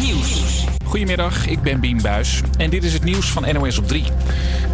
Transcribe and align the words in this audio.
Nieuws. 0.00 0.64
Goedemiddag, 0.84 1.46
ik 1.46 1.62
ben 1.62 1.80
Bien 1.80 2.02
Buis 2.02 2.40
en 2.56 2.70
dit 2.70 2.84
is 2.84 2.92
het 2.92 3.04
nieuws 3.04 3.30
van 3.30 3.52
NOS 3.52 3.78
op 3.78 3.88
3. 3.88 4.04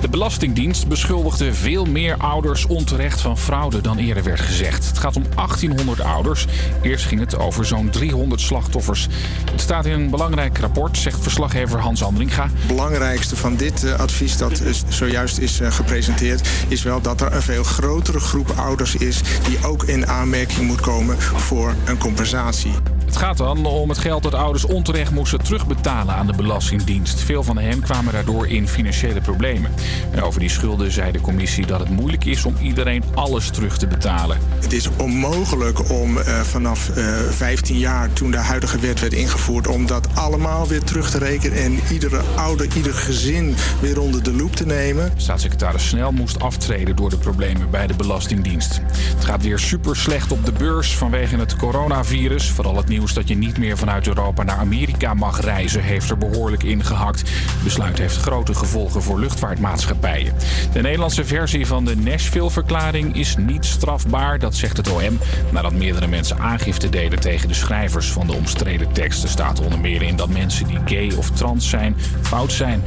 De 0.00 0.08
Belastingdienst 0.08 0.88
beschuldigde 0.88 1.54
veel 1.54 1.84
meer 1.84 2.16
ouders 2.16 2.66
onterecht 2.66 3.20
van 3.20 3.38
fraude 3.38 3.80
dan 3.80 3.98
eerder 3.98 4.22
werd 4.22 4.40
gezegd. 4.40 4.86
Het 4.86 4.98
gaat 4.98 5.16
om 5.16 5.22
1800 5.34 6.00
ouders. 6.00 6.46
Eerst 6.82 7.06
ging 7.06 7.20
het 7.20 7.38
over 7.38 7.64
zo'n 7.64 7.90
300 7.90 8.40
slachtoffers. 8.40 9.08
Het 9.50 9.60
staat 9.60 9.86
in 9.86 9.92
een 9.92 10.10
belangrijk 10.10 10.58
rapport, 10.58 10.96
zegt 10.96 11.22
verslaggever 11.22 11.78
Hans 11.78 12.02
Andringa. 12.02 12.42
Het 12.52 12.66
belangrijkste 12.66 13.36
van 13.36 13.56
dit 13.56 13.84
uh, 13.84 13.94
advies 13.94 14.36
dat 14.36 14.62
zojuist 14.88 15.38
is 15.38 15.60
uh, 15.60 15.72
gepresenteerd... 15.72 16.48
is 16.68 16.82
wel 16.82 17.00
dat 17.00 17.20
er 17.20 17.32
een 17.32 17.42
veel 17.42 17.64
grotere 17.64 18.20
groep 18.20 18.50
ouders 18.56 18.94
is... 18.94 19.20
die 19.48 19.66
ook 19.66 19.84
in 19.84 20.06
aanmerking 20.06 20.66
moet 20.66 20.80
komen 20.80 21.20
voor 21.20 21.74
een 21.84 21.98
compensatie. 21.98 22.72
Het 23.08 23.16
gaat 23.16 23.36
dan 23.36 23.66
om 23.66 23.88
het 23.88 23.98
geld 23.98 24.22
dat 24.22 24.34
ouders 24.34 24.64
onterecht 24.64 25.10
moesten 25.10 25.42
terugbetalen 25.42 26.14
aan 26.14 26.26
de 26.26 26.32
Belastingdienst. 26.32 27.20
Veel 27.20 27.42
van 27.42 27.58
hen 27.58 27.80
kwamen 27.80 28.12
daardoor 28.12 28.46
in 28.48 28.68
financiële 28.68 29.20
problemen. 29.20 29.70
En 30.10 30.22
over 30.22 30.40
die 30.40 30.48
schulden 30.48 30.92
zei 30.92 31.12
de 31.12 31.20
commissie 31.20 31.66
dat 31.66 31.80
het 31.80 31.88
moeilijk 31.88 32.24
is 32.24 32.44
om 32.44 32.54
iedereen 32.62 33.02
alles 33.14 33.50
terug 33.50 33.78
te 33.78 33.86
betalen. 33.86 34.38
Het 34.60 34.72
is 34.72 34.88
onmogelijk 34.96 35.90
om 35.90 36.16
uh, 36.16 36.40
vanaf 36.40 36.88
uh, 36.96 37.18
15 37.30 37.78
jaar, 37.78 38.12
toen 38.12 38.30
de 38.30 38.36
huidige 38.36 38.78
wet 38.78 39.00
werd 39.00 39.12
ingevoerd, 39.12 39.66
om 39.66 39.86
dat 39.86 40.08
allemaal 40.14 40.66
weer 40.66 40.82
terug 40.82 41.10
te 41.10 41.18
rekenen 41.18 41.58
en 41.58 41.78
iedere 41.92 42.20
ouder, 42.36 42.76
ieder 42.76 42.94
gezin 42.94 43.54
weer 43.80 44.00
onder 44.00 44.22
de 44.22 44.32
loep 44.32 44.56
te 44.56 44.66
nemen. 44.66 45.12
Staatssecretaris 45.16 45.88
Snel 45.88 46.12
moest 46.12 46.40
aftreden 46.40 46.96
door 46.96 47.10
de 47.10 47.18
problemen 47.18 47.70
bij 47.70 47.86
de 47.86 47.94
Belastingdienst. 47.94 48.80
Het 49.16 49.24
gaat 49.24 49.42
weer 49.42 49.58
super 49.58 49.96
slecht 49.96 50.32
op 50.32 50.44
de 50.44 50.52
beurs 50.52 50.96
vanwege 50.96 51.36
het 51.36 51.56
coronavirus. 51.56 52.50
Vooral 52.50 52.76
het 52.76 52.88
nieuws 52.88 52.96
dat 53.06 53.28
je 53.28 53.36
niet 53.36 53.58
meer 53.58 53.78
vanuit 53.78 54.06
Europa 54.06 54.42
naar 54.42 54.56
Amerika 54.56 55.14
mag 55.14 55.40
reizen, 55.40 55.82
heeft 55.82 56.10
er 56.10 56.18
behoorlijk 56.18 56.62
ingehakt. 56.62 57.20
Het 57.20 57.62
besluit 57.64 57.98
heeft 57.98 58.16
grote 58.16 58.54
gevolgen 58.54 59.02
voor 59.02 59.20
luchtvaartmaatschappijen. 59.20 60.34
De 60.72 60.80
Nederlandse 60.80 61.24
versie 61.24 61.66
van 61.66 61.84
de 61.84 61.96
Nashville-verklaring 61.96 63.16
is 63.16 63.36
niet 63.36 63.64
strafbaar, 63.64 64.38
dat 64.38 64.54
zegt 64.54 64.76
het 64.76 64.90
OM. 64.90 65.18
Nadat 65.52 65.72
meerdere 65.72 66.06
mensen 66.06 66.38
aangifte 66.38 66.88
deden 66.88 67.20
tegen 67.20 67.48
de 67.48 67.54
schrijvers 67.54 68.12
van 68.12 68.26
de 68.26 68.32
omstreden 68.32 68.92
teksten, 68.92 69.28
staat 69.28 69.60
onder 69.60 69.80
meer 69.80 70.02
in 70.02 70.16
dat 70.16 70.28
mensen 70.28 70.66
die 70.66 70.78
gay 70.84 71.12
of 71.16 71.30
trans 71.30 71.68
zijn, 71.68 71.96
fout 72.22 72.52
zijn. 72.52 72.82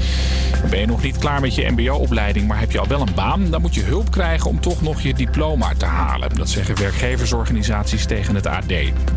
Ben 0.70 0.80
je 0.80 0.86
nog 0.86 1.04
niet 1.04 1.18
klaar 1.18 1.42
met 1.42 1.56
je 1.56 1.70
MBO-opleiding, 1.70 2.48
maar 2.48 2.60
heb 2.60 2.72
je 2.72 2.80
al 2.80 2.88
wel 2.88 3.02
een 3.02 3.16
baan, 3.16 3.50
dan 3.50 3.62
moet 3.62 3.76
je 3.76 3.84
hulp 3.84 4.12
krijgen 4.12 4.50
om 4.50 4.60
toch 4.60 4.82
nog 4.82 5.02
je 5.02 5.14
diploma 5.14 5.74
te 5.78 5.86
halen. 5.86 6.36
Dat 6.36 6.50
zeggen 6.50 6.78
werkgeversorganisaties 6.78 8.06
tegen 8.06 8.36
het 8.36 8.48
AD. 8.48 8.68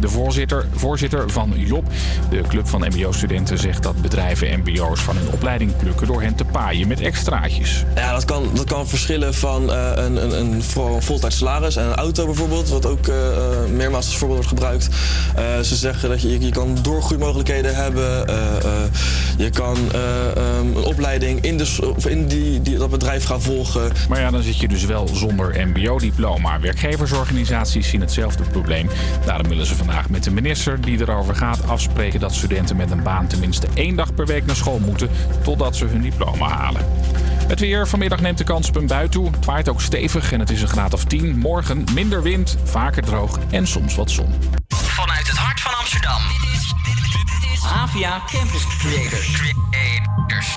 De 0.01 0.08
voorzitter, 0.08 0.67
voorzitter 0.85 1.31
van 1.31 1.53
JOB, 1.57 1.85
de 2.31 2.41
club 2.49 2.69
van 2.69 2.81
MBO-studenten, 2.81 3.59
zegt 3.59 3.83
dat 3.83 4.03
bedrijven 4.03 4.63
MBO's 4.65 5.01
van 5.01 5.17
hun 5.17 5.29
opleiding 5.33 5.77
plukken 5.77 6.07
door 6.07 6.23
hen 6.23 6.35
te 6.35 6.45
paaien 6.45 6.89
met 6.89 7.01
extraatjes. 7.01 7.85
Ja, 7.95 8.13
dat 8.13 8.25
kan, 8.25 8.51
dat 8.55 8.65
kan 8.65 8.89
verschillen 8.89 9.35
van 9.35 9.71
uh, 9.71 9.91
een, 9.95 10.23
een, 10.23 10.39
een, 10.39 10.53
een 10.53 11.03
voltijds 11.03 11.37
salaris 11.37 11.77
en 11.77 11.85
een 11.85 11.95
auto 11.95 12.25
bijvoorbeeld, 12.27 12.69
wat 12.69 12.87
ook 12.87 13.07
uh, 13.07 13.15
meermaals 13.73 14.07
als 14.07 14.17
voorbeeld 14.17 14.45
wordt 14.45 14.61
gebruikt. 14.61 14.89
Uh, 15.39 15.61
ze 15.61 15.77
zeggen 15.77 16.09
dat 16.09 16.23
je, 16.23 16.41
je 16.41 16.51
kan 16.51 16.79
doorgroeimogelijkheden 16.83 17.75
hebben, 17.75 18.27
je 19.37 19.51
kan 19.51 19.77
um, 19.77 20.77
een 20.77 20.85
opleiding 20.85 21.41
in, 21.41 21.59
de, 21.59 21.93
of 21.97 22.07
in 22.07 22.27
die, 22.29 22.63
die, 22.63 22.79
dat 22.79 22.91
bedrijf 22.91 23.25
gaan 23.25 23.43
volgen. 23.43 23.93
Maar 24.09 24.21
ja, 24.21 24.31
dan 24.31 24.43
zit 24.43 24.59
je 24.59 24.69
dus 24.69 24.85
wel 24.85 25.09
zonder 25.09 25.69
MBO-diploma. 25.69 26.61
Werkgeversorganisaties 26.61 27.89
zien 27.89 28.01
hetzelfde 28.01 28.43
probleem. 28.43 28.89
Daarom 29.25 29.48
willen 29.48 29.67
ze 29.67 29.75
vandaag 29.75 30.11
met 30.11 30.25
de 30.25 30.31
minister 30.31 30.73
die 30.80 31.00
erover 31.00 31.34
gaat 31.34 31.69
afspreken 31.69 32.20
dat 32.20 32.34
studenten 32.34 32.77
met 32.77 32.91
een 32.91 33.03
baan 33.03 33.27
tenminste 33.27 33.67
één 33.75 33.97
dag 33.97 34.14
per 34.14 34.27
week 34.27 34.47
naar 34.47 34.56
school 34.56 34.79
moeten 34.79 35.11
totdat 35.42 35.77
ze 35.77 35.85
hun 35.85 36.01
diploma 36.01 36.48
halen. 36.48 36.86
Het 37.48 37.61
weer. 37.61 37.89
Vanmiddag 37.89 38.20
neemt 38.20 38.39
de 38.39 38.45
kans 38.45 38.68
op 38.68 38.77
een 38.77 38.86
bui 38.86 39.08
toe. 39.08 39.30
Het 39.30 39.45
waait 39.45 39.68
ook 39.68 39.80
stevig 39.80 40.33
en 40.33 40.40
het 40.40 40.51
is 40.51 40.63
een 40.63 40.68
graad 40.68 40.92
of 40.95 41.05
10. 41.05 41.39
Morgen 41.39 41.84
minder 41.95 42.23
wind, 42.23 42.57
vaker 42.64 43.02
droog 43.02 43.39
en 43.51 43.67
soms 43.67 43.95
wat 43.95 44.11
zon. 44.11 44.34
Vanuit 44.68 45.27
het 45.29 45.36
hart 45.36 45.61
van 45.61 45.74
Amsterdam. 45.79 46.20
Dit 46.84 48.02
Campus. 48.30 48.67
Creators. 48.79 50.57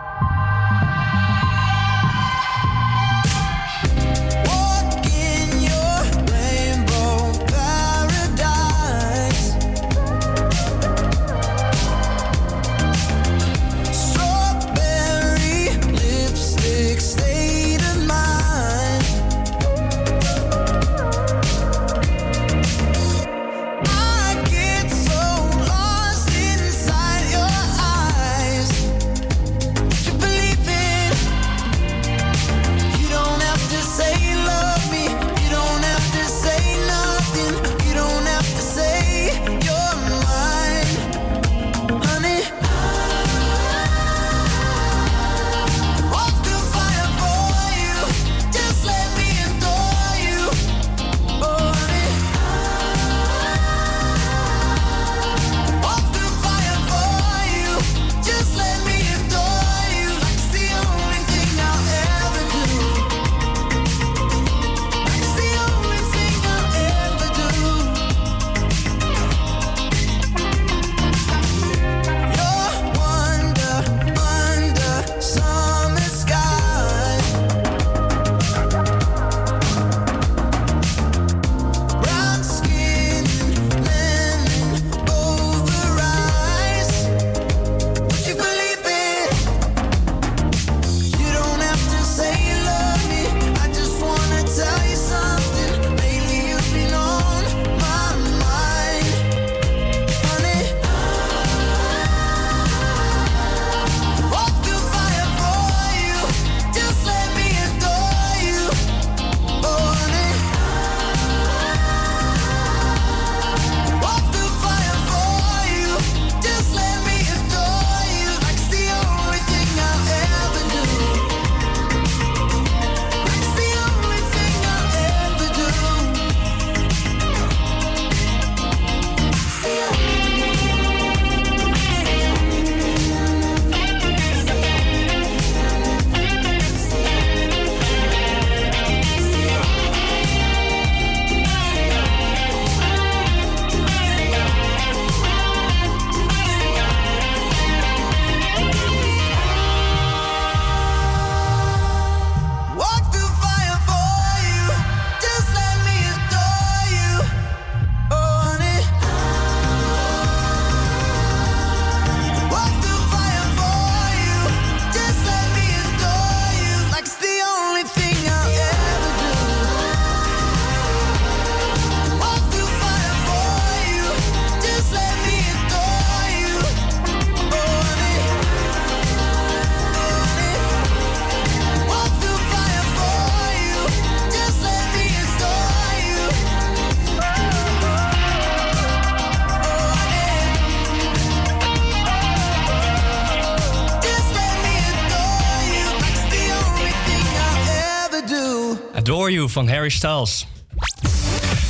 Van 199.58 199.70
Harry 199.70 199.90
Styles. 199.90 200.46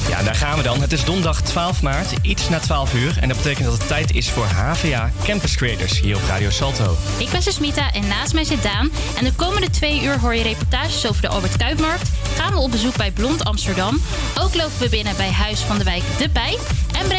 Ja, 0.09 0.23
daar 0.23 0.35
gaan 0.35 0.57
we 0.57 0.63
dan. 0.63 0.81
Het 0.81 0.91
is 0.91 1.03
donderdag 1.03 1.41
12 1.41 1.81
maart, 1.81 2.13
iets 2.21 2.49
na 2.49 2.59
12 2.59 2.93
uur. 2.93 3.17
En 3.21 3.27
dat 3.27 3.37
betekent 3.37 3.65
dat 3.65 3.77
het 3.77 3.87
tijd 3.87 4.15
is 4.15 4.29
voor 4.29 4.45
HVA 4.45 5.11
Campus 5.23 5.55
Creators 5.55 5.99
hier 5.99 6.15
op 6.15 6.21
Radio 6.27 6.49
Salto. 6.49 6.97
Ik 7.17 7.29
ben 7.29 7.41
Susmita 7.41 7.91
en 7.93 8.07
naast 8.07 8.33
mij 8.33 8.43
zit 8.43 8.63
Daan. 8.63 8.89
En 9.17 9.23
de 9.23 9.33
komende 9.33 9.69
twee 9.69 10.03
uur 10.03 10.19
hoor 10.19 10.35
je 10.35 10.43
reportages 10.43 11.07
over 11.07 11.21
de 11.21 11.27
Albert 11.27 11.57
Kuipmarkt. 11.57 12.09
Gaan 12.35 12.53
we 12.53 12.59
op 12.59 12.71
bezoek 12.71 12.95
bij 12.95 13.11
Blond 13.11 13.43
Amsterdam. 13.43 14.01
Ook 14.39 14.55
lopen 14.55 14.79
we 14.79 14.89
binnen 14.89 15.15
bij 15.17 15.31
Huis 15.31 15.59
van 15.59 15.77
de 15.77 15.83
Wijk 15.83 16.03
De 16.17 16.29
Pijp. 16.29 16.59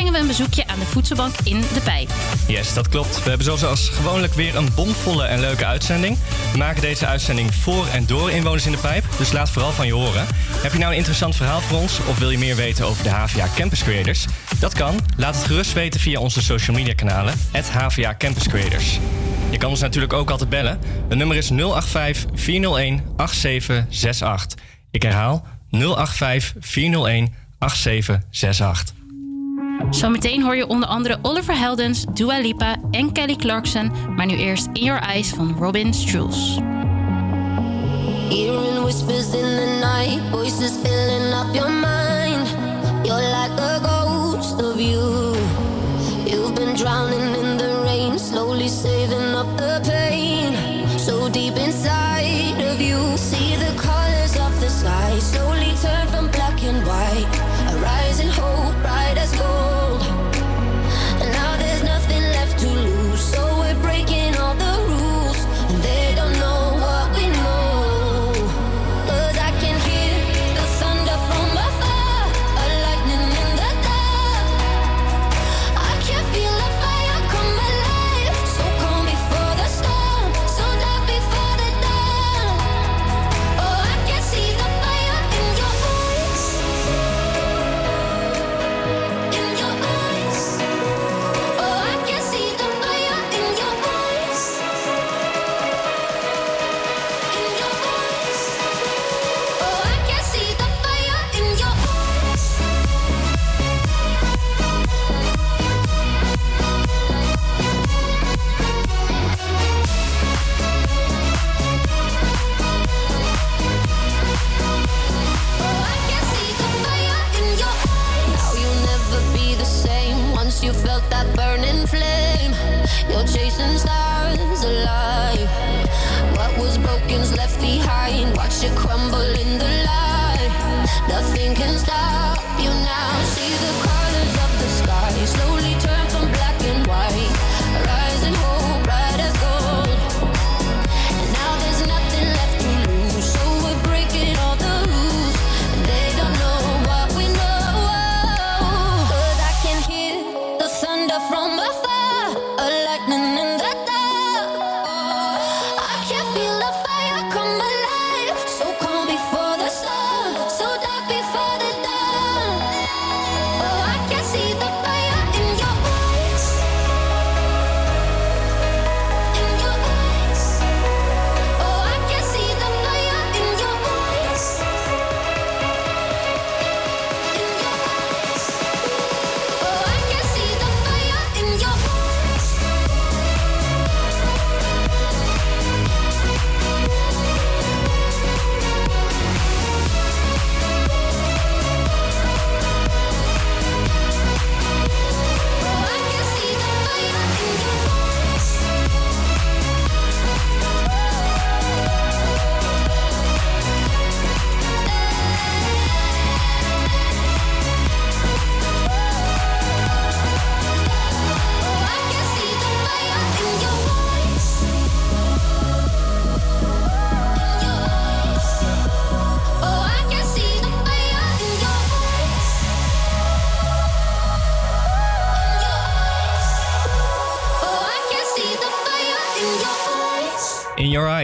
En 0.08 0.14
brengen 0.14 0.28
we 0.28 0.43
een 0.43 0.46
bezoekje 0.46 0.72
aan 0.72 0.78
de 0.78 0.87
voedselbank 0.87 1.34
in 1.44 1.60
De 1.60 1.81
Pijp. 1.84 2.10
Yes, 2.46 2.75
dat 2.75 2.88
klopt. 2.88 3.22
We 3.22 3.28
hebben 3.28 3.58
zoals 3.58 3.88
gewoonlijk 3.88 4.34
weer 4.34 4.56
een 4.56 4.69
bomvolle 4.75 5.25
en 5.25 5.40
leuke 5.40 5.66
uitzending. 5.66 6.19
We 6.52 6.58
maken 6.58 6.81
deze 6.81 7.06
uitzending 7.06 7.55
voor 7.55 7.87
en 7.87 8.06
door 8.06 8.31
inwoners 8.31 8.66
in 8.66 8.72
De 8.72 8.78
Pijp. 8.78 9.05
Dus 9.19 9.32
laat 9.32 9.50
vooral 9.50 9.72
van 9.72 9.87
je 9.87 9.93
horen. 9.93 10.26
Heb 10.62 10.72
je 10.72 10.78
nou 10.78 10.90
een 10.90 10.96
interessant 10.96 11.37
verhaal 11.37 11.60
voor 11.60 11.78
ons? 11.78 11.99
Of 11.99 12.19
wil 12.19 12.31
je 12.31 12.38
meer 12.38 12.56
weten 12.56 12.87
over 12.87 13.02
de 13.02 13.08
HVA 13.08 13.49
Campus 13.55 13.82
Creators? 13.82 14.26
Dat 14.58 14.75
kan. 14.75 15.00
Laat 15.16 15.34
het 15.34 15.44
gerust 15.44 15.72
weten 15.72 16.00
via 16.00 16.20
onze 16.20 16.43
social 16.43 16.76
media 16.76 16.94
kanalen. 16.94 17.34
HVA 17.72 18.14
Campus 18.19 18.49
Creators. 18.49 18.99
Je 19.50 19.58
kan 19.58 19.70
ons 19.70 19.81
natuurlijk 19.81 20.12
ook 20.12 20.31
altijd 20.31 20.50
bellen. 20.50 20.78
Het 21.08 21.19
nummer 21.19 21.37
is 21.37 21.49
085 21.49 22.31
401 22.34 23.02
8768. 23.16 24.58
Ik 24.90 25.02
herhaal 25.02 25.46
085 25.70 26.55
401 26.60 27.34
8768. 27.58 28.98
Zometeen 29.90 30.43
hoor 30.43 30.56
je 30.56 30.67
onder 30.67 30.88
andere 30.88 31.19
Oliver 31.23 31.58
Heldens, 31.58 32.05
Dua 32.14 32.38
Lipa 32.38 32.76
en 32.90 33.12
Kelly 33.12 33.37
Clarkson. 33.37 33.93
Maar 34.17 34.26
nu 34.26 34.37
eerst 34.37 34.69
In 34.73 34.85
Your 34.85 35.00
Eyes 35.00 35.31
van 35.31 35.56
Robin 35.58 35.94
Strules. 35.94 36.58
Hearing 38.29 38.82
whispers 38.82 39.32
in 39.32 39.56
the 39.56 39.79
night, 39.81 40.20
voices 40.31 40.73
filling 40.82 41.32
up 41.32 41.55
your 41.55 41.70
mind. 41.70 42.49
You're 43.02 43.23
like 43.23 43.61
a 43.61 43.79
ghost 43.82 44.62
of 44.62 44.81
you. 44.81 45.35
You've 46.25 46.55
been 46.55 46.75
drowning 46.75 47.38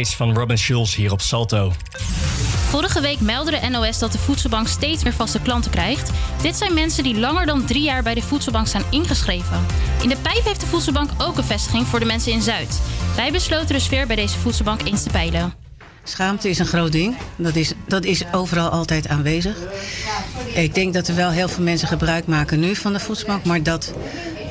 Eyes 0.04 0.16
van 0.16 0.34
Robin 0.34 0.58
Schulz 0.58 0.94
hier 0.94 1.12
op 1.12 1.20
Salto. 1.20 1.72
Vorige 2.68 3.00
week 3.00 3.20
meldde 3.20 3.60
de 3.60 3.68
NOS 3.68 3.98
dat 3.98 4.12
de 4.12 4.18
voedselbank 4.18 4.68
steeds 4.68 5.04
meer 5.04 5.12
vaste 5.12 5.40
klanten 5.40 5.70
krijgt. 5.70 6.10
Dit 6.42 6.56
zijn 6.56 6.74
mensen 6.74 7.02
die 7.02 7.18
langer 7.18 7.46
dan 7.46 7.64
drie 7.64 7.82
jaar 7.82 8.02
bij 8.02 8.14
de 8.14 8.22
voedselbank 8.22 8.66
zijn 8.66 8.82
ingeschreven. 8.90 9.66
In 10.02 10.08
de 10.08 10.16
pijp 10.16 10.44
heeft 10.44 10.60
de 10.60 10.66
voedselbank 10.66 11.10
ook 11.18 11.36
een 11.36 11.44
vestiging 11.44 11.86
voor 11.86 11.98
de 11.98 12.04
mensen 12.04 12.32
in 12.32 12.42
Zuid. 12.42 12.80
Wij 13.16 13.32
besloten 13.32 13.74
de 13.74 13.78
sfeer 13.78 14.06
bij 14.06 14.16
deze 14.16 14.38
voedselbank 14.38 14.82
eens 14.82 15.02
te 15.02 15.10
peilen. 15.10 15.54
Schaamte 16.02 16.48
is 16.48 16.58
een 16.58 16.66
groot 16.66 16.92
ding. 16.92 17.16
Dat 17.36 17.56
is, 17.56 17.72
dat 17.86 18.04
is 18.04 18.22
overal 18.32 18.68
altijd 18.68 19.08
aanwezig. 19.08 19.56
Ik 20.54 20.74
denk 20.74 20.94
dat 20.94 21.08
er 21.08 21.14
wel 21.14 21.30
heel 21.30 21.48
veel 21.48 21.64
mensen 21.64 21.88
gebruik 21.88 22.26
maken 22.26 22.60
nu 22.60 22.74
van 22.74 22.92
de 22.92 23.00
voedselbank, 23.00 23.44
maar 23.44 23.62
dat 23.62 23.92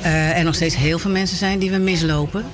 eh, 0.01 0.37
er 0.37 0.43
nog 0.43 0.55
steeds 0.55 0.75
heel 0.75 0.99
veel 0.99 1.11
mensen 1.11 1.37
zijn 1.37 1.59
die 1.59 1.71
we 1.71 1.77
mislopen. 1.77 2.45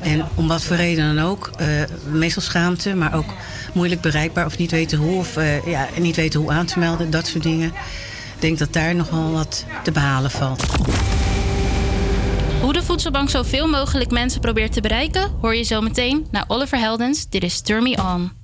En 0.00 0.24
om 0.34 0.48
wat 0.48 0.64
voor 0.64 0.76
reden 0.76 1.14
dan 1.14 1.24
ook, 1.24 1.50
eh, 1.56 1.66
meestal 2.10 2.42
schaamte, 2.42 2.94
maar 2.94 3.14
ook 3.14 3.34
moeilijk 3.72 4.00
bereikbaar 4.00 4.46
of 4.46 4.58
niet 4.58 4.70
weten 4.70 4.98
hoe, 4.98 5.18
of 5.18 5.36
eh, 5.36 5.66
ja, 5.66 5.88
niet 5.98 6.16
weten 6.16 6.40
hoe 6.40 6.52
aan 6.52 6.66
te 6.66 6.78
melden, 6.78 7.10
dat 7.10 7.26
soort 7.26 7.42
dingen. 7.42 7.68
Ik 8.34 8.42
denk 8.42 8.58
dat 8.58 8.72
daar 8.72 8.94
nog 8.94 9.10
wel 9.10 9.32
wat 9.32 9.64
te 9.82 9.92
behalen 9.92 10.30
valt. 10.30 10.64
Hoe 12.60 12.72
de 12.72 12.82
voedselbank 12.82 13.30
zoveel 13.30 13.68
mogelijk 13.68 14.10
mensen 14.10 14.40
probeert 14.40 14.72
te 14.72 14.80
bereiken, 14.80 15.30
hoor 15.40 15.54
je 15.54 15.62
zo 15.62 15.80
meteen 15.80 16.26
naar 16.30 16.44
Oliver 16.48 16.78
Heldens. 16.78 17.28
Dit 17.28 17.42
is 17.42 17.60
Turn 17.60 17.82
Me 17.82 17.96
On. 18.02 18.35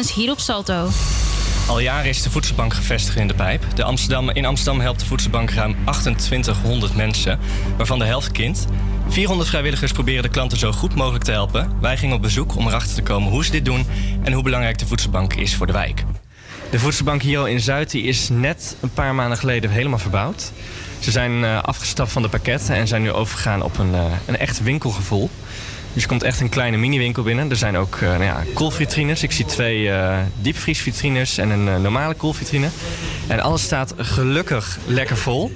Hier 0.00 0.30
op 0.30 0.40
Salto. 0.40 0.88
Al 1.68 1.78
jaren 1.78 2.08
is 2.08 2.22
de 2.22 2.30
voedselbank 2.30 2.74
gevestigd 2.74 3.16
in 3.16 3.28
de 3.28 3.34
pijp. 3.34 3.64
De 3.74 3.84
Amsterdam, 3.84 4.30
in 4.30 4.44
Amsterdam 4.44 4.80
helpt 4.80 5.00
de 5.00 5.06
voedselbank 5.06 5.50
ruim 5.50 5.76
2800 5.84 6.96
mensen, 6.96 7.38
waarvan 7.76 7.98
de 7.98 8.04
helft 8.04 8.32
kind. 8.32 8.66
400 9.08 9.48
vrijwilligers 9.48 9.92
proberen 9.92 10.22
de 10.22 10.28
klanten 10.28 10.58
zo 10.58 10.72
goed 10.72 10.94
mogelijk 10.94 11.24
te 11.24 11.30
helpen. 11.30 11.80
Wij 11.80 11.96
gingen 11.96 12.16
op 12.16 12.22
bezoek 12.22 12.56
om 12.56 12.66
erachter 12.66 12.94
te 12.94 13.02
komen 13.02 13.30
hoe 13.30 13.44
ze 13.44 13.50
dit 13.50 13.64
doen 13.64 13.86
en 14.22 14.32
hoe 14.32 14.42
belangrijk 14.42 14.78
de 14.78 14.86
voedselbank 14.86 15.34
is 15.34 15.54
voor 15.54 15.66
de 15.66 15.72
wijk. 15.72 16.04
De 16.70 16.78
voedselbank 16.78 17.22
hier 17.22 17.38
al 17.38 17.46
in 17.46 17.60
Zuid 17.60 17.90
die 17.90 18.02
is 18.02 18.28
net 18.28 18.76
een 18.80 18.92
paar 18.92 19.14
maanden 19.14 19.38
geleden 19.38 19.70
helemaal 19.70 19.98
verbouwd. 19.98 20.52
Ze 20.98 21.10
zijn 21.10 21.32
uh, 21.32 21.62
afgestapt 21.62 22.12
van 22.12 22.22
de 22.22 22.28
pakketten 22.28 22.74
en 22.74 22.88
zijn 22.88 23.02
nu 23.02 23.12
overgegaan 23.12 23.62
op 23.62 23.78
een, 23.78 23.90
uh, 23.90 24.04
een 24.26 24.36
echt 24.36 24.62
winkelgevoel. 24.62 25.30
Dus 25.92 26.02
je 26.02 26.08
komt 26.08 26.22
echt 26.22 26.40
een 26.40 26.48
kleine 26.48 26.76
mini-winkel 26.76 27.22
binnen. 27.22 27.50
Er 27.50 27.56
zijn 27.56 27.76
ook 27.76 27.96
uh, 27.96 28.08
nou 28.08 28.24
ja, 28.24 28.44
koelvitrines. 28.54 29.22
Ik 29.22 29.32
zie 29.32 29.44
twee 29.44 29.90
diepvriesvitrines 30.40 31.38
en 31.38 31.50
een 31.50 31.82
normale 31.82 32.14
koelvitrine. 32.14 32.68
En 33.26 33.40
alles 33.40 33.62
staat 33.62 33.94
gelukkig 33.96 34.78
lekker 34.86 35.16
vol. 35.16 35.52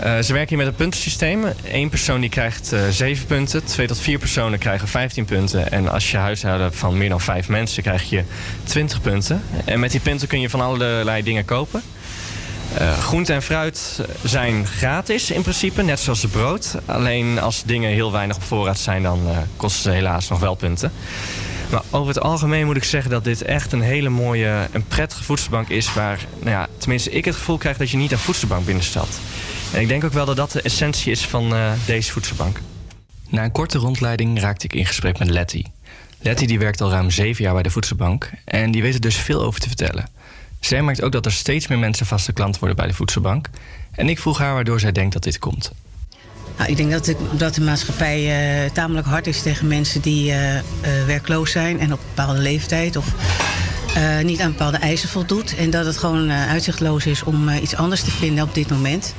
Uh, 0.00 0.18
ze 0.18 0.32
werken 0.32 0.48
hier 0.48 0.58
met 0.58 0.66
een 0.66 0.74
puntensysteem. 0.74 1.44
Eén 1.70 1.88
persoon 1.88 2.20
die 2.20 2.30
krijgt 2.30 2.72
uh, 2.72 2.80
7 2.90 3.26
punten. 3.26 3.64
Twee 3.64 3.86
tot 3.86 3.98
vier 3.98 4.18
personen 4.18 4.58
krijgen 4.58 4.88
15 4.88 5.24
punten. 5.24 5.70
En 5.70 5.88
als 5.88 6.10
je 6.10 6.16
huishouden 6.16 6.74
van 6.74 6.98
meer 6.98 7.08
dan 7.08 7.20
vijf 7.20 7.48
mensen, 7.48 7.82
krijg 7.82 8.10
je 8.10 8.22
20 8.64 9.00
punten. 9.00 9.42
En 9.64 9.80
met 9.80 9.90
die 9.90 10.00
punten 10.00 10.28
kun 10.28 10.40
je 10.40 10.50
van 10.50 10.60
allerlei 10.60 11.22
dingen 11.22 11.44
kopen. 11.44 11.82
Groente 13.00 13.32
en 13.32 13.42
fruit 13.42 14.00
zijn 14.24 14.66
gratis 14.66 15.30
in 15.30 15.42
principe, 15.42 15.82
net 15.82 16.00
zoals 16.00 16.20
de 16.20 16.28
brood. 16.28 16.76
Alleen 16.86 17.40
als 17.40 17.62
dingen 17.64 17.90
heel 17.90 18.12
weinig 18.12 18.36
op 18.36 18.42
voorraad 18.42 18.78
zijn, 18.78 19.02
dan 19.02 19.20
uh, 19.26 19.38
kosten 19.56 19.82
ze 19.82 19.90
helaas 19.90 20.28
nog 20.28 20.40
wel 20.40 20.54
punten. 20.54 20.92
Maar 21.70 21.82
over 21.90 22.14
het 22.14 22.22
algemeen 22.22 22.66
moet 22.66 22.76
ik 22.76 22.84
zeggen 22.84 23.10
dat 23.10 23.24
dit 23.24 23.42
echt 23.42 23.72
een 23.72 23.80
hele 23.80 24.08
mooie 24.08 24.68
en 24.72 24.84
prettige 24.84 25.24
voedselbank 25.24 25.68
is. 25.68 25.92
Waar, 25.92 26.26
nou 26.38 26.50
ja, 26.50 26.66
tenminste, 26.78 27.10
ik 27.10 27.24
het 27.24 27.34
gevoel 27.34 27.58
krijg 27.58 27.76
dat 27.76 27.90
je 27.90 27.96
niet 27.96 28.12
een 28.12 28.18
voedselbank 28.18 28.64
binnenstapt. 28.64 29.20
En 29.72 29.80
ik 29.80 29.88
denk 29.88 30.04
ook 30.04 30.12
wel 30.12 30.24
dat 30.24 30.36
dat 30.36 30.50
de 30.50 30.62
essentie 30.62 31.12
is 31.12 31.26
van 31.26 31.54
uh, 31.54 31.72
deze 31.86 32.12
voedselbank. 32.12 32.60
Na 33.28 33.44
een 33.44 33.52
korte 33.52 33.78
rondleiding 33.78 34.40
raakte 34.40 34.64
ik 34.64 34.74
in 34.74 34.86
gesprek 34.86 35.18
met 35.18 35.30
Letty. 35.30 35.62
Letty 36.20 36.46
die 36.46 36.58
werkt 36.58 36.80
al 36.80 36.90
ruim 36.90 37.10
zeven 37.10 37.44
jaar 37.44 37.52
bij 37.52 37.62
de 37.62 37.70
voedselbank 37.70 38.30
en 38.44 38.70
die 38.70 38.82
weet 38.82 38.94
er 38.94 39.00
dus 39.00 39.16
veel 39.16 39.42
over 39.42 39.60
te 39.60 39.68
vertellen. 39.68 40.08
Zij 40.66 40.82
merkt 40.82 41.02
ook 41.02 41.12
dat 41.12 41.26
er 41.26 41.32
steeds 41.32 41.66
meer 41.66 41.78
mensen 41.78 42.06
vaste 42.06 42.32
klant 42.32 42.58
worden 42.58 42.76
bij 42.76 42.86
de 42.86 42.94
voedselbank. 42.94 43.48
En 43.90 44.08
ik 44.08 44.18
vroeg 44.18 44.38
haar 44.38 44.54
waardoor 44.54 44.80
zij 44.80 44.92
denkt 44.92 45.12
dat 45.12 45.22
dit 45.22 45.38
komt. 45.38 45.72
Nou, 46.58 46.70
ik 46.70 46.76
denk 46.76 46.90
dat 46.90 47.04
de, 47.04 47.16
dat 47.32 47.54
de 47.54 47.60
maatschappij 47.60 48.64
uh, 48.64 48.70
tamelijk 48.70 49.06
hard 49.06 49.26
is 49.26 49.42
tegen 49.42 49.66
mensen 49.66 50.00
die 50.00 50.30
uh, 50.30 50.54
uh, 50.54 50.60
werkloos 51.06 51.50
zijn 51.50 51.80
en 51.80 51.92
op 51.92 51.98
een 51.98 52.06
bepaalde 52.14 52.40
leeftijd 52.40 52.96
of 52.96 53.06
niet 54.22 54.40
aan 54.40 54.50
bepaalde 54.50 54.76
eisen 54.76 55.08
voldoet. 55.08 55.56
En 55.56 55.70
dat 55.70 55.86
het 55.86 55.96
gewoon 55.96 56.30
uitzichtloos 56.30 57.06
is 57.06 57.22
om 57.22 57.48
iets 57.48 57.76
anders 57.76 58.02
te 58.02 58.10
vinden 58.10 58.44
op 58.44 58.54
dit 58.54 58.70
moment. 58.70 59.14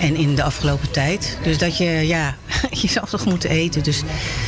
En 0.00 0.16
in 0.16 0.34
de 0.34 0.42
afgelopen 0.42 0.90
tijd. 0.90 1.38
Dus 1.42 1.58
dat 1.58 1.76
je, 1.76 1.84
ja, 1.84 2.36
je 2.82 2.88
zal 2.88 3.06
toch 3.06 3.24
moeten 3.24 3.50
eten. 3.50 3.82
Dus 3.82 4.02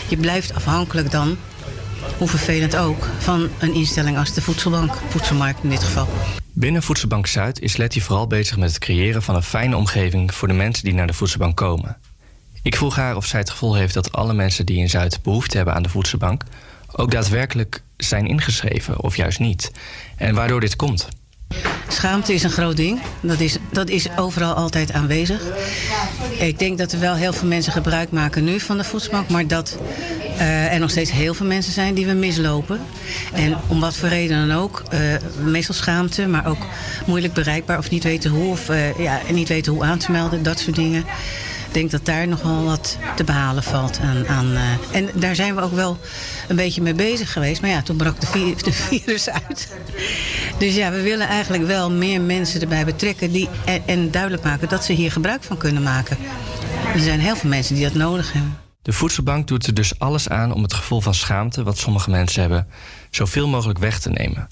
je 0.08 0.16
blijft 0.16 0.54
afhankelijk 0.54 1.10
dan, 1.10 1.36
hoe 2.18 2.28
vervelend 2.28 2.76
ook, 2.76 3.08
van 3.18 3.48
een 3.58 3.74
instelling 3.74 4.18
als 4.18 4.32
de 4.32 4.40
voedselbank, 4.40 4.92
voedselmarkt 5.08 5.62
in 5.62 5.68
dit 5.68 5.82
geval. 5.82 6.08
Binnen 6.52 6.82
Voedselbank 6.82 7.26
Zuid 7.26 7.60
is 7.60 7.76
Letty 7.76 8.00
vooral 8.00 8.26
bezig 8.26 8.56
met 8.56 8.68
het 8.68 8.78
creëren 8.78 9.22
van 9.22 9.34
een 9.34 9.42
fijne 9.42 9.76
omgeving 9.76 10.34
voor 10.34 10.48
de 10.48 10.54
mensen 10.54 10.84
die 10.84 10.94
naar 10.94 11.06
de 11.06 11.12
voedselbank 11.12 11.56
komen. 11.56 11.96
Ik 12.62 12.76
vroeg 12.76 12.96
haar 12.96 13.16
of 13.16 13.26
zij 13.26 13.40
het 13.40 13.50
gevoel 13.50 13.74
heeft 13.74 13.94
dat 13.94 14.12
alle 14.12 14.34
mensen 14.34 14.66
die 14.66 14.78
in 14.78 14.90
Zuid 14.90 15.22
behoefte 15.22 15.56
hebben 15.56 15.74
aan 15.74 15.82
de 15.82 15.88
voedselbank 15.88 16.42
ook 16.96 17.10
daadwerkelijk 17.10 17.82
zijn 17.96 18.26
ingeschreven 18.26 19.00
of 19.00 19.16
juist 19.16 19.38
niet. 19.38 19.72
En 20.16 20.34
waardoor 20.34 20.60
dit 20.60 20.76
komt. 20.76 21.08
Schaamte 21.88 22.34
is 22.34 22.42
een 22.42 22.50
groot 22.50 22.76
ding. 22.76 23.00
Dat 23.20 23.40
is, 23.40 23.56
dat 23.72 23.88
is 23.88 24.08
overal 24.16 24.54
altijd 24.54 24.92
aanwezig. 24.92 25.42
Ik 26.38 26.58
denk 26.58 26.78
dat 26.78 26.92
er 26.92 27.00
wel 27.00 27.14
heel 27.14 27.32
veel 27.32 27.48
mensen 27.48 27.72
gebruik 27.72 28.10
maken 28.10 28.44
nu 28.44 28.60
van 28.60 28.76
de 28.76 28.84
voedselbank, 28.84 29.28
maar 29.28 29.46
dat 29.46 29.78
uh, 30.36 30.72
er 30.72 30.80
nog 30.80 30.90
steeds 30.90 31.10
heel 31.10 31.34
veel 31.34 31.46
mensen 31.46 31.72
zijn 31.72 31.94
die 31.94 32.06
we 32.06 32.12
mislopen. 32.12 32.80
En 33.32 33.56
om 33.68 33.80
wat 33.80 33.96
voor 33.96 34.08
reden 34.08 34.48
dan 34.48 34.56
ook. 34.56 34.82
Uh, 34.94 35.00
meestal 35.44 35.74
schaamte, 35.74 36.26
maar 36.26 36.46
ook 36.46 36.66
moeilijk 37.06 37.32
bereikbaar 37.32 37.78
of 37.78 37.90
niet 37.90 38.04
weten 38.04 38.30
hoe. 38.30 38.50
Of 38.50 38.70
uh, 38.70 38.98
ja, 38.98 39.20
niet 39.30 39.48
weten 39.48 39.72
hoe 39.72 39.84
aan 39.84 39.98
te 39.98 40.10
melden, 40.10 40.42
dat 40.42 40.58
soort 40.58 40.76
dingen. 40.76 41.04
Denk 41.74 41.90
dat 41.90 42.04
daar 42.04 42.28
nogal 42.28 42.64
wat 42.64 42.98
te 43.16 43.24
behalen 43.24 43.62
valt 43.62 43.98
aan. 44.02 44.26
aan 44.26 44.46
uh, 44.52 44.60
en 44.92 45.10
daar 45.14 45.34
zijn 45.34 45.54
we 45.54 45.60
ook 45.60 45.72
wel 45.72 45.98
een 46.48 46.56
beetje 46.56 46.82
mee 46.82 46.94
bezig 46.94 47.32
geweest. 47.32 47.60
Maar 47.60 47.70
ja, 47.70 47.82
toen 47.82 47.96
brak 47.96 48.20
de 48.20 48.72
virus 48.72 49.30
uit. 49.30 49.68
Dus 50.58 50.74
ja, 50.74 50.90
we 50.90 51.00
willen 51.02 51.28
eigenlijk 51.28 51.66
wel 51.66 51.90
meer 51.90 52.20
mensen 52.20 52.60
erbij 52.60 52.84
betrekken 52.84 53.32
die, 53.32 53.48
en, 53.64 53.82
en 53.86 54.10
duidelijk 54.10 54.42
maken 54.42 54.68
dat 54.68 54.84
ze 54.84 54.92
hier 54.92 55.12
gebruik 55.12 55.42
van 55.42 55.56
kunnen 55.56 55.82
maken. 55.82 56.16
Er 56.94 57.00
zijn 57.00 57.20
heel 57.20 57.36
veel 57.36 57.50
mensen 57.50 57.74
die 57.74 57.84
dat 57.84 57.94
nodig 57.94 58.32
hebben. 58.32 58.58
De 58.82 58.92
voedselbank 58.92 59.48
doet 59.48 59.66
er 59.66 59.74
dus 59.74 59.98
alles 59.98 60.28
aan 60.28 60.52
om 60.52 60.62
het 60.62 60.72
gevoel 60.72 61.00
van 61.00 61.14
schaamte 61.14 61.62
wat 61.62 61.78
sommige 61.78 62.10
mensen 62.10 62.40
hebben, 62.40 62.66
zoveel 63.10 63.48
mogelijk 63.48 63.78
weg 63.78 63.98
te 63.98 64.10
nemen. 64.10 64.46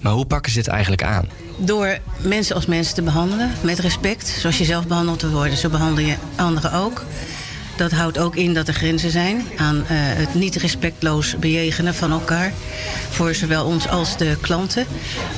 Maar 0.00 0.12
hoe 0.12 0.26
pakken 0.26 0.52
ze 0.52 0.58
dit 0.58 0.68
eigenlijk 0.68 1.02
aan? 1.02 1.28
Door 1.56 1.98
mensen 2.22 2.54
als 2.54 2.66
mensen 2.66 2.94
te 2.94 3.02
behandelen, 3.02 3.50
met 3.62 3.78
respect. 3.78 4.28
Zoals 4.28 4.58
je 4.58 4.64
zelf 4.64 4.86
behandeld 4.86 5.22
wil 5.22 5.30
worden, 5.30 5.56
zo 5.56 5.68
behandel 5.68 6.04
je 6.04 6.16
anderen 6.36 6.72
ook. 6.72 7.04
Dat 7.80 7.92
houdt 7.92 8.18
ook 8.18 8.36
in 8.36 8.54
dat 8.54 8.68
er 8.68 8.74
grenzen 8.74 9.10
zijn 9.10 9.42
aan 9.56 9.76
uh, 9.76 9.84
het 9.88 10.34
niet 10.34 10.56
respectloos 10.56 11.36
bejegenen 11.38 11.94
van 11.94 12.10
elkaar. 12.10 12.52
Voor 13.10 13.34
zowel 13.34 13.64
ons 13.64 13.88
als 13.88 14.16
de 14.16 14.36
klanten. 14.40 14.86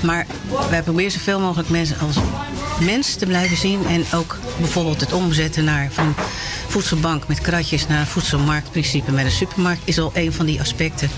Maar 0.00 0.26
wij 0.70 0.82
proberen 0.82 1.10
zoveel 1.10 1.40
mogelijk 1.40 1.68
mensen 1.68 1.98
als 1.98 2.16
mens 2.80 3.14
te 3.14 3.26
blijven 3.26 3.56
zien. 3.56 3.86
En 3.86 4.04
ook 4.14 4.38
bijvoorbeeld 4.58 5.00
het 5.00 5.12
omzetten 5.12 5.64
naar 5.64 5.88
van 5.90 6.14
voedselbank 6.68 7.28
met 7.28 7.40
kratjes 7.40 7.86
naar 7.86 8.06
voedselmarktprincipe 8.06 9.12
met 9.12 9.24
een 9.24 9.30
supermarkt 9.30 9.82
is 9.84 9.98
al 9.98 10.10
een 10.14 10.32
van 10.32 10.46
die 10.46 10.60
aspecten. 10.60 11.10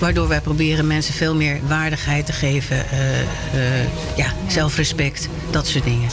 Waardoor 0.00 0.28
wij 0.28 0.40
proberen 0.40 0.86
mensen 0.86 1.14
veel 1.14 1.34
meer 1.34 1.60
waardigheid 1.66 2.26
te 2.26 2.32
geven, 2.32 2.76
uh, 2.76 3.20
uh, 3.20 4.16
ja, 4.16 4.32
zelfrespect, 4.46 5.28
dat 5.50 5.66
soort 5.66 5.84
dingen. 5.84 6.10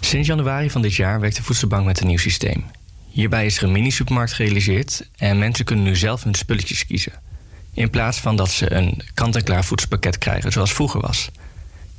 Sinds 0.00 0.28
januari 0.28 0.70
van 0.70 0.82
dit 0.82 0.94
jaar 0.94 1.20
werkt 1.20 1.36
de 1.36 1.42
voedselbank 1.42 1.84
met 1.84 2.00
een 2.00 2.06
nieuw 2.06 2.18
systeem. 2.18 2.64
Hierbij 3.10 3.46
is 3.46 3.56
er 3.56 3.62
een 3.62 3.72
mini-supermarkt 3.72 4.32
gerealiseerd 4.32 5.08
en 5.16 5.38
mensen 5.38 5.64
kunnen 5.64 5.84
nu 5.84 5.96
zelf 5.96 6.22
hun 6.22 6.34
spulletjes 6.34 6.86
kiezen. 6.86 7.12
In 7.74 7.90
plaats 7.90 8.20
van 8.20 8.36
dat 8.36 8.50
ze 8.50 8.72
een 8.72 9.02
kant-en-klaar 9.14 9.64
voedselpakket 9.64 10.18
krijgen 10.18 10.52
zoals 10.52 10.72
vroeger 10.72 11.00
was. 11.00 11.30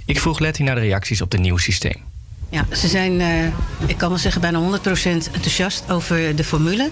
Ik 0.06 0.20
vroeg 0.20 0.40
Letty 0.40 0.64
naar 0.64 0.76
de 0.76 0.82
reacties 0.82 1.22
op 1.22 1.32
het 1.32 1.42
nieuwe 1.42 1.60
systeem. 1.60 2.11
Ja, 2.52 2.66
ze 2.76 2.88
zijn, 2.88 3.20
uh, 3.20 3.46
ik 3.86 3.98
kan 3.98 4.10
wel 4.10 4.18
zeggen, 4.18 4.42
bijna 4.42 4.60
100% 4.60 5.32
enthousiast 5.32 5.92
over 5.92 6.36
de 6.36 6.44
formule. 6.44 6.90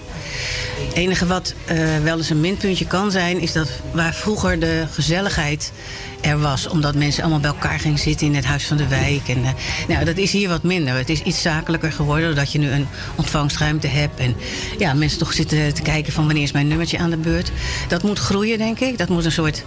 Het 0.86 0.94
enige 0.94 1.26
wat 1.26 1.54
uh, 1.72 1.98
wel 2.02 2.16
eens 2.16 2.30
een 2.30 2.40
minpuntje 2.40 2.86
kan 2.86 3.10
zijn, 3.10 3.40
is 3.40 3.52
dat 3.52 3.70
waar 3.92 4.14
vroeger 4.14 4.58
de 4.60 4.84
gezelligheid 4.90 5.72
er 6.20 6.40
was, 6.40 6.68
omdat 6.68 6.94
mensen 6.94 7.22
allemaal 7.22 7.40
bij 7.40 7.50
elkaar 7.50 7.78
gingen 7.78 7.98
zitten 7.98 8.26
in 8.26 8.34
het 8.34 8.44
huis 8.44 8.66
van 8.66 8.76
de 8.76 8.88
wijk. 8.88 9.28
En, 9.28 9.38
uh, 9.38 9.50
nou, 9.88 10.04
dat 10.04 10.16
is 10.16 10.32
hier 10.32 10.48
wat 10.48 10.62
minder. 10.62 10.94
Het 10.94 11.10
is 11.10 11.22
iets 11.22 11.42
zakelijker 11.42 11.92
geworden, 11.92 12.26
doordat 12.26 12.52
je 12.52 12.58
nu 12.58 12.70
een 12.70 12.86
ontvangstruimte 13.14 13.86
hebt. 13.86 14.20
En 14.20 14.36
ja, 14.78 14.94
mensen 14.94 15.18
toch 15.18 15.32
zitten 15.32 15.74
te 15.74 15.82
kijken 15.82 16.12
van 16.12 16.24
wanneer 16.24 16.42
is 16.42 16.52
mijn 16.52 16.68
nummertje 16.68 16.98
aan 16.98 17.10
de 17.10 17.16
beurt. 17.16 17.52
Dat 17.88 18.02
moet 18.02 18.18
groeien, 18.18 18.58
denk 18.58 18.80
ik. 18.80 18.98
Dat 18.98 19.08
moet 19.08 19.24
een 19.24 19.32
soort, 19.32 19.64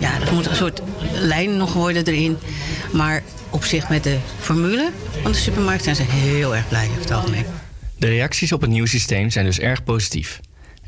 ja, 0.00 0.18
dat 0.18 0.30
moet 0.30 0.46
een 0.46 0.56
soort 0.56 0.82
lijn 1.12 1.56
nog 1.56 1.72
worden 1.72 2.06
erin. 2.06 2.38
Maar 2.92 3.22
op 3.50 3.64
zich 3.64 3.88
met 3.88 4.04
de 4.04 4.18
formule 4.38 4.90
van 5.22 5.32
de 5.32 5.38
supermarkt 5.38 5.84
zijn 5.84 5.96
ze 5.96 6.02
heel 6.02 6.56
erg 6.56 6.68
blij 6.68 6.88
over 6.88 7.00
het 7.00 7.10
algemeen. 7.10 7.44
De 7.96 8.06
reacties 8.06 8.52
op 8.52 8.60
het 8.60 8.70
nieuwe 8.70 8.88
systeem 8.88 9.30
zijn 9.30 9.44
dus 9.44 9.58
erg 9.58 9.84
positief. 9.84 10.40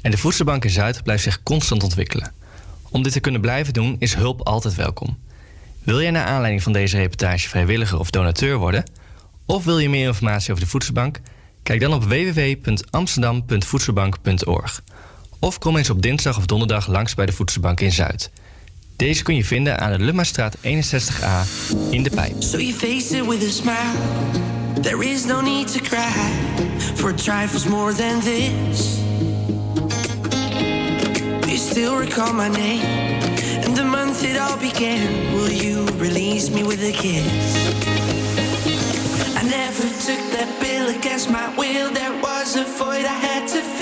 En 0.02 0.10
de 0.10 0.16
Voedselbank 0.16 0.64
in 0.64 0.70
Zuid 0.70 1.02
blijft 1.02 1.22
zich 1.22 1.42
constant 1.42 1.82
ontwikkelen. 1.82 2.32
Om 2.90 3.02
dit 3.02 3.12
te 3.12 3.20
kunnen 3.20 3.40
blijven 3.40 3.72
doen 3.72 3.96
is 3.98 4.14
hulp 4.14 4.40
altijd 4.40 4.74
welkom. 4.74 5.18
Wil 5.82 6.00
jij 6.00 6.10
naar 6.10 6.26
aanleiding 6.26 6.62
van 6.62 6.72
deze 6.72 6.96
reportage 6.96 7.48
vrijwilliger 7.48 7.98
of 7.98 8.10
donateur 8.10 8.56
worden? 8.56 8.90
Of 9.46 9.64
wil 9.64 9.78
je 9.78 9.88
meer 9.88 10.06
informatie 10.06 10.50
over 10.50 10.64
de 10.64 10.70
Voedselbank? 10.70 11.20
Kijk 11.62 11.80
dan 11.80 11.92
op 11.92 12.04
www.amsterdam.voedselbank.org. 12.04 14.82
Of 15.38 15.58
kom 15.58 15.76
eens 15.76 15.90
op 15.90 16.02
dinsdag 16.02 16.36
of 16.36 16.46
donderdag 16.46 16.86
langs 16.86 17.14
bij 17.14 17.26
de 17.26 17.32
Voedselbank 17.32 17.80
in 17.80 17.92
Zuid. 17.92 18.30
Deze 18.96 19.22
kun 19.22 19.36
je 19.36 19.44
vinden 19.44 19.78
aan 19.78 19.92
de 19.92 19.98
Lummastraat 19.98 20.56
61A 20.56 21.46
in 21.90 22.02
de 22.02 22.10
Pijp. 22.10 22.42
So 22.42 22.58
you 22.58 22.72
face 22.72 23.16
it 23.16 23.26
with 23.26 23.42
a 23.42 23.50
smile. 23.50 23.96
There 24.80 25.10
is 25.10 25.24
no 25.24 25.40
need 25.40 25.72
to 25.72 25.80
cry 25.80 26.12
for 26.94 27.14
trifles 27.14 27.66
more 27.66 27.94
than 27.94 28.20
this. 28.20 28.98
You 31.46 31.56
still 31.56 31.96
recall 31.96 32.32
my 32.32 32.48
name 32.48 33.12
and 33.64 33.76
the 33.76 33.84
month 33.84 34.24
it 34.24 34.40
all 34.40 34.56
began. 34.56 35.34
Will 35.34 35.52
you 35.52 35.86
release 35.98 36.50
me 36.50 36.62
with 36.62 36.82
a 36.82 36.92
kiss? 36.92 37.56
I 39.36 39.42
never 39.42 39.88
took 40.06 40.22
that 40.32 40.48
bill 40.60 40.88
against 40.98 41.30
my 41.30 41.48
will. 41.56 41.90
There 41.92 42.20
was 42.20 42.56
a 42.56 42.64
void 42.64 43.04
I 43.04 43.18
had 43.26 43.48
to 43.48 43.60
fill. 43.60 43.81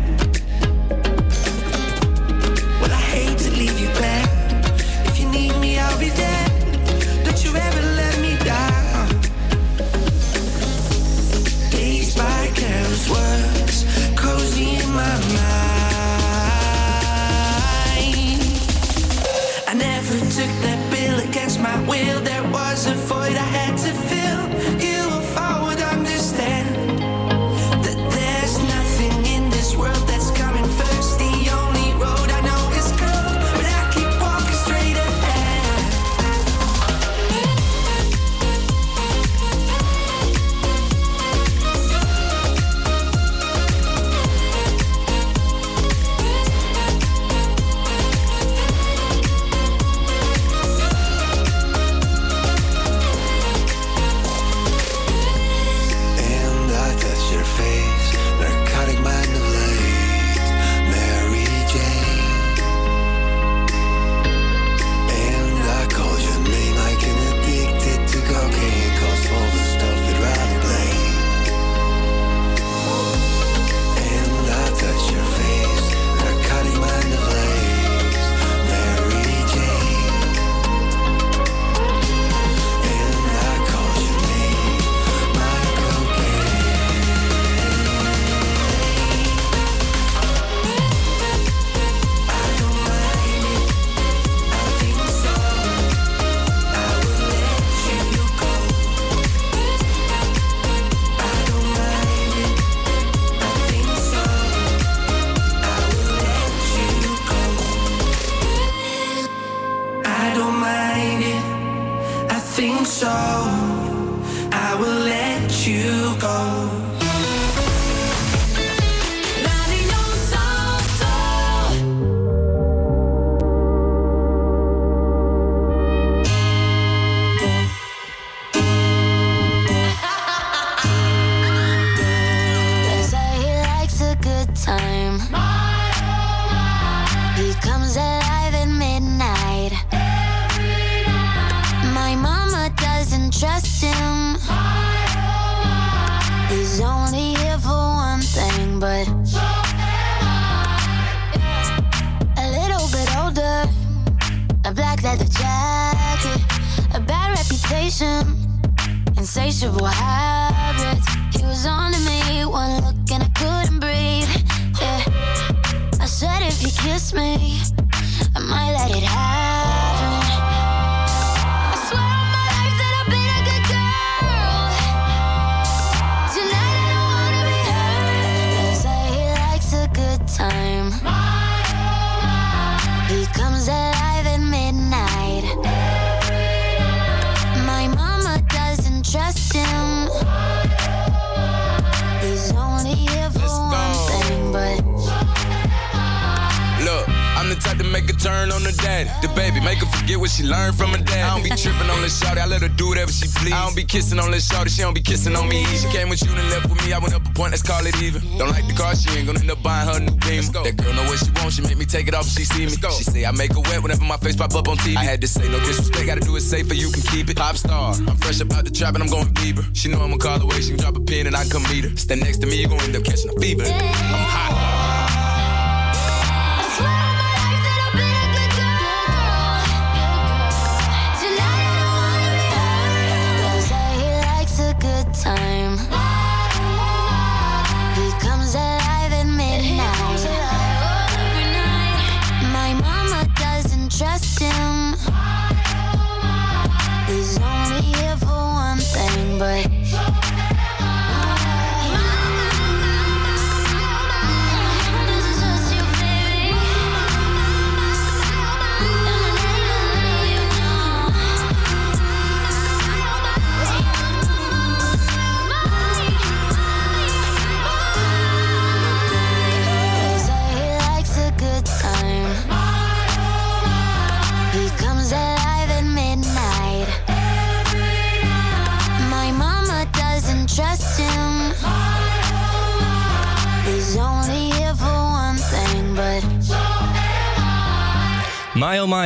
The 199.61 199.65
make 199.65 199.77
her 199.77 199.85
forget 199.85 200.17
what 200.17 200.29
she 200.29 200.43
learned 200.43 200.75
from 200.75 200.89
her 200.89 200.97
dad. 200.97 201.21
I 201.21 201.37
don't 201.37 201.43
be 201.43 201.53
tripping 201.53 201.89
on 201.89 202.01
this 202.01 202.19
shawty, 202.19 202.41
I 202.41 202.45
let 202.45 202.61
her 202.61 202.69
do 202.69 202.89
whatever 202.89 203.11
she 203.11 203.27
please. 203.29 203.53
I 203.53 203.65
don't 203.65 203.75
be 203.75 203.83
kissing 203.83 204.17
on 204.17 204.31
this 204.31 204.49
shawty, 204.49 204.69
she 204.69 204.81
don't 204.81 204.93
be 204.93 205.01
kissing 205.01 205.35
on 205.35 205.47
me. 205.47 205.65
She 205.77 205.87
came 205.89 206.09
with 206.09 206.21
you 206.25 206.33
and 206.33 206.49
left 206.49 206.65
with 206.65 206.81
me, 206.85 206.93
I 206.93 206.97
went 206.97 207.13
up 207.13 207.21
a 207.25 207.29
point, 207.33 207.51
let's 207.51 207.61
call 207.61 207.85
it 207.85 207.95
even. 208.01 208.21
Don't 208.37 208.49
like 208.49 208.65
the 208.65 208.73
car, 208.73 208.95
she 208.95 209.09
ain't 209.17 209.27
gonna 209.27 209.39
end 209.39 209.51
up 209.51 209.61
buying 209.61 209.87
her 209.87 209.99
new 209.99 210.17
beam. 210.25 210.41
That 210.65 210.75
girl 210.81 210.93
know 210.93 211.05
what 211.05 211.19
she 211.19 211.29
wants, 211.37 211.55
she 211.55 211.61
make 211.61 211.77
me 211.77 211.85
take 211.85 212.07
it 212.07 212.15
off 212.15 212.25
if 212.25 212.33
she 212.33 212.45
see 212.45 212.65
me. 212.65 212.73
She 212.97 213.03
say 213.03 213.25
I 213.25 213.31
make 213.31 213.53
her 213.53 213.61
wet 213.61 213.83
whenever 213.83 214.03
my 214.03 214.17
face 214.17 214.35
pop 214.35 214.55
up 214.55 214.67
on 214.67 214.77
TV. 214.77 214.97
I 214.97 215.03
had 215.03 215.21
to 215.21 215.27
say 215.27 215.47
no 215.47 215.59
disrespect, 215.61 216.05
gotta 216.07 216.21
do 216.21 216.35
it 216.35 216.41
safer, 216.41 216.73
you 216.73 216.89
can 216.89 217.01
keep 217.13 217.29
it. 217.29 217.37
Pop 217.37 217.55
star, 217.55 217.93
I'm 217.93 218.17
fresh 218.17 218.41
about 218.41 218.65
the 218.65 218.71
trap 218.71 218.95
and 218.95 219.03
I'm 219.03 219.09
going 219.09 219.29
Bieber. 219.37 219.65
She 219.75 219.89
know 219.89 220.01
I'ma 220.01 220.17
call 220.17 220.41
away, 220.41 220.61
she 220.61 220.73
can 220.73 220.79
drop 220.79 220.97
a 220.97 221.01
pin 221.01 221.27
and 221.27 221.35
I 221.35 221.45
come 221.45 221.63
meet 221.69 221.85
her. 221.85 221.95
Stand 221.97 222.21
next 222.21 222.39
to 222.39 222.47
me, 222.47 222.61
you 222.61 222.67
gon' 222.67 222.81
end 222.81 222.95
up 222.95 223.03
catching 223.03 223.29
a 223.29 223.39
fever. 223.39 223.63
I'm 223.63 224.20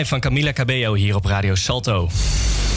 Van 0.03 0.19
Camilla 0.19 0.53
Cabello 0.53 0.93
hier 0.93 1.15
op 1.15 1.25
Radio 1.25 1.55
Salto. 1.55 2.09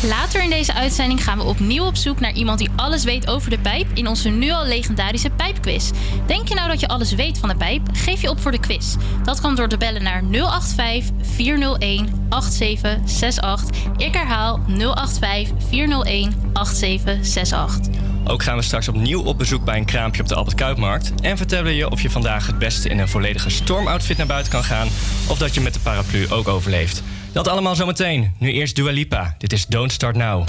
Later 0.03 0.43
in 0.43 0.51
deze 0.51 0.75
uitzending 0.75 1.25
gaan 1.25 1.39
we 1.39 1.45
opnieuw 1.45 1.85
op 1.85 1.97
zoek 1.97 2.21
naar 2.21 2.33
iemand 2.33 2.59
die 2.59 2.71
alles 2.77 3.05
weet 3.05 3.29
over 3.29 3.51
de 3.51 3.59
pijp 3.59 3.87
in 3.95 4.07
onze 4.07 4.29
nu 4.29 4.51
al 4.51 4.67
legendarische 4.67 5.31
pijpquiz. 5.31 5.91
Denk 6.27 6.49
je 6.49 6.55
nou 6.55 6.69
dat 6.69 6.81
je 6.81 6.89
alles 6.89 7.13
weet 7.13 7.39
van 7.39 7.49
de 7.49 7.57
pijp? 7.57 7.89
Geef 7.93 8.21
je 8.21 8.31
op 8.31 8.41
voor 8.41 8.53
de 8.53 8.61
quiz. 8.61 8.97
Dat 9.25 9.41
kan 9.41 9.55
door 9.55 9.69
te 9.69 9.77
bellen 9.77 10.03
naar 10.03 10.23
085 10.31 11.11
401 11.21 12.27
8768. 12.29 13.77
Ik 13.97 14.15
herhaal 14.15 14.61
085 14.67 15.69
401 15.69 16.51
8768. 16.53 17.98
Ook 18.31 18.43
gaan 18.43 18.57
we 18.57 18.63
straks 18.63 18.89
opnieuw 18.89 19.23
op 19.23 19.39
bezoek 19.39 19.65
bij 19.65 19.77
een 19.77 19.85
kraampje 19.85 20.23
op 20.23 20.29
de 20.29 20.35
Albert 20.35 20.57
Kuipmarkt 20.57 21.13
en 21.21 21.37
vertellen 21.37 21.75
je 21.75 21.91
of 21.91 22.01
je 22.01 22.11
vandaag 22.11 22.47
het 22.47 22.59
beste 22.59 22.89
in 22.89 22.99
een 22.99 23.09
volledige 23.09 23.51
stormoutfit 23.51 24.17
naar 24.17 24.27
buiten 24.27 24.53
kan 24.53 24.65
gaan 24.65 24.87
of 25.29 25.39
dat 25.39 25.55
je 25.55 25.61
met 25.61 25.75
de 25.75 25.81
paraplu 25.81 26.31
ook 26.31 26.49
overleeft. 26.49 27.03
Dat 27.33 27.49
allemaal 27.49 27.77
zometeen. 27.77 28.35
Nu 28.39 28.53
eerst 28.53 28.77
Dua 28.77 28.91
Lipa. 28.91 29.35
Dit 29.39 29.53
is 29.53 29.67
Don't 29.67 29.93
Start 29.93 30.17
Now. 30.17 30.49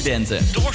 Studenten. 0.00 0.46
Door 0.52 0.74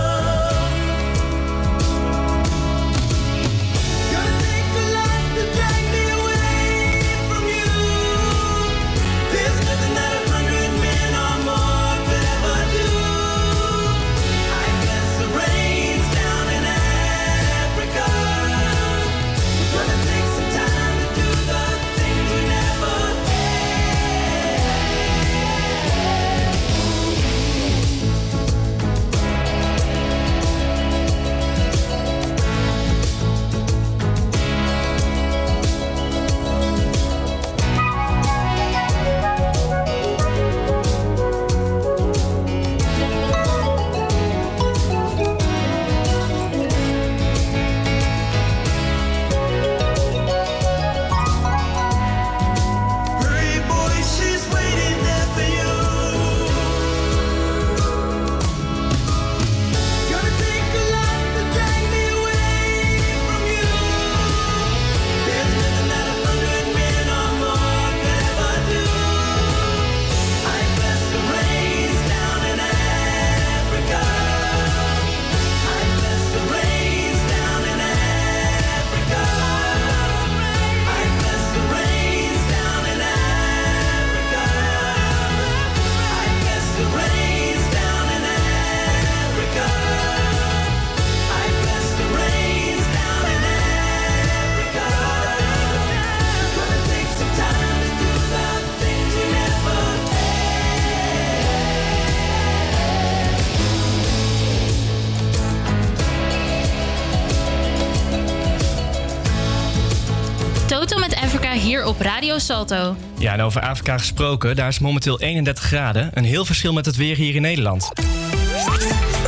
Salto. 112.41 112.95
Ja, 113.17 113.33
en 113.33 113.41
over 113.41 113.61
Afrika 113.61 113.97
gesproken, 113.97 114.55
daar 114.55 114.67
is 114.67 114.79
momenteel 114.79 115.19
31 115.19 115.63
graden. 115.63 116.09
Een 116.13 116.23
heel 116.23 116.45
verschil 116.45 116.73
met 116.73 116.85
het 116.85 116.95
weer 116.95 117.15
hier 117.15 117.35
in 117.35 117.41
Nederland. 117.41 117.89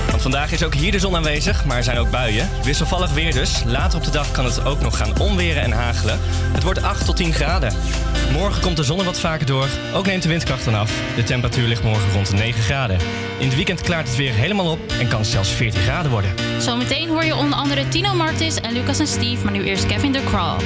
Want 0.10 0.21
vandaag 0.21 0.52
is 0.52 0.63
ook 0.63 0.73
hier 0.73 0.91
de 0.91 0.99
zon 0.99 1.15
aanwezig, 1.15 1.65
maar 1.65 1.78
er 1.78 1.84
zijn 1.84 1.97
ook 1.97 2.12
buien. 2.12 2.49
Wisselvallig 2.63 3.13
weer 3.13 3.34
dus. 3.34 3.63
Later 3.65 3.97
op 3.97 4.06
de 4.06 4.12
dag 4.12 4.32
kan 4.32 4.45
het 4.45 4.65
ook 4.65 4.82
nog 4.82 4.97
gaan 4.97 5.19
onweren 5.19 5.62
en 5.62 5.71
hagelen. 5.71 6.19
Het 6.54 6.63
wordt 6.63 6.82
8 6.82 7.06
tot 7.06 7.15
10 7.15 7.34
graden. 7.34 7.73
Morgen 8.32 8.62
komt 8.62 8.78
de 8.78 8.84
zon 8.84 8.99
er 8.99 9.06
wat 9.06 9.19
vaker 9.19 9.45
door. 9.45 9.67
Ook 9.93 10.06
neemt 10.06 10.23
de 10.23 10.30
windkracht 10.30 10.65
dan 10.65 10.76
af. 10.76 10.91
De 11.15 11.23
temperatuur 11.23 11.67
ligt 11.67 11.84
morgen 11.84 12.12
rond 12.12 12.30
de 12.30 12.36
9 12.36 12.62
graden. 12.62 12.97
In 13.39 13.45
het 13.45 13.56
weekend 13.56 13.82
klaart 13.82 14.08
het 14.08 14.17
weer 14.17 14.34
helemaal 14.34 14.71
op 14.71 14.80
en 14.99 15.08
kan 15.08 15.19
het 15.19 15.30
zelfs 15.30 15.49
14 15.49 15.82
graden 15.82 16.12
worden. 16.12 16.34
Zometeen 16.58 17.10
hoor 17.10 17.23
je 17.23 17.36
onder 17.36 17.58
andere 17.58 17.88
Tino 17.88 18.13
Martis 18.13 18.56
en 18.56 18.73
Lucas 18.73 18.99
en 18.99 19.08
Steve, 19.08 19.43
maar 19.43 19.54
nu 19.54 19.63
eerst 19.63 19.86
Kevin 19.86 20.12
de 20.12 20.23
Crawl. 20.23 20.63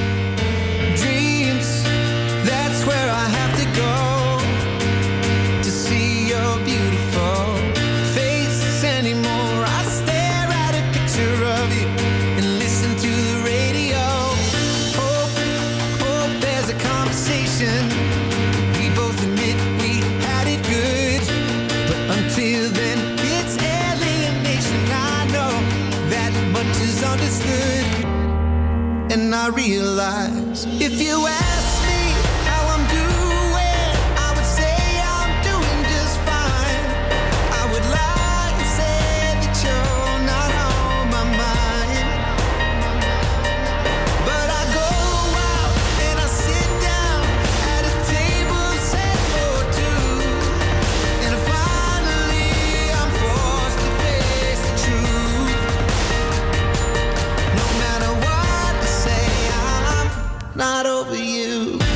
I 29.40 29.50
realize 29.50 30.66
if 30.80 31.00
you 31.00 31.24
ask 31.28 31.47
not 60.58 60.86
over 60.86 61.14
you. 61.14 61.87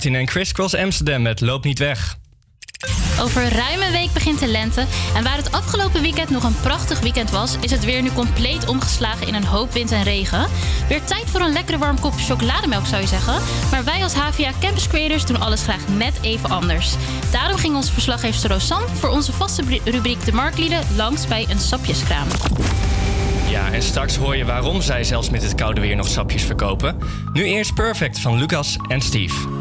Martin 0.00 0.20
en 0.20 0.26
Crisscross 0.26 0.74
Amsterdam 0.74 1.22
met 1.22 1.40
Loop 1.40 1.64
niet 1.64 1.78
weg. 1.78 2.18
Over 3.20 3.48
ruime 3.48 3.90
week 3.90 4.12
begint 4.12 4.38
de 4.38 4.46
lente. 4.46 4.84
En 5.14 5.24
waar 5.24 5.36
het 5.36 5.52
afgelopen 5.52 6.02
weekend 6.02 6.30
nog 6.30 6.42
een 6.42 6.60
prachtig 6.62 7.00
weekend 7.00 7.30
was, 7.30 7.56
is 7.60 7.70
het 7.70 7.84
weer 7.84 8.02
nu 8.02 8.10
compleet 8.12 8.68
omgeslagen 8.68 9.26
in 9.26 9.34
een 9.34 9.44
hoop 9.44 9.72
wind 9.72 9.92
en 9.92 10.02
regen. 10.02 10.46
Weer 10.88 11.04
tijd 11.04 11.30
voor 11.30 11.40
een 11.40 11.52
lekkere 11.52 11.78
warm 11.78 12.00
kopje 12.00 12.24
chocolademelk 12.24 12.86
zou 12.86 13.00
je 13.00 13.06
zeggen. 13.08 13.42
Maar 13.70 13.84
wij 13.84 14.02
als 14.02 14.14
HVA 14.14 14.52
Campus 14.60 14.88
Creators 14.88 15.26
doen 15.26 15.40
alles 15.40 15.62
graag 15.62 15.88
net 15.88 16.18
even 16.22 16.50
anders. 16.50 16.94
Daarom 17.30 17.56
ging 17.56 17.74
onze 17.74 17.92
verslaggever 17.92 18.50
Rosanne 18.50 18.88
voor 18.88 19.08
onze 19.08 19.32
vaste 19.32 19.62
rubriek 19.84 20.24
De 20.24 20.32
Marktlieden 20.32 20.86
langs 20.96 21.26
bij 21.26 21.46
een 21.50 21.60
sapjeskraam. 21.60 22.26
Ja, 23.50 23.72
en 23.72 23.82
straks 23.82 24.16
hoor 24.16 24.36
je 24.36 24.44
waarom 24.44 24.82
zij 24.82 25.04
zelfs 25.04 25.30
met 25.30 25.42
het 25.42 25.54
koude 25.54 25.80
weer 25.80 25.96
nog 25.96 26.08
sapjes 26.08 26.42
verkopen. 26.42 26.98
Nu 27.32 27.44
eerst 27.44 27.74
Perfect 27.74 28.18
van 28.18 28.38
Lucas 28.38 28.76
en 28.88 29.00
Steve. 29.00 29.59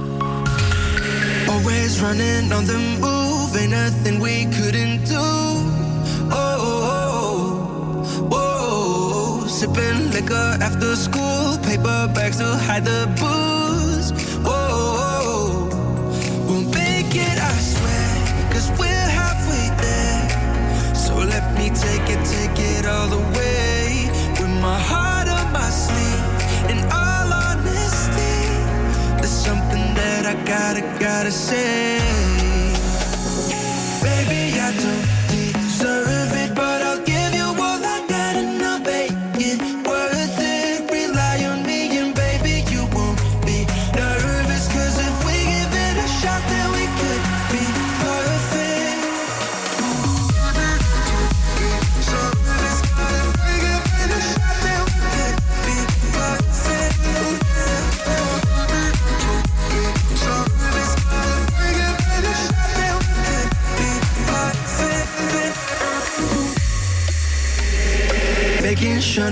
Always 1.50 2.00
running 2.02 2.52
on 2.54 2.66
the 2.66 2.78
move, 3.02 3.56
ain't 3.58 3.72
nothing 3.72 4.20
we 4.20 4.46
couldn't 4.56 5.06
do. 5.06 5.18
Oh, 6.32 6.58
oh, 6.72 8.30
oh, 8.32 9.42
oh. 9.44 9.48
sipping 9.48 10.12
liquor 10.12 10.58
after 10.62 10.96
school, 10.96 11.58
paper 11.64 12.08
bags 12.14 12.38
to 12.38 12.46
hide 12.46 12.86
the 12.86 13.08
booze. 13.20 13.89
gotta, 30.50 30.82
gotta 31.00 31.32
say, 31.32 32.00
baby, 34.02 34.60
I 34.60 34.76
do 34.80 35.09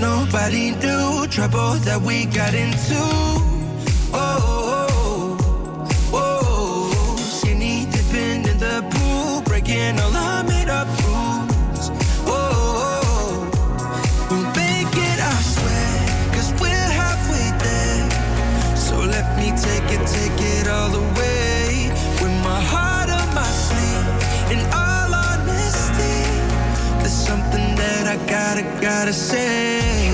nobody 0.00 0.70
knew 0.72 1.26
trouble 1.28 1.74
that 1.84 2.00
we 2.00 2.26
got 2.26 2.54
into. 2.54 3.37
I 28.58 28.62
gotta 28.80 29.12
say. 29.12 30.07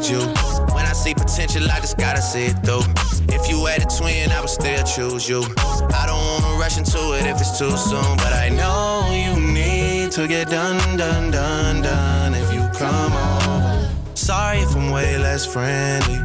need 0.00 0.10
you. 0.10 0.20
When 0.74 0.86
I 0.86 0.92
see 0.92 1.14
potential, 1.14 1.70
I 1.70 1.80
just 1.80 1.98
gotta 1.98 2.22
see 2.22 2.46
it 2.46 2.58
through. 2.64 2.82
If 3.28 3.48
you 3.50 3.64
had 3.66 3.82
a 3.82 3.86
twin, 3.86 4.30
I 4.30 4.40
would 4.40 4.50
still 4.50 4.82
choose 4.84 5.28
you. 5.28 5.42
I 5.94 6.04
don't 6.06 6.42
wanna 6.42 6.58
rush 6.58 6.78
into 6.78 6.98
it 7.18 7.26
if 7.26 7.40
it's 7.40 7.58
too 7.58 7.76
soon, 7.76 8.16
but 8.16 8.32
I 8.32 8.48
know 8.48 9.08
you 9.12 9.40
need 9.40 10.12
to 10.12 10.26
get 10.26 10.48
done, 10.50 10.78
done, 10.96 11.30
done, 11.30 11.82
done 11.82 12.34
if 12.34 12.52
you 12.52 12.62
come 12.78 13.12
over. 13.12 13.90
Sorry 14.14 14.58
if 14.58 14.74
I'm 14.76 14.90
way 14.90 15.18
less 15.18 15.46
friendly. 15.46 16.18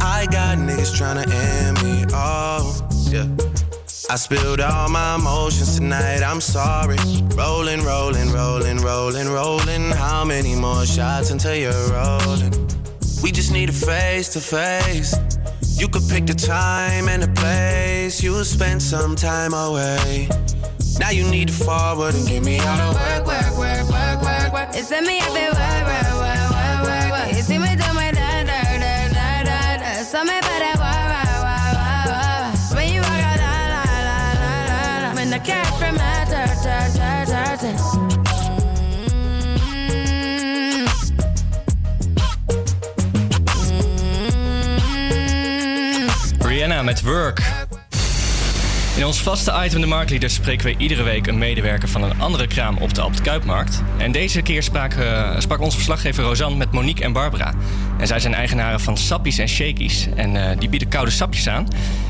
I 0.00 0.26
got 0.30 0.58
niggas 0.58 0.92
tryna 0.98 1.26
end 1.28 1.82
me 1.82 2.04
off. 2.14 2.82
Yeah. 3.10 3.28
I 4.10 4.16
spilled 4.16 4.60
all 4.60 4.90
my 4.90 5.14
emotions 5.14 5.78
tonight, 5.78 6.22
I'm 6.22 6.40
sorry. 6.40 6.98
Rolling, 7.36 7.82
rolling, 7.82 8.30
rolling, 8.32 8.78
rolling, 8.78 9.28
rolling. 9.28 9.90
How 9.90 10.24
many 10.24 10.54
more 10.54 10.84
shots 10.84 11.30
until 11.30 11.54
you're 11.54 11.88
rolling? 11.90 12.63
We 13.24 13.32
just 13.32 13.52
need 13.52 13.70
a 13.70 13.72
face 13.72 14.28
to 14.34 14.38
face. 14.38 15.16
You 15.80 15.88
could 15.88 16.06
pick 16.10 16.26
the 16.26 16.34
time 16.34 17.08
and 17.08 17.22
the 17.22 17.28
place. 17.40 18.22
You'll 18.22 18.44
spend 18.44 18.82
some 18.82 19.16
time 19.16 19.54
away. 19.54 20.28
Now 21.00 21.08
you 21.08 21.24
need 21.30 21.48
to 21.48 21.54
forward 21.54 22.14
and 22.14 22.28
give 22.28 22.44
me 22.44 22.58
all 22.58 22.76
the 22.76 22.92
work, 22.92 23.26
work, 23.26 23.56
work, 23.56 23.88
work, 23.88 24.20
work, 24.20 24.52
work. 24.52 24.68
It's 24.74 24.92
a 24.92 25.00
me, 25.00 25.20
I 25.22 25.28
feel 25.32 25.54
work, 25.56 25.84
work, 25.88 26.10
work, 26.20 26.50
work, 26.52 26.80
work, 26.84 27.12
work. 27.16 27.28
You 27.34 27.40
see 27.40 27.56
me 27.56 27.72
do 27.74 27.88
my 27.94 28.10
da, 28.12 28.44
da, 28.44 28.60
da, 28.60 29.08
da, 29.16 29.42
da, 29.48 29.76
da. 29.80 30.02
So 30.04 30.22
me 30.22 30.36
better 30.44 30.76
work, 30.76 31.04
work, 31.08 31.32
work, 31.48 31.72
work, 31.80 32.06
work. 32.12 32.76
When 32.76 32.92
you 32.92 33.00
walk 33.00 33.24
out, 33.24 33.40
la, 33.40 33.56
la, 33.72 33.84
la, 34.04 34.20
la, 34.36 35.08
la. 35.08 35.14
When 35.14 35.30
the 35.30 35.40
cat 35.40 35.72
from 35.80 35.94
my 35.96 36.23
met 46.84 47.02
Work. 47.02 47.42
In 48.96 49.04
ons 49.04 49.22
vaste 49.22 49.60
item 49.64 49.80
De 49.80 49.86
Marktleader 49.86 50.30
spreken 50.30 50.66
we 50.66 50.74
iedere 50.76 51.02
week 51.02 51.26
een 51.26 51.38
medewerker 51.38 51.88
van 51.88 52.02
een 52.02 52.20
andere 52.20 52.46
kraam 52.46 52.76
op 52.76 52.94
de 52.94 53.00
Albert 53.00 53.20
Kuipmarkt. 53.20 53.82
En 53.96 54.12
deze 54.12 54.42
keer 54.42 54.62
sprak, 54.62 54.92
eh, 54.92 55.38
sprak 55.38 55.60
onze 55.60 55.76
verslaggever 55.76 56.24
Rosanne 56.24 56.56
met 56.56 56.72
Monique 56.72 57.04
en 57.04 57.12
Barbara. 57.12 57.54
En 57.98 58.06
zij 58.06 58.20
zijn 58.20 58.34
eigenaren 58.34 58.80
van 58.80 58.96
Sappies 58.96 59.38
en 59.38 59.48
Shakies. 59.48 60.08
En 60.14 60.50
eh, 60.50 60.58
die 60.58 60.68
bieden 60.68 60.88
koude 60.88 61.10
sapjes 61.10 61.48
aan. 61.48 61.64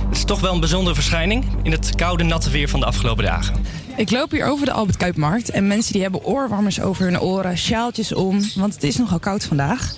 Het 0.08 0.16
is 0.16 0.24
toch 0.24 0.40
wel 0.40 0.52
een 0.52 0.60
bijzondere 0.60 0.94
verschijning 0.94 1.44
in 1.62 1.72
het 1.72 1.94
koude 1.94 2.22
natte 2.22 2.50
weer 2.50 2.68
van 2.68 2.80
de 2.80 2.86
afgelopen 2.86 3.24
dagen. 3.24 3.54
Ik 3.96 4.10
loop 4.10 4.30
hier 4.30 4.46
over 4.46 4.66
de 4.66 4.72
Albert 4.72 4.96
Kuipmarkt 4.96 5.50
en 5.50 5.66
mensen 5.66 5.92
die 5.92 6.02
hebben 6.02 6.24
oorwarmers 6.24 6.80
over 6.80 7.04
hun 7.04 7.20
oren, 7.20 7.58
sjaaltjes 7.58 8.12
om, 8.12 8.40
want 8.54 8.74
het 8.74 8.82
is 8.82 8.96
nogal 8.96 9.18
koud 9.18 9.44
vandaag. 9.44 9.94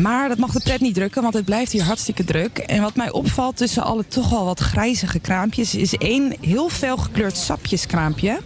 Maar 0.00 0.28
dat 0.28 0.38
mag 0.38 0.52
de 0.52 0.60
pret 0.60 0.80
niet 0.80 0.94
drukken, 0.94 1.22
want 1.22 1.34
het 1.34 1.44
blijft 1.44 1.72
hier 1.72 1.82
hartstikke 1.82 2.24
druk. 2.24 2.58
En 2.58 2.82
wat 2.82 2.96
mij 2.96 3.10
opvalt 3.10 3.56
tussen 3.56 3.82
alle 3.82 4.06
toch 4.06 4.30
wel 4.30 4.44
wat 4.44 4.60
grijzige 4.60 5.18
kraampjes... 5.18 5.74
is 5.74 5.94
één 5.94 6.34
heel 6.40 6.68
fel 6.68 6.96
gekleurd 6.96 7.36
sapjeskraampje. 7.36 8.38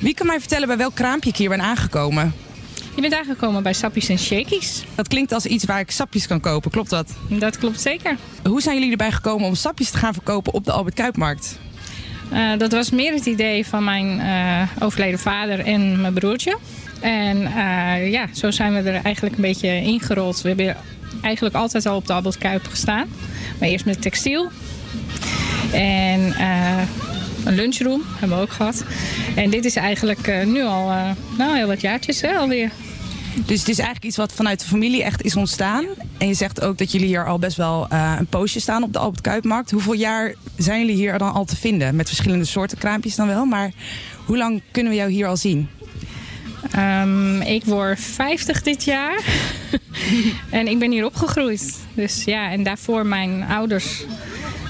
Wie 0.00 0.14
kan 0.14 0.26
mij 0.26 0.40
vertellen 0.40 0.66
bij 0.66 0.76
welk 0.76 0.94
kraampje 0.94 1.30
ik 1.30 1.36
hier 1.36 1.48
ben 1.48 1.60
aangekomen? 1.60 2.34
Je 2.94 3.00
bent 3.00 3.14
aangekomen 3.14 3.62
bij 3.62 3.72
Sappies 3.72 4.08
en 4.08 4.18
Shakies. 4.18 4.84
Dat 4.94 5.08
klinkt 5.08 5.32
als 5.32 5.46
iets 5.46 5.64
waar 5.64 5.80
ik 5.80 5.90
sapjes 5.90 6.26
kan 6.26 6.40
kopen, 6.40 6.70
klopt 6.70 6.90
dat? 6.90 7.12
Dat 7.28 7.58
klopt 7.58 7.80
zeker. 7.80 8.16
Hoe 8.48 8.62
zijn 8.62 8.74
jullie 8.76 8.90
erbij 8.90 9.12
gekomen 9.12 9.46
om 9.46 9.54
sapjes 9.54 9.90
te 9.90 9.98
gaan 9.98 10.12
verkopen 10.12 10.52
op 10.52 10.64
de 10.64 10.72
Albert 10.72 10.94
Kuipmarkt? 10.94 11.58
Eh, 12.32 12.58
dat 12.58 12.72
was 12.72 12.90
meer 12.90 13.12
het 13.12 13.26
idee 13.26 13.66
van 13.66 13.84
mijn 13.84 14.20
eh, 14.20 14.84
overleden 14.84 15.18
vader 15.18 15.58
en 15.58 16.00
mijn 16.00 16.14
broertje. 16.14 16.58
En 17.02 17.46
eh, 17.46 18.10
ja, 18.10 18.26
zo 18.32 18.50
zijn 18.50 18.82
we 18.82 18.90
er 18.90 19.04
eigenlijk 19.04 19.34
een 19.34 19.42
beetje 19.42 19.68
ingerold. 19.68 20.42
We 20.42 20.48
hebben 20.48 20.76
eigenlijk 21.22 21.54
altijd 21.54 21.86
al 21.86 21.96
op 21.96 22.06
de 22.06 22.12
Albert 22.12 22.38
Kuip 22.38 22.66
gestaan. 22.66 23.08
Maar 23.58 23.68
eerst 23.68 23.84
met 23.84 24.02
textiel. 24.02 24.50
En 25.72 26.32
eh, 26.32 26.82
een 27.44 27.54
lunchroom 27.54 28.02
hebben 28.18 28.36
we 28.36 28.42
ook 28.42 28.52
gehad. 28.52 28.84
En 29.36 29.50
dit 29.50 29.64
is 29.64 29.76
eigenlijk 29.76 30.26
eh, 30.26 30.46
nu 30.46 30.62
al 30.62 30.92
nou, 31.38 31.56
heel 31.56 31.66
wat 31.66 31.80
jaartjes 31.80 32.24
alweer. 32.24 32.70
Dus 33.46 33.58
het 33.58 33.68
is 33.68 33.76
eigenlijk 33.76 34.04
iets 34.04 34.16
wat 34.16 34.32
vanuit 34.32 34.60
de 34.60 34.66
familie 34.66 35.02
echt 35.02 35.22
is 35.22 35.36
ontstaan. 35.36 35.84
En 36.18 36.28
je 36.28 36.34
zegt 36.34 36.60
ook 36.60 36.78
dat 36.78 36.92
jullie 36.92 37.06
hier 37.06 37.26
al 37.26 37.38
best 37.38 37.56
wel 37.56 37.86
een 38.18 38.26
poosje 38.26 38.60
staan 38.60 38.82
op 38.82 38.92
de 38.92 38.98
Albert 38.98 39.20
Kuipmarkt. 39.20 39.70
Hoeveel 39.70 39.92
jaar 39.92 40.34
zijn 40.56 40.80
jullie 40.80 40.94
hier 40.96 41.18
dan 41.18 41.32
al 41.32 41.44
te 41.44 41.56
vinden? 41.56 41.96
Met 41.96 42.08
verschillende 42.08 42.44
soorten 42.44 42.78
kraampjes 42.78 43.14
dan 43.14 43.26
wel. 43.26 43.44
Maar 43.44 43.72
hoe 44.24 44.36
lang 44.36 44.62
kunnen 44.70 44.92
we 44.92 44.98
jou 44.98 45.10
hier 45.10 45.26
al 45.26 45.36
zien? 45.36 45.68
Ehm, 46.70 47.40
ik 47.40 47.64
word 47.64 48.00
50 48.00 48.62
dit 48.62 48.84
jaar. 48.84 49.20
en 50.50 50.66
ik 50.66 50.78
ben 50.78 50.90
hier 50.90 51.04
opgegroeid. 51.04 51.78
Dus 51.94 52.24
ja, 52.24 52.50
en 52.50 52.62
daarvoor 52.62 53.06
mijn 53.06 53.44
ouders. 53.48 54.04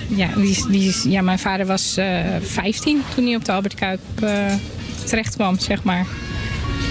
Ja, 0.09 0.29
die, 0.37 0.67
die, 0.69 1.11
ja 1.11 1.23
mijn 1.23 1.39
vader 1.39 1.67
was 1.67 1.97
eh 1.97 2.21
15 2.43 3.03
toen 3.15 3.25
hij 3.25 3.35
op 3.35 3.45
de 3.45 3.53
Albert 3.53 3.75
Kuip 3.75 4.01
eh, 4.23 4.55
terecht 5.05 5.35
kwam, 5.35 5.59
zeg 5.59 5.83
maar. 5.83 6.07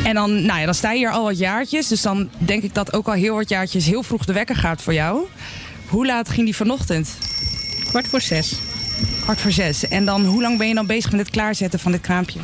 En 0.03 0.13
dan, 0.13 0.45
nou 0.45 0.59
ja, 0.59 0.65
dan 0.65 0.73
sta 0.73 0.91
je 0.91 0.97
hier 0.97 1.11
al 1.11 1.23
wat 1.23 1.37
jaartjes. 1.37 1.87
Dus 1.87 2.01
dan 2.01 2.29
denk 2.37 2.63
ik 2.63 2.73
dat 2.73 2.93
ook 2.93 3.07
al 3.07 3.13
heel 3.13 3.35
wat 3.35 3.49
jaartjes 3.49 3.85
heel 3.85 4.03
vroeg 4.03 4.25
de 4.25 4.33
wekker 4.33 4.55
gaat 4.55 4.81
voor 4.81 4.93
jou. 4.93 5.25
Hoe 5.87 6.05
laat 6.05 6.29
ging 6.29 6.45
die 6.45 6.55
vanochtend? 6.55 7.17
Kwart 7.87 8.07
voor 8.07 8.21
zes. 8.21 8.59
Kwart 9.21 9.41
voor 9.41 9.51
zes. 9.51 9.87
En 9.87 10.05
dan, 10.05 10.25
hoe 10.25 10.41
lang 10.41 10.57
ben 10.57 10.67
je 10.67 10.73
dan 10.73 10.87
bezig 10.87 11.11
met 11.11 11.19
het 11.19 11.29
klaarzetten 11.29 11.79
van 11.79 11.91
dit 11.91 12.01
kraampje? 12.01 12.39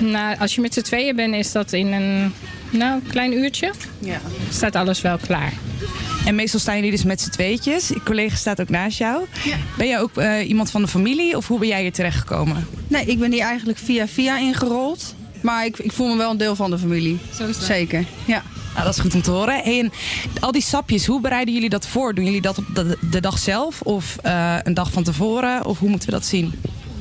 Nou, 0.00 0.38
als 0.38 0.54
je 0.54 0.60
met 0.60 0.74
z'n 0.74 0.80
tweeën 0.80 1.16
bent, 1.16 1.34
is 1.34 1.52
dat 1.52 1.72
in 1.72 1.92
een 1.92 2.32
nou, 2.70 3.00
klein 3.08 3.32
uurtje. 3.32 3.72
Ja. 3.98 4.20
Staat 4.50 4.74
alles 4.74 5.00
wel 5.00 5.18
klaar. 5.18 5.52
En 6.24 6.34
meestal 6.34 6.60
staan 6.60 6.74
jullie 6.74 6.90
dus 6.90 7.04
met 7.04 7.20
z'n 7.20 7.30
tweetjes. 7.30 7.88
Je 7.88 8.02
collega 8.02 8.36
staat 8.36 8.60
ook 8.60 8.68
naast 8.68 8.98
jou. 8.98 9.24
Ben 9.76 9.86
jij 9.86 10.00
ook 10.00 10.16
eh, 10.16 10.48
iemand 10.48 10.70
van 10.70 10.82
de 10.82 10.88
familie 10.88 11.36
of 11.36 11.46
hoe 11.46 11.58
ben 11.58 11.68
jij 11.68 11.80
hier 11.80 11.92
terechtgekomen? 11.92 12.66
Nee, 12.88 13.04
ik 13.04 13.18
ben 13.18 13.32
hier 13.32 13.42
eigenlijk 13.42 13.78
via 13.78 14.08
via 14.08 14.38
ingerold. 14.38 15.14
Maar 15.40 15.64
ik, 15.64 15.78
ik 15.78 15.92
voel 15.92 16.08
me 16.08 16.16
wel 16.16 16.30
een 16.30 16.36
deel 16.36 16.56
van 16.56 16.70
de 16.70 16.78
familie. 16.78 17.18
Zeker, 17.60 18.04
ja. 18.24 18.42
Nou, 18.72 18.84
dat 18.84 18.94
is 18.94 19.00
goed 19.00 19.14
om 19.14 19.22
te 19.22 19.30
horen. 19.30 19.54
Hey, 19.62 19.78
en 19.80 19.92
al 20.40 20.52
die 20.52 20.62
sapjes, 20.62 21.06
hoe 21.06 21.20
bereiden 21.20 21.54
jullie 21.54 21.68
dat 21.68 21.86
voor? 21.86 22.14
Doen 22.14 22.24
jullie 22.24 22.40
dat 22.40 22.58
op 22.58 22.64
de, 22.74 22.98
de 23.10 23.20
dag 23.20 23.38
zelf 23.38 23.80
of 23.80 24.16
eh, 24.22 24.56
een 24.62 24.74
dag 24.74 24.92
van 24.92 25.02
tevoren? 25.02 25.64
Of 25.64 25.78
hoe 25.78 25.88
moeten 25.88 26.08
we 26.08 26.14
dat 26.14 26.26
zien? 26.26 26.54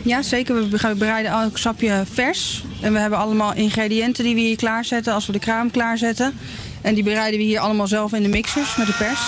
Ja, 0.09 0.21
zeker. 0.21 0.55
We 0.55 0.77
be- 0.77 0.95
bereiden 0.97 1.31
elk 1.31 1.57
sapje 1.57 2.03
vers. 2.11 2.63
En 2.81 2.93
we 2.93 2.99
hebben 2.99 3.19
allemaal 3.19 3.53
ingrediënten 3.53 4.23
die 4.23 4.35
we 4.35 4.41
hier 4.41 4.55
klaarzetten 4.55 5.13
als 5.13 5.25
we 5.25 5.31
de 5.31 5.39
kraam 5.39 5.71
klaarzetten. 5.71 6.33
En 6.81 6.93
die 6.95 7.03
bereiden 7.03 7.39
we 7.39 7.45
hier 7.45 7.59
allemaal 7.59 7.87
zelf 7.87 8.13
in 8.13 8.23
de 8.23 8.29
mixers 8.29 8.75
met 8.75 8.87
de 8.87 8.93
pers. 8.93 9.19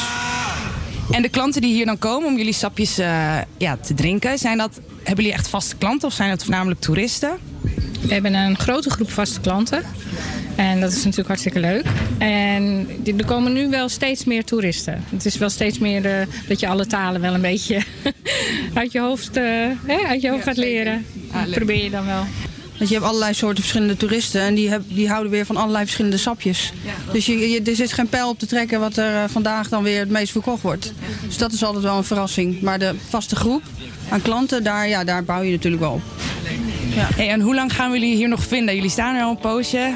En 1.11 1.21
de 1.21 1.29
klanten 1.29 1.61
die 1.61 1.73
hier 1.73 1.85
dan 1.85 1.97
komen 1.97 2.27
om 2.27 2.37
jullie 2.37 2.53
sapjes 2.53 2.97
eh, 2.97 3.37
ja, 3.57 3.77
te 3.77 3.93
drinken, 3.93 4.37
zijn 4.39 4.57
dat, 4.57 4.79
hebben 4.97 5.23
jullie 5.23 5.33
echt 5.39 5.47
vaste 5.47 5.75
klanten 5.75 6.07
of 6.07 6.13
zijn 6.13 6.29
het 6.29 6.41
voornamelijk 6.43 6.79
toeristen? 6.79 7.31
We 8.01 8.13
hebben 8.13 8.33
een 8.33 8.57
grote 8.57 8.89
groep 8.89 9.11
vaste 9.11 9.39
klanten. 9.39 9.83
En 10.55 10.79
dat 10.81 10.89
is 10.91 10.97
natuurlijk 10.97 11.27
hartstikke 11.27 11.59
leuk. 11.59 11.83
En 12.17 12.87
er 13.17 13.25
komen 13.25 13.53
nu 13.53 13.69
wel 13.69 13.89
steeds 13.89 14.23
meer 14.25 14.43
toeristen. 14.43 15.03
Het 15.09 15.25
is 15.25 15.37
wel 15.37 15.49
steeds 15.49 15.79
meer 15.79 16.05
eh, 16.05 16.27
dat 16.47 16.59
je 16.59 16.67
alle 16.67 16.85
talen 16.87 17.21
wel 17.21 17.33
een 17.33 17.41
beetje 17.41 17.81
uit 18.73 18.91
je 18.91 18.99
hoofd, 18.99 19.37
eh, 19.37 19.43
hè, 19.85 19.97
uit 20.07 20.21
je 20.21 20.29
hoofd 20.29 20.43
gaat 20.43 20.57
leren. 20.57 21.05
Ah, 21.31 21.41
probeer 21.51 21.83
je 21.83 21.89
dan 21.89 22.05
wel. 22.05 22.25
Want 22.77 22.89
je 22.93 22.99
hebt 22.99 23.07
allerlei 23.09 23.33
soorten 23.33 23.59
verschillende 23.63 23.97
toeristen 23.97 24.41
en 24.41 24.55
die, 24.55 24.69
heb, 24.69 24.81
die 24.87 25.09
houden 25.09 25.31
weer 25.31 25.45
van 25.45 25.55
allerlei 25.57 25.83
verschillende 25.83 26.17
sapjes. 26.17 26.71
Dus 27.13 27.25
je, 27.25 27.49
je- 27.49 27.61
er 27.61 27.75
zit 27.75 27.93
geen 27.93 28.07
pijl 28.09 28.29
op 28.29 28.39
te 28.39 28.45
trekken 28.45 28.79
wat 28.79 28.97
er 28.97 29.15
eh, 29.15 29.23
vandaag 29.29 29.69
dan 29.69 29.83
weer 29.83 29.99
het 29.99 30.09
meest 30.09 30.31
verkocht 30.31 30.61
wordt. 30.61 30.93
Dus 31.25 31.37
dat 31.37 31.51
is 31.51 31.63
altijd 31.63 31.83
wel 31.83 31.97
een 31.97 32.03
verrassing. 32.03 32.61
Maar 32.61 32.79
de 32.79 32.95
vaste 33.09 33.35
groep 33.35 33.63
aan 34.09 34.21
klanten, 34.21 34.63
daar, 34.63 34.87
ja, 34.87 35.03
daar 35.03 35.23
bouw 35.23 35.41
je 35.41 35.51
natuurlijk 35.51 35.81
wel 35.83 35.91
op. 35.91 36.01
Hey, 37.15 37.29
en 37.29 37.41
hoe 37.41 37.55
lang 37.55 37.73
gaan 37.73 37.91
we 37.91 37.99
jullie 37.99 38.15
hier 38.15 38.27
nog 38.29 38.43
vinden? 38.43 38.75
Jullie 38.75 38.89
staan 38.89 39.15
er 39.15 39.23
al 39.23 39.29
een 39.29 39.37
poosje. 39.37 39.93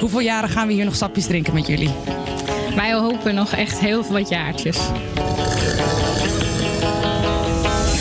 Hoeveel 0.00 0.20
jaren 0.20 0.48
gaan 0.48 0.66
we 0.66 0.72
hier 0.72 0.84
nog 0.84 0.96
sapjes 0.96 1.26
drinken 1.26 1.54
met 1.54 1.66
jullie? 1.66 1.90
Wij 2.74 2.92
hopen 2.92 3.34
nog 3.34 3.52
echt 3.52 3.78
heel 3.78 4.04
veel 4.04 4.12
wat 4.12 4.28
jaartjes. 4.28 4.76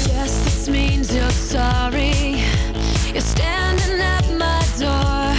Yes, 0.06 0.44
this 0.44 0.68
means 0.70 1.12
you're 1.12 1.32
sorry. 1.32 2.38
You're 3.14 3.22
standing 3.22 4.02
at 4.02 4.28
my 4.38 4.86
door. 4.86 5.34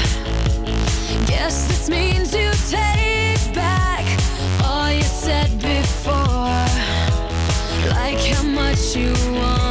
Guess 1.26 1.66
this 1.66 1.88
means 1.88 2.32
you 2.32 2.50
take 2.70 3.52
back 3.54 4.04
all 4.62 4.90
you 4.90 5.04
said 5.22 5.58
before. 5.58 6.64
Like 7.88 8.34
how 8.34 8.44
much 8.44 8.94
you 8.96 9.12
wanted 9.32 9.65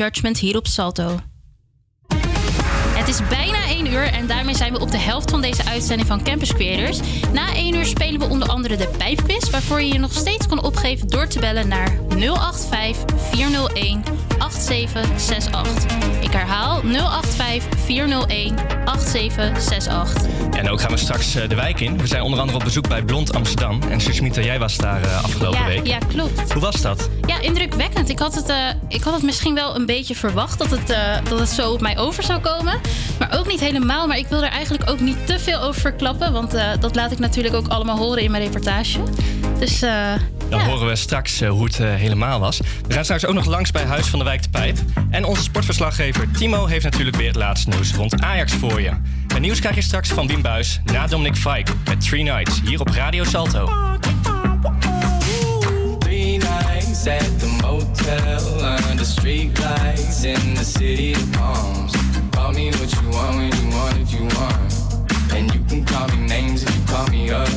Hier 0.00 0.56
op 0.56 0.66
Salto. 0.66 1.18
Het 2.88 3.08
is 3.08 3.20
bijna 3.28 3.64
1 3.68 3.86
uur 3.86 4.02
en 4.02 4.26
daarmee 4.26 4.54
zijn 4.54 4.72
we 4.72 4.80
op 4.80 4.90
de 4.90 4.98
helft 4.98 5.30
van 5.30 5.40
deze 5.40 5.64
uitzending 5.64 6.08
van 6.08 6.22
Campus 6.22 6.52
Creators. 6.52 7.00
Na 7.32 7.54
1 7.54 7.74
uur 7.74 7.84
spelen 7.84 8.20
we 8.20 8.26
onder 8.26 8.48
andere 8.48 8.76
de 8.76 8.88
pijpquiz, 8.98 9.50
waarvoor 9.50 9.82
je 9.82 9.92
je 9.92 9.98
nog 9.98 10.12
steeds 10.12 10.46
kan 10.46 10.62
opgeven 10.62 11.08
door 11.08 11.26
te 11.26 11.38
bellen 11.38 11.68
naar 11.68 11.98
085 12.08 13.20
401 13.30 14.02
8768. 14.38 16.20
Ik 16.20 16.32
herhaal 16.32 16.80
085 16.82 17.80
401 17.80 18.54
8768. 18.84 20.50
En 20.50 20.68
ook 20.68 20.80
gaan 20.80 20.90
we 20.90 20.96
straks 20.96 21.34
eh, 21.34 21.48
de 21.48 21.54
wijk 21.54 21.80
in. 21.80 21.98
We 21.98 22.06
zijn 22.06 22.22
onder 22.22 22.40
andere 22.40 22.58
op 22.58 22.64
bezoek 22.64 22.88
bij 22.88 23.02
Blond 23.02 23.34
Amsterdam. 23.34 23.82
En 23.82 24.00
Susmita, 24.00 24.40
jij 24.40 24.58
was 24.58 24.76
daar 24.76 25.02
eh, 25.02 25.24
afgelopen 25.24 25.60
ja, 25.60 25.66
week. 25.66 25.86
Ja, 25.86 25.98
klopt. 25.98 26.52
Hoe 26.52 26.62
was 26.62 26.80
dat? 26.80 27.08
indrukwekkend. 27.40 28.08
Ik 28.08 28.18
had, 28.18 28.34
het, 28.34 28.48
eh, 28.48 28.56
ik 28.88 29.02
had 29.02 29.14
het 29.14 29.22
misschien 29.22 29.54
wel 29.54 29.76
een 29.76 29.86
beetje 29.86 30.14
verwacht 30.14 30.58
dat 30.58 30.70
het, 30.70 30.90
eh, 30.90 31.16
dat 31.28 31.38
het 31.38 31.48
zo 31.48 31.72
op 31.72 31.80
mij 31.80 31.98
over 31.98 32.22
zou 32.22 32.40
komen. 32.40 32.80
Maar 33.18 33.38
ook 33.38 33.46
niet 33.46 33.60
helemaal. 33.60 34.06
Maar 34.06 34.18
ik 34.18 34.26
wil 34.26 34.42
er 34.44 34.50
eigenlijk 34.50 34.90
ook 34.90 35.00
niet 35.00 35.26
te 35.26 35.38
veel 35.38 35.60
over 35.60 35.80
verklappen. 35.80 36.32
Want 36.32 36.54
eh, 36.54 36.68
dat 36.80 36.94
laat 36.94 37.12
ik 37.12 37.18
natuurlijk 37.18 37.54
ook 37.54 37.68
allemaal 37.68 37.96
horen 37.96 38.22
in 38.22 38.30
mijn 38.30 38.42
reportage. 38.42 38.98
Dus. 39.58 39.80
Dan 39.80 40.58
ja. 40.58 40.66
horen 40.66 40.86
we 40.86 40.96
straks 40.96 41.40
hoe 41.40 41.64
het 41.64 41.76
helemaal 41.76 42.40
was. 42.40 42.60
We 42.86 42.94
gaan 42.94 43.04
straks 43.04 43.26
ook 43.26 43.34
nog 43.34 43.44
langs 43.44 43.70
bij 43.70 43.84
Huis 43.84 44.06
van 44.06 44.18
de 44.18 44.24
Wijk 44.24 44.42
de 44.42 44.48
Pijp. 44.48 44.78
En 45.10 45.24
onze 45.24 45.42
sportverslaggever 45.42 46.30
Timo 46.30 46.66
heeft 46.66 46.84
natuurlijk 46.84 47.16
weer 47.16 47.26
het 47.26 47.36
laatste 47.36 47.68
nieuws 47.68 47.94
rond 47.94 48.22
Ajax 48.22 48.52
voor 48.52 48.80
je. 48.80 48.92
Het 49.26 49.40
nieuws 49.40 49.60
krijg 49.60 49.74
je 49.74 49.82
straks 49.82 50.08
van 50.08 50.26
Wim 50.26 50.42
Buis 50.42 50.80
na 50.84 51.06
Dominic 51.06 51.36
Fike 51.36 51.72
met 51.84 52.00
Three 52.00 52.22
Nights 52.22 52.60
hier 52.64 52.80
op 52.80 52.88
Radio 52.88 53.24
Salto. 53.24 53.89
Nights 57.04 57.24
at 57.24 57.40
the 57.40 57.46
motel 57.62 58.64
under 58.90 59.04
street 59.04 59.58
lights 59.60 60.24
in 60.24 60.54
the 60.54 60.64
city 60.64 61.12
of 61.14 61.32
palms. 61.32 61.94
Call 62.32 62.52
me 62.52 62.70
what 62.72 62.92
you 63.00 63.08
want 63.10 63.36
when 63.36 63.52
you 63.56 63.76
want 63.76 63.96
if 63.98 64.12
you 64.12 64.24
want. 64.36 65.32
And 65.32 65.54
you 65.54 65.60
can 65.64 65.84
call 65.84 66.08
me 66.08 66.26
names 66.26 66.62
if 66.62 66.76
you 66.76 66.84
call 66.86 67.06
me 67.08 67.30
up. 67.30 67.48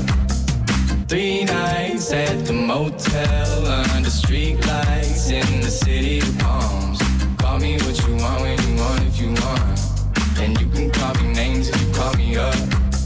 Three 1.09 1.43
nights 1.43 2.11
at 2.13 2.45
the 2.45 2.53
motel 2.53 3.65
under 3.95 4.09
street 4.09 4.65
lights 4.65 5.29
in 5.29 5.61
the 5.61 5.71
city 5.71 6.19
of 6.19 6.39
palms. 6.39 6.99
Call 7.37 7.59
me 7.59 7.73
what 7.79 7.97
you 8.07 8.15
want 8.15 8.41
when 8.41 8.57
you 8.67 8.75
want 8.81 9.01
if 9.03 9.19
you 9.19 9.29
want. 9.43 9.79
And 10.39 10.59
you 10.59 10.67
can 10.69 10.89
call 10.91 11.13
me 11.15 11.33
names 11.33 11.67
if 11.67 11.81
you 11.81 11.93
call 11.93 12.13
me 12.13 12.37
up. 12.37 12.55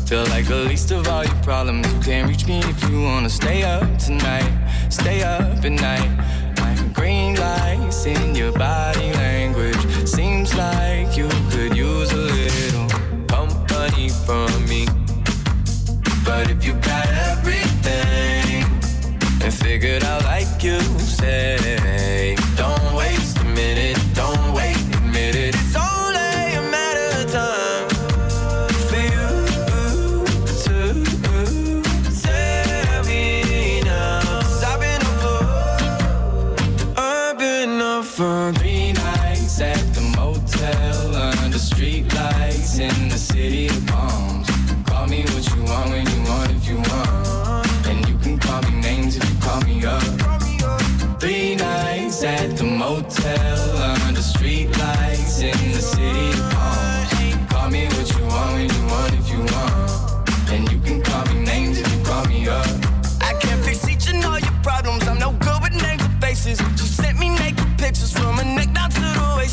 Feel 0.08 0.26
like 0.26 0.46
the 0.46 0.56
least 0.56 0.92
of 0.92 1.08
all 1.08 1.26
your 1.26 1.42
problems. 1.44 1.92
You 1.92 2.00
can't 2.00 2.30
reach 2.30 2.46
me 2.46 2.60
if 2.60 2.90
you 2.90 3.02
wanna 3.02 3.30
stay 3.30 3.64
up 3.64 3.98
tonight. 3.98 4.67
Stay 4.90 5.22
up 5.22 5.64
at 5.66 5.72
night. 5.72 6.12
Like 6.60 6.94
green 6.94 7.36
lights 7.36 8.06
in 8.06 8.36
your 8.36 8.52
body 8.52 9.12
language. 9.14 10.08
Seems 10.08 10.56
like 10.56 11.18
you 11.18 11.30
could 11.52 11.76
use 11.76 12.12
a 12.12 12.16
little 12.16 12.88
company 13.28 14.10
from 14.10 14.52
me. 14.68 14.86
But 16.24 16.50
if 16.50 16.66
you 16.66 16.74
got 16.74 17.08
everything 17.30 18.64
and 19.44 19.54
figured 19.54 20.04
out 20.04 20.24
like 20.24 20.64
you 20.64 20.80
say, 21.00 22.07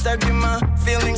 to 0.05 0.19
the 0.19 1.14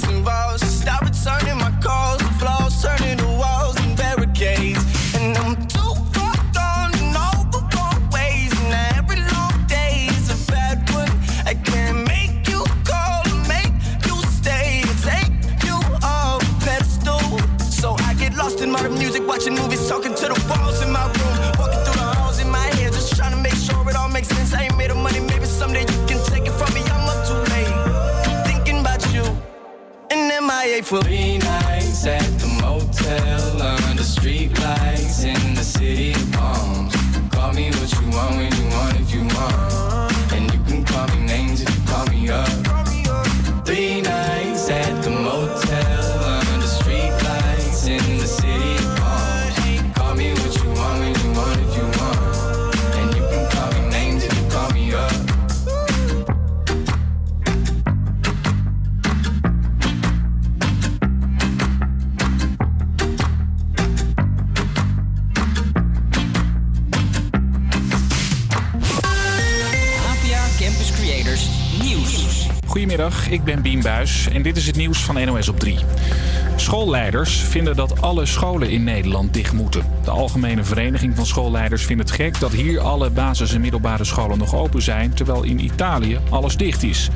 ik 73.37 73.45
ben 73.45 73.63
Bien 73.63 73.83
Buis 73.83 74.29
en 74.29 74.43
dit 74.43 74.57
is 74.57 74.67
het 74.67 74.77
nieuws 74.77 74.99
van 74.99 75.27
NOS 75.27 75.49
op 75.49 75.59
3. 75.59 75.79
Schoolleiders 76.57 77.41
vinden 77.41 77.77
dat 77.77 78.03
alle 78.03 78.27
scholen 78.27 78.71
in 78.71 78.85
Nederland 78.85 79.35
dicht 79.35 79.53
moeten. 79.53 79.83
De 80.05 80.11
Algemene 80.11 80.65
Vereniging 80.65 81.17
van 81.17 81.27
Schoolleiders 81.27 81.85
vindt 81.85 82.03
het 82.03 82.13
gek 82.13 82.41
dat 82.41 82.53
hier 82.53 82.81
alle 82.81 83.11
basis- 83.11 83.53
en 83.53 83.61
middelbare 83.61 84.05
scholen 84.05 84.39
nog 84.39 84.55
open 84.55 84.83
zijn, 84.83 85.15
terwijl 85.15 85.43
in 85.43 85.65
Italië 85.65 86.19
alles 86.31 86.57
dicht 86.57 86.83
is. 86.83 87.11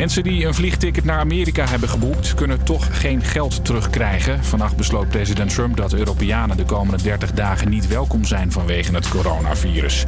Mensen 0.00 0.22
die 0.22 0.46
een 0.46 0.54
vliegticket 0.54 1.04
naar 1.04 1.18
Amerika 1.18 1.66
hebben 1.66 1.88
geboekt, 1.88 2.34
kunnen 2.34 2.64
toch 2.64 3.00
geen 3.00 3.22
geld 3.22 3.64
terugkrijgen. 3.64 4.44
Vannacht 4.44 4.76
besloot 4.76 5.08
president 5.08 5.54
Trump 5.54 5.76
dat 5.76 5.92
Europeanen 5.92 6.56
de 6.56 6.64
komende 6.64 7.02
30 7.02 7.32
dagen 7.32 7.68
niet 7.68 7.88
welkom 7.88 8.24
zijn 8.24 8.52
vanwege 8.52 8.94
het 8.94 9.08
coronavirus. 9.08 10.04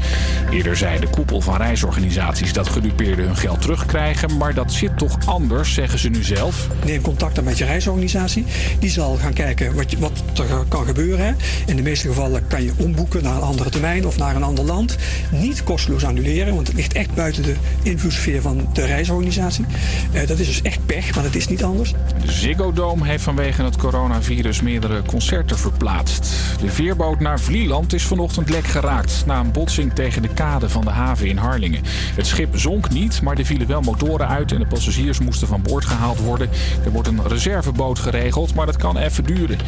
Eerder 0.51 0.76
zei 0.76 1.01
de 1.01 1.09
koepel 1.09 1.40
van 1.40 1.57
reisorganisaties 1.57 2.53
dat 2.53 2.68
gedupeerden 2.68 3.24
hun 3.24 3.36
geld 3.36 3.61
terugkrijgen, 3.61 4.36
maar 4.36 4.55
dat 4.55 4.72
zit 4.72 4.99
toch 4.99 5.26
anders, 5.26 5.74
zeggen 5.74 5.99
ze 5.99 6.09
nu 6.09 6.22
zelf. 6.22 6.68
Neem 6.84 7.03
contact 7.03 7.34
dan 7.34 7.45
met 7.45 7.59
je 7.59 7.64
reisorganisatie. 7.64 8.45
Die 8.78 8.90
zal 8.90 9.16
gaan 9.16 9.32
kijken 9.32 9.74
wat, 9.74 9.93
wat 9.93 10.22
er 10.38 10.64
kan 10.68 10.84
gebeuren. 10.84 11.36
In 11.66 11.76
de 11.76 11.82
meeste 11.82 12.09
gevallen 12.09 12.47
kan 12.47 12.62
je 12.62 12.72
omboeken 12.76 13.22
naar 13.22 13.36
een 13.36 13.43
andere 13.43 13.70
termijn 13.70 14.07
of 14.07 14.16
naar 14.16 14.36
een 14.36 14.43
ander 14.43 14.64
land. 14.64 14.97
Niet 15.30 15.62
kosteloos 15.62 16.05
annuleren, 16.05 16.55
want 16.55 16.66
het 16.66 16.76
ligt 16.76 16.93
echt 16.93 17.14
buiten 17.14 17.43
de 17.43 17.55
invloedssfeer 17.82 18.43
van 18.43 18.68
de 18.72 18.84
reisorganisatie. 18.84 19.64
Eh, 20.12 20.26
dat 20.26 20.39
is 20.39 20.47
dus 20.47 20.62
echt 20.62 20.87
pech, 20.87 21.14
maar 21.14 21.24
dat 21.24 21.35
is 21.35 21.49
niet 21.49 21.64
anders. 21.64 21.95
De 22.24 22.33
Ziggo 22.33 22.72
Dome 22.72 23.07
heeft 23.07 23.24
vanwege 23.24 23.62
het 23.62 23.76
coronavirus 23.76 24.61
meerdere 24.62 25.03
concerten 25.03 25.59
verplaatst. 25.59 26.30
De 26.61 26.70
veerboot 26.70 27.20
naar 27.20 27.41
Vlieland 27.41 27.93
is 27.93 28.03
vanochtend 28.03 28.51
lek 28.51 28.66
geraakt 28.66 29.22
na 29.26 29.41
een 29.41 29.53
botsing 29.53 29.95
tegen 29.95 30.22
de 30.22 30.28
kade 30.28 30.68
van 30.68 30.85
de 30.85 30.91
haven 30.91 31.28
in 31.28 31.37
Harlingen. 31.37 31.83
Het 32.14 32.26
schip 32.26 32.59
zonk 32.59 32.91
niet, 32.91 33.22
maar 33.22 33.39
er 33.39 33.45
vielen 33.45 33.66
wel 33.66 33.80
motoren 33.80 34.28
uit 34.28 34.53
en 34.53 34.59
de 34.59 34.66
passagiers 34.66 35.18
moesten 35.18 35.49
van 35.49 35.62
boord 35.62 35.85
gehaald 35.85 36.18
worden. 36.18 36.51
Er 36.85 36.91
wordt 36.91 37.09
een 37.09 37.28
reserveboot 37.28 37.99
geregeld, 37.99 38.55
maar 38.55 38.66
dat 38.66 38.76
kan 38.76 38.97
even 38.97 39.24
duren. 39.24 39.59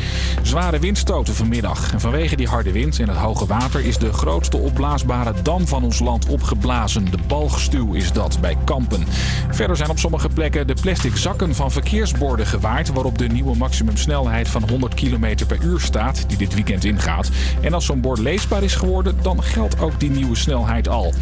Zware 0.42 0.78
windstoten 0.78 1.34
vanmiddag. 1.34 1.92
En 1.92 2.00
vanwege 2.00 2.36
die 2.36 2.48
harde 2.48 2.72
wind 2.72 2.98
en 2.98 3.08
het 3.08 3.18
hoge 3.18 3.46
water 3.46 3.84
is 3.84 3.98
de 3.98 4.12
grootste 4.12 4.56
opblaasbare 4.56 5.34
dam 5.42 5.66
van 5.66 5.84
ons 5.84 5.98
land 5.98 6.26
opgeblazen. 6.26 7.10
De 7.10 7.18
Balgstuw 7.26 7.92
is 7.92 8.12
dat 8.12 8.40
bij 8.40 8.56
Kampen. 8.64 9.04
Verder 9.50 9.76
zijn 9.76 9.90
op 9.90 9.98
sommige 10.04 10.28
plekken 10.28 10.66
de 10.66 10.74
plastic 10.80 11.16
zakken 11.16 11.54
van 11.54 11.70
verkeersborden 11.70 12.46
gewaard... 12.46 12.92
waarop 12.92 13.18
de 13.18 13.26
nieuwe 13.26 13.56
maximumsnelheid 13.56 14.48
van 14.48 14.68
100 14.68 14.94
km 14.94 15.46
per 15.46 15.62
uur 15.62 15.80
staat... 15.80 16.24
die 16.28 16.36
dit 16.36 16.54
weekend 16.54 16.84
ingaat. 16.84 17.30
En 17.60 17.74
als 17.74 17.84
zo'n 17.84 18.00
bord 18.00 18.18
leesbaar 18.18 18.62
is 18.62 18.74
geworden, 18.74 19.16
dan 19.22 19.42
geldt 19.42 19.80
ook 19.80 20.00
die 20.00 20.10
nieuwe 20.10 20.36
snelheid 20.36 20.88
al. 20.88 21.12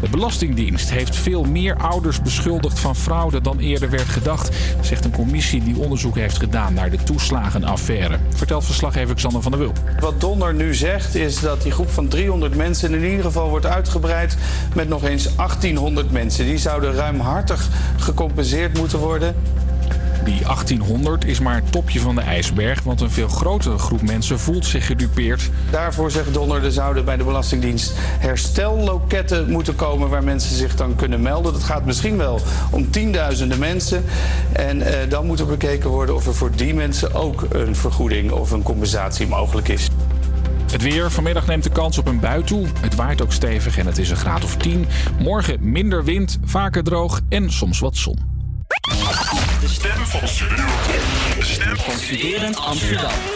De 0.00 0.08
Belastingdienst 0.10 0.90
heeft 0.90 1.16
veel 1.16 1.44
meer 1.44 1.76
ouders 1.76 2.22
beschuldigd 2.22 2.78
van 2.78 2.96
fraude 2.96 3.40
dan 3.40 3.58
eerder 3.58 3.90
werd 3.90 4.08
gedacht... 4.08 4.56
zegt 4.80 5.04
een 5.04 5.10
commissie 5.10 5.64
die 5.64 5.78
onderzoek 5.78 6.14
heeft 6.14 6.38
gedaan 6.38 6.74
naar 6.74 6.90
de 6.90 7.02
toeslagenaffaire. 7.02 8.18
Vertelt 8.34 8.64
verslaggever 8.64 9.14
Xander 9.14 9.42
van 9.42 9.52
der 9.52 9.60
Wulp. 9.60 9.78
Wat 10.00 10.20
Donner 10.20 10.54
nu 10.54 10.74
zegt 10.74 11.14
is 11.14 11.40
dat 11.40 11.62
die 11.62 11.72
groep 11.72 11.90
van 11.90 12.08
300 12.08 12.54
mensen 12.54 12.94
in 12.94 13.04
ieder 13.04 13.24
geval 13.24 13.48
wordt 13.48 13.66
uitgebreid 13.66 14.36
met 14.74 14.88
nog 14.88 15.04
eens 15.04 15.36
1800 15.36 16.10
mensen. 16.10 16.44
Die 16.44 16.58
zouden 16.58 16.94
ruimhartig 16.94 17.68
gecompenseerd 18.16 18.78
moeten 18.78 18.98
worden. 18.98 19.34
Die 20.24 20.42
1800 20.42 21.24
is 21.24 21.40
maar 21.40 21.54
het 21.54 21.72
topje 21.72 22.00
van 22.00 22.14
de 22.14 22.20
ijsberg, 22.20 22.82
want 22.82 23.00
een 23.00 23.10
veel 23.10 23.28
grotere 23.28 23.78
groep 23.78 24.02
mensen 24.02 24.38
voelt 24.38 24.66
zich 24.66 24.86
gedupeerd. 24.86 25.50
Daarvoor 25.70 26.10
zegt 26.10 26.34
Donner, 26.34 26.64
er 26.64 26.72
zouden 26.72 27.04
bij 27.04 27.16
de 27.16 27.24
Belastingdienst 27.24 27.92
herstelloketten 27.96 29.50
moeten 29.50 29.76
komen 29.76 30.08
waar 30.08 30.24
mensen 30.24 30.56
zich 30.56 30.76
dan 30.76 30.96
kunnen 30.96 31.22
melden. 31.22 31.52
Dat 31.52 31.62
gaat 31.62 31.84
misschien 31.84 32.16
wel 32.16 32.40
om 32.70 32.90
tienduizenden 32.90 33.58
mensen. 33.58 34.04
En 34.52 34.82
eh, 34.82 35.10
dan 35.10 35.26
moet 35.26 35.40
er 35.40 35.46
bekeken 35.46 35.90
worden 35.90 36.14
of 36.14 36.26
er 36.26 36.34
voor 36.34 36.50
die 36.56 36.74
mensen 36.74 37.14
ook 37.14 37.46
een 37.50 37.76
vergoeding 37.76 38.30
of 38.30 38.50
een 38.50 38.62
compensatie 38.62 39.26
mogelijk 39.26 39.68
is. 39.68 39.88
Het 40.70 40.82
weer. 40.82 41.10
Vanmiddag 41.10 41.46
neemt 41.46 41.62
de 41.62 41.70
kans 41.70 41.98
op 41.98 42.06
een 42.06 42.20
bui 42.20 42.44
toe. 42.44 42.66
Het 42.80 42.94
waait 42.94 43.22
ook 43.22 43.32
stevig 43.32 43.78
en 43.78 43.86
het 43.86 43.98
is 43.98 44.10
een 44.10 44.16
graad 44.16 44.44
of 44.44 44.56
10. 44.56 44.86
Morgen 45.18 45.70
minder 45.70 46.04
wind, 46.04 46.38
vaker 46.44 46.82
droog 46.82 47.20
en 47.28 47.52
soms 47.52 47.78
wat 47.78 47.96
zon. 47.96 48.18
De 49.60 49.68
stem 49.68 50.06
van 50.06 50.20
de 50.20 51.44
stem 51.44 51.76
van 51.76 52.64
Amsterdam. 52.64 53.35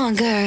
longer. 0.00 0.46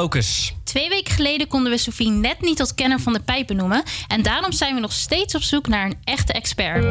focus. 0.00 0.54
Twee 0.64 0.88
weken 0.88 1.14
geleden 1.14 1.46
konden 1.46 1.72
we 1.72 1.78
Sofie 1.78 2.10
net 2.10 2.40
niet 2.40 2.56
tot 2.56 2.74
kenner 2.74 3.00
van 3.00 3.12
de 3.12 3.20
pijpen 3.20 3.56
noemen. 3.56 3.82
En 4.08 4.22
daarom 4.22 4.52
zijn 4.52 4.74
we 4.74 4.80
nog 4.80 4.92
steeds 4.92 5.34
op 5.34 5.42
zoek 5.42 5.68
naar 5.68 5.84
een 5.84 5.98
echte 6.04 6.32
expert. 6.32 6.84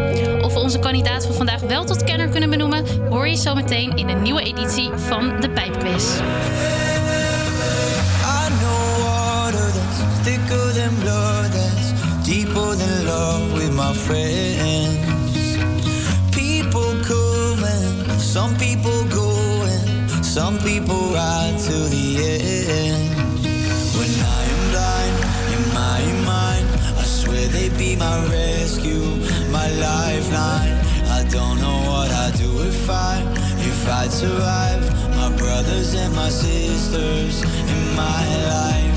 Of 0.44 0.54
we 0.54 0.60
onze 0.60 0.80
kandidaat 0.80 1.26
van 1.26 1.36
vandaag 1.36 1.62
wel 1.62 1.86
tot 1.86 2.04
kenner 2.04 2.30
kunnen 2.30 2.50
benoemen, 2.50 3.08
hoor 3.10 3.28
je 3.28 3.36
zo 3.36 3.56
meteen 3.56 3.98
in 3.98 4.10
een 4.10 4.22
nieuwe 4.22 4.42
editie 4.42 4.90
van 5.08 5.40
de 5.40 5.50
Pijpquiz. 5.50 6.04
Some 18.20 18.56
people 18.58 19.04
go 19.10 19.30
some 20.22 20.58
people. 20.60 21.00
survive. 34.20 34.84
My 35.16 35.32
brothers 35.38 35.94
and 35.94 36.14
my 36.14 36.28
sisters 36.28 37.42
in 37.42 37.96
my 37.96 38.26
life. 38.50 38.89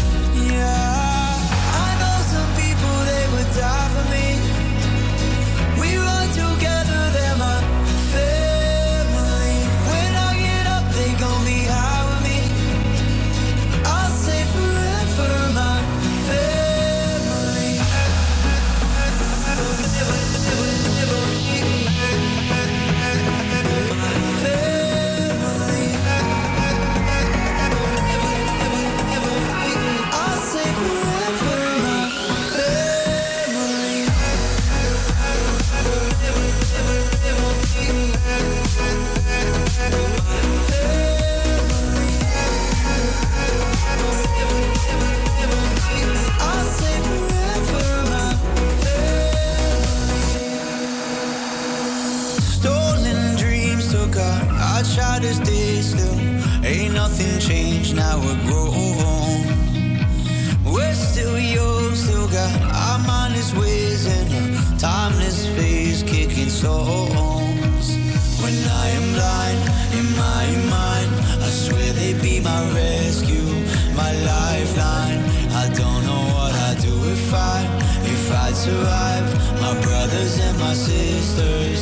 Songs. 66.63 67.87
When 68.41 68.57
I 68.85 68.87
am 68.99 69.07
blind 69.19 69.63
in 69.99 70.07
my 70.27 70.47
mind, 70.79 71.11
I 71.43 71.51
swear 71.51 71.93
they'd 71.93 72.23
be 72.23 72.39
my 72.39 72.61
rescue, 72.73 73.51
my 74.03 74.13
lifeline. 74.31 75.21
I 75.63 75.67
don't 75.81 76.03
know 76.09 76.25
what 76.37 76.53
I'd 76.67 76.79
do 76.81 76.95
if 77.17 77.35
I, 77.35 77.59
if 78.15 78.25
I'd 78.45 78.55
survive. 78.55 79.29
My 79.61 79.75
brothers 79.83 80.39
and 80.39 80.57
my 80.61 80.75
sisters 80.75 81.81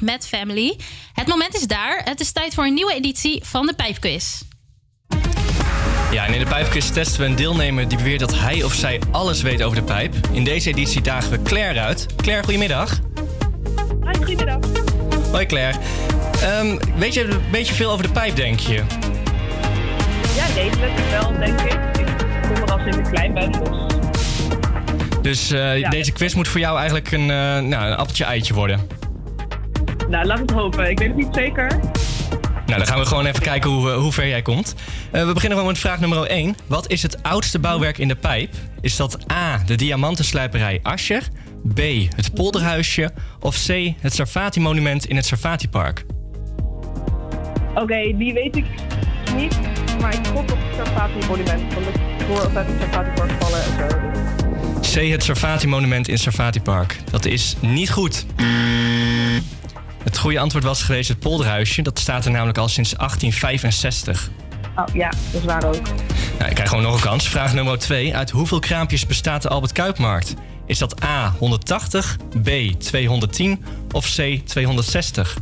Met 0.00 0.28
Family. 0.28 0.78
Het 1.12 1.26
moment 1.26 1.54
is 1.54 1.62
daar. 1.62 2.00
Het 2.04 2.20
is 2.20 2.32
tijd 2.32 2.54
voor 2.54 2.64
een 2.64 2.74
nieuwe 2.74 2.94
editie 2.94 3.40
van 3.44 3.66
de 3.66 3.74
Pijpquiz. 3.74 4.42
Ja, 6.10 6.26
en 6.26 6.32
in 6.32 6.38
de 6.38 6.46
pijpquiz 6.46 6.90
testen 6.90 7.20
we 7.20 7.26
een 7.26 7.34
deelnemer 7.34 7.88
die 7.88 7.98
beweert 7.98 8.20
dat 8.20 8.38
hij 8.38 8.62
of 8.62 8.74
zij 8.74 9.00
alles 9.10 9.42
weet 9.42 9.62
over 9.62 9.76
de 9.76 9.82
pijp. 9.82 10.14
In 10.32 10.44
deze 10.44 10.68
editie 10.68 11.00
dagen 11.00 11.30
we 11.30 11.42
Claire 11.42 11.80
uit. 11.80 12.06
Claire, 12.16 12.44
goedemiddag. 12.44 13.00
Hoi, 14.00 14.16
goedemiddag. 14.16 14.58
Hoi 15.30 15.46
Claire. 15.46 15.78
Ehm, 16.42 16.78
weet 16.96 17.14
je 17.14 17.24
een 17.24 17.40
beetje 17.50 17.74
veel 17.74 17.90
over 17.90 18.06
de 18.06 18.12
pijp, 18.12 18.36
denk 18.36 18.58
je? 18.58 18.82
Ja, 20.36 20.46
redelijk 20.54 20.98
wel, 21.10 21.38
denk 21.38 21.60
ik. 21.60 21.98
Ik 21.98 22.06
kom 22.42 22.62
er 22.62 22.72
al 22.72 22.78
sinds 22.78 22.96
ik 22.96 23.04
klein 23.04 23.34
ben, 23.34 23.52
dus... 23.52 23.90
Dus 25.22 25.50
eh, 25.50 25.90
deze 25.90 26.12
quiz 26.12 26.34
moet 26.34 26.48
voor 26.48 26.60
jou 26.60 26.76
eigenlijk 26.76 27.12
een, 27.12 27.30
eh, 27.30 27.58
nou, 27.58 27.86
een 27.86 27.96
appeltje-eitje 27.96 28.54
worden. 28.54 28.91
Nou, 30.12 30.26
laat 30.26 30.38
het 30.38 30.50
hopen. 30.50 30.90
Ik 30.90 30.98
weet 30.98 31.08
het 31.08 31.16
niet 31.16 31.34
zeker. 31.34 31.66
Nou, 32.66 32.78
dan 32.78 32.86
gaan 32.86 32.98
we 32.98 33.06
gewoon 33.06 33.26
even 33.26 33.42
kijken 33.42 33.70
hoe, 33.70 33.90
eh, 33.90 33.96
hoe 33.96 34.12
ver 34.12 34.28
jij 34.28 34.42
komt. 34.42 34.74
Eh, 35.10 35.26
we 35.26 35.32
beginnen 35.32 35.58
gewoon 35.58 35.72
met 35.72 35.78
vraag 35.78 36.00
nummer 36.00 36.30
1. 36.30 36.56
Wat 36.66 36.90
is 36.90 37.02
het 37.02 37.22
oudste 37.22 37.58
bouwwerk 37.58 37.98
in 37.98 38.08
de 38.08 38.14
pijp? 38.14 38.54
Is 38.80 38.96
dat 38.96 39.32
A, 39.32 39.62
de 39.66 39.74
diamantenslijperij 39.74 40.80
Ascher? 40.82 41.22
B, 41.74 41.78
het 42.16 42.34
polderhuisje? 42.34 43.10
Of 43.40 43.66
C, 43.66 43.92
het 44.00 44.14
Sarfati-monument 44.14 45.06
in 45.06 45.16
het 45.16 45.26
Sarfati-park? 45.26 46.04
Oké, 47.74 48.16
die 48.16 48.32
weet 48.32 48.56
ik 48.56 48.64
niet. 49.36 49.58
Maar 50.00 50.14
ik 50.14 50.26
gok 50.26 50.50
op 50.50 50.58
het 50.60 50.76
Sarfati-monument. 50.76 51.74
Want 51.74 51.86
ik 51.86 52.26
hoor 52.28 52.40
altijd 52.40 52.66
het 52.66 52.76
Sarfati-park 52.80 53.30
vallen 53.42 53.62
en 53.64 53.90
zo. 53.90 55.00
C, 55.00 55.10
het 55.10 55.24
Sarfati-monument 55.24 56.06
in 56.06 56.14
het 56.14 56.22
Sarfati-park. 56.22 56.96
Dat 57.10 57.24
is 57.24 57.56
niet 57.60 57.90
goed. 57.90 58.26
Het 60.12 60.20
goede 60.20 60.38
antwoord 60.38 60.64
was 60.64 60.82
geweest 60.82 61.08
het 61.08 61.18
polderhuisje. 61.18 61.82
Dat 61.82 61.98
staat 61.98 62.24
er 62.24 62.30
namelijk 62.30 62.58
al 62.58 62.68
sinds 62.68 62.94
1865. 62.94 64.30
Oh, 64.76 64.84
ja, 64.94 65.10
dat 65.10 65.40
is 65.40 65.44
waar 65.44 65.64
ook. 65.64 65.82
Nou, 66.38 66.48
ik 66.48 66.54
krijg 66.54 66.68
gewoon 66.68 66.84
nog 66.84 66.94
een 66.94 67.00
kans. 67.00 67.28
Vraag 67.28 67.54
nummer 67.54 67.78
2. 67.78 68.16
Uit 68.16 68.30
hoeveel 68.30 68.58
kraampjes 68.58 69.06
bestaat 69.06 69.42
de 69.42 69.48
Albert 69.48 69.72
Kuipmarkt? 69.72 70.34
Is 70.66 70.78
dat 70.78 71.04
A 71.04 71.34
180, 71.38 72.16
B 72.42 72.48
210 72.78 73.64
of 73.92 74.06
C 74.16 74.40
260? 74.44 75.36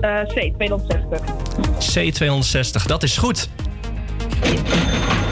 Eh, 0.00 0.20
C, 0.20 0.54
260. 0.56 1.20
C 1.78 2.12
260, 2.12 2.86
dat 2.86 3.02
is 3.02 3.16
goed. 3.16 3.48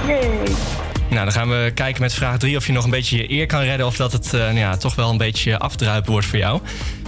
Yay. 0.06 0.88
Nou, 1.10 1.24
dan 1.24 1.32
gaan 1.32 1.48
we 1.48 1.70
kijken 1.74 2.02
met 2.02 2.14
vraag 2.14 2.38
3 2.38 2.56
of 2.56 2.66
je 2.66 2.72
nog 2.72 2.84
een 2.84 2.90
beetje 2.90 3.16
je 3.16 3.30
eer 3.30 3.46
kan 3.46 3.60
redden... 3.60 3.86
of 3.86 3.96
dat 3.96 4.12
het 4.12 4.34
eh, 4.34 4.40
nou 4.40 4.58
ja, 4.58 4.76
toch 4.76 4.94
wel 4.94 5.10
een 5.10 5.16
beetje 5.16 5.58
afdruipen 5.58 6.12
wordt 6.12 6.26
voor 6.26 6.38
jou. 6.38 6.60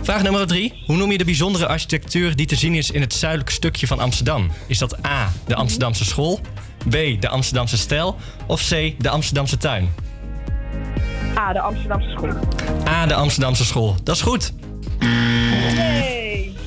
Vraag 0.02 0.22
nummer 0.22 0.46
3. 0.46 0.82
Hoe 0.86 0.96
noem 0.96 1.10
je 1.10 1.18
de 1.18 1.24
bijzondere 1.24 1.66
architectuur 1.66 2.36
die 2.36 2.46
te 2.46 2.56
zien 2.56 2.74
is 2.74 2.90
in 2.90 3.00
het 3.00 3.14
zuidelijke 3.14 3.52
stukje 3.52 3.86
van 3.86 4.00
Amsterdam? 4.00 4.50
Is 4.66 4.78
dat 4.78 5.06
A, 5.06 5.32
de 5.46 5.54
Amsterdamse 5.54 6.04
school, 6.04 6.40
B, 6.88 6.92
de 7.20 7.28
Amsterdamse 7.28 7.76
stijl 7.76 8.16
of 8.46 8.68
C, 8.68 8.94
de 8.98 9.08
Amsterdamse 9.08 9.56
tuin? 9.56 9.88
A, 11.38 11.52
de 11.52 11.60
Amsterdamse 11.60 12.10
school. 12.10 12.30
A, 12.88 13.06
de 13.06 13.14
Amsterdamse 13.14 13.64
school. 13.64 13.96
Dat 14.02 14.16
is 14.16 14.22
goed. 14.22 14.52
Yay. 14.98 16.02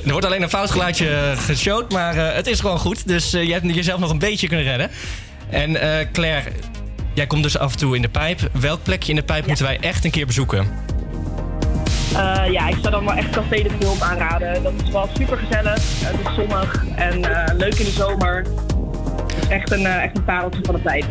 Er 0.06 0.12
wordt 0.12 0.26
alleen 0.26 0.42
een 0.42 0.50
foutgeluidje 0.50 1.10
eh, 1.10 1.38
geshowd, 1.38 1.92
maar 1.92 2.18
eh, 2.18 2.36
het 2.36 2.48
is 2.48 2.60
gewoon 2.60 2.80
goed. 2.80 3.08
Dus 3.08 3.34
eh, 3.34 3.44
je 3.44 3.54
hebt 3.54 3.76
jezelf 3.76 4.00
nog 4.00 4.10
een 4.10 4.20
beetje 4.20 4.48
kunnen 4.48 4.66
redden. 4.66 4.90
En 5.50 5.78
Claire, 6.12 6.52
jij 7.16 7.28
komt 7.28 7.44
dus 7.44 7.58
af 7.58 7.72
en 7.72 7.78
toe 7.78 7.96
in 7.96 8.02
de 8.02 8.10
pijp. 8.10 8.40
Welk 8.52 8.84
plekje 8.84 9.10
in 9.10 9.16
de 9.16 9.24
pijp 9.24 9.46
moeten 9.46 9.66
wij 9.66 9.78
echt 9.80 10.06
een 10.06 10.12
keer 10.12 10.26
bezoeken? 10.26 10.68
Eh, 12.16 12.52
ja, 12.52 12.68
ik 12.68 12.78
zou 12.82 12.90
dan 12.92 13.06
wel 13.06 13.14
echt 13.14 13.30
Café 13.30 13.64
de 13.64 13.70
Film 13.80 14.02
aanraden. 14.02 14.64
Dat 14.64 14.74
is 14.84 14.92
wel 14.92 15.10
super 15.18 15.38
gezellig. 15.38 15.82
Het 15.84 16.16
is 16.28 16.36
zonnig 16.36 16.86
en 16.96 17.46
eh, 17.46 17.56
leuk 17.58 17.74
in 17.74 17.86
de 17.86 17.92
zomer. 17.92 18.46
Het 19.26 19.44
is 19.44 19.48
echt 19.48 19.72
een, 19.72 19.86
eh, 19.86 20.04
echt 20.04 20.18
een 20.18 20.24
pareltje 20.24 20.60
van 20.64 20.76
de 20.76 20.82
tijd. 20.82 21.06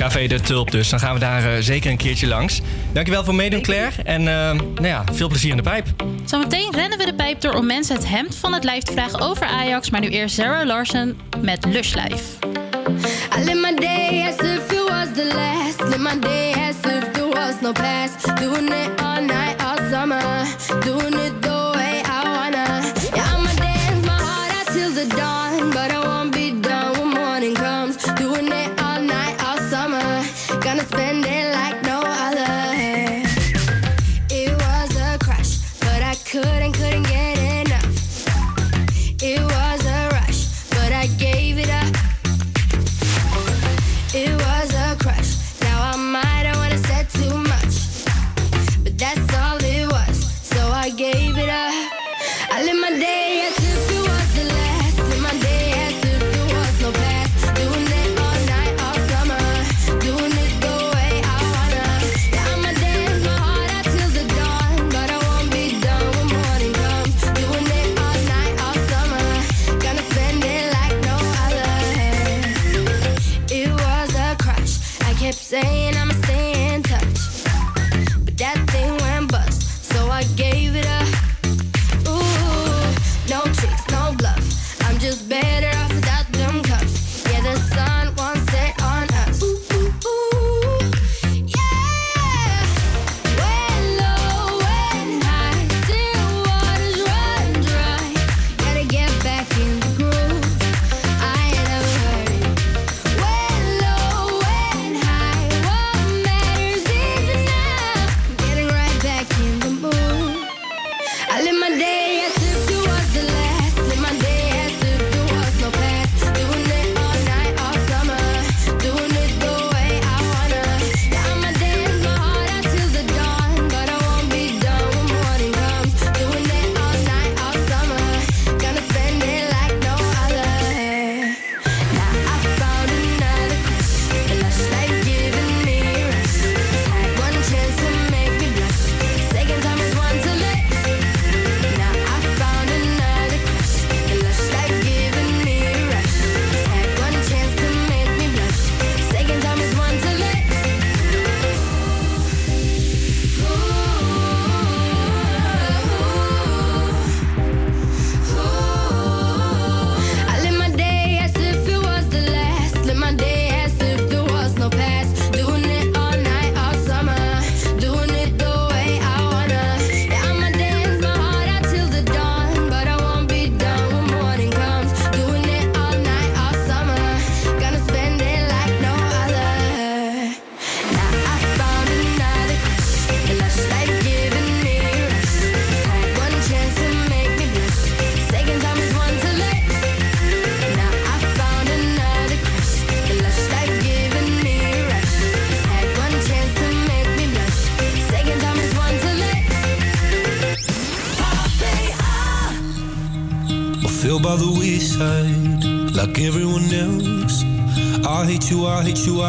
Café 0.00 0.26
de 0.26 0.40
Tulp 0.40 0.70
dus. 0.70 0.88
Dan 0.88 1.00
gaan 1.00 1.14
we 1.14 1.20
daar 1.20 1.44
eh, 1.44 1.62
zeker 1.62 1.90
een 1.90 1.96
keertje 1.96 2.26
langs. 2.26 2.60
Dankjewel 2.92 3.24
voor 3.24 3.34
meedoen, 3.34 3.62
Claire. 3.62 4.02
En 4.04 4.20
eh, 4.20 4.52
nou 4.74 4.86
ja, 4.86 5.04
veel 5.12 5.28
plezier 5.28 5.50
in 5.50 5.56
de 5.56 5.62
pijp. 5.62 5.86
Zometeen 6.24 6.72
rennen 6.74 6.98
we 6.98 7.04
de 7.04 7.14
pijp 7.14 7.40
door 7.40 7.54
om 7.54 7.66
mensen 7.66 7.96
het 7.96 8.08
hemd 8.08 8.36
van 8.36 8.52
het 8.52 8.64
lijf 8.64 8.82
te 8.82 8.92
vragen 8.92 9.20
over 9.20 9.46
Ajax. 9.46 9.90
Maar 9.90 10.00
nu 10.00 10.08
eerst 10.08 10.34
Sarah 10.34 10.66
Larsen 10.66 11.18
met 11.40 11.64
Lush 11.64 11.94
Life. 11.94 12.24
I 13.32 13.42
live 13.44 13.58
my 13.58 13.72
day 13.72 14.22
as 14.26 14.38
if 14.40 14.72
it 14.72 14.84
was 14.84 15.12
the 15.12 15.24
last. 15.24 15.80
Live 15.80 16.00
my 16.00 16.16
day 16.16 16.52
as 16.56 16.76
if 16.84 17.12
there 17.14 17.28
was 17.28 17.62
no 17.62 17.72
past. 17.72 18.26
Doing 18.36 18.68
it 18.68 18.99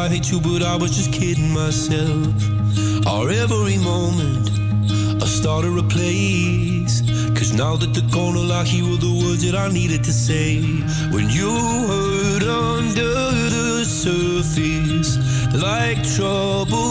I 0.01 0.09
hate 0.09 0.31
you, 0.31 0.41
but 0.41 0.63
I 0.63 0.75
was 0.75 0.97
just 0.97 1.13
kidding 1.13 1.53
myself. 1.53 2.33
Our 3.05 3.29
every 3.29 3.77
moment, 3.77 4.49
I 5.21 5.27
started 5.27 5.77
a 5.77 5.83
place. 5.83 7.01
Cause 7.37 7.53
now 7.53 7.75
that 7.75 7.93
the 7.93 8.01
corner 8.11 8.39
lock, 8.39 8.65
here 8.65 8.83
were 8.83 8.97
the 8.97 9.13
words 9.23 9.43
that 9.45 9.53
I 9.53 9.71
needed 9.71 10.03
to 10.05 10.11
say. 10.11 10.59
When 11.13 11.29
you 11.29 11.51
heard 11.91 12.43
under 12.43 13.13
the 13.55 13.85
surface, 13.85 15.11
like 15.53 16.01
trouble 16.15 16.90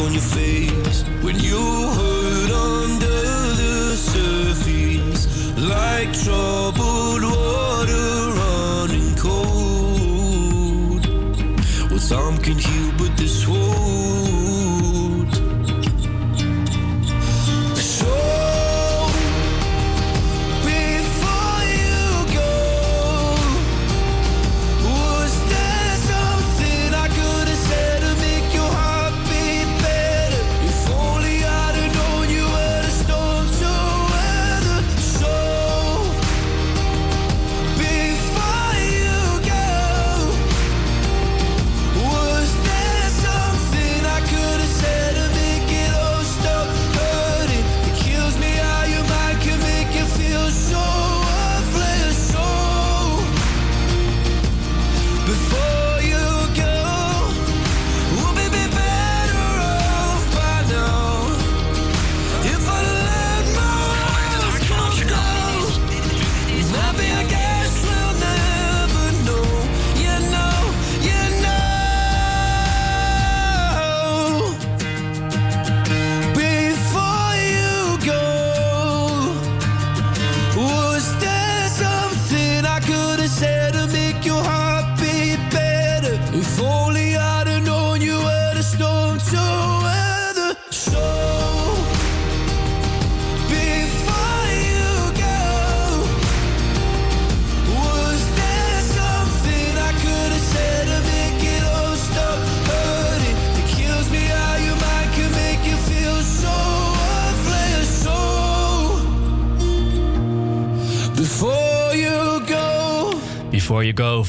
on 0.00 0.12
your 0.12 0.22
face. 0.22 1.02
When 1.22 1.38
you 1.38 1.58
hurt 1.58 2.19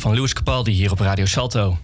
van 0.01 0.15
Louis 0.15 0.33
Capaldi 0.33 0.71
hier 0.71 0.91
op 0.91 0.99
Radio 0.99 1.25
Salto. 1.25 1.77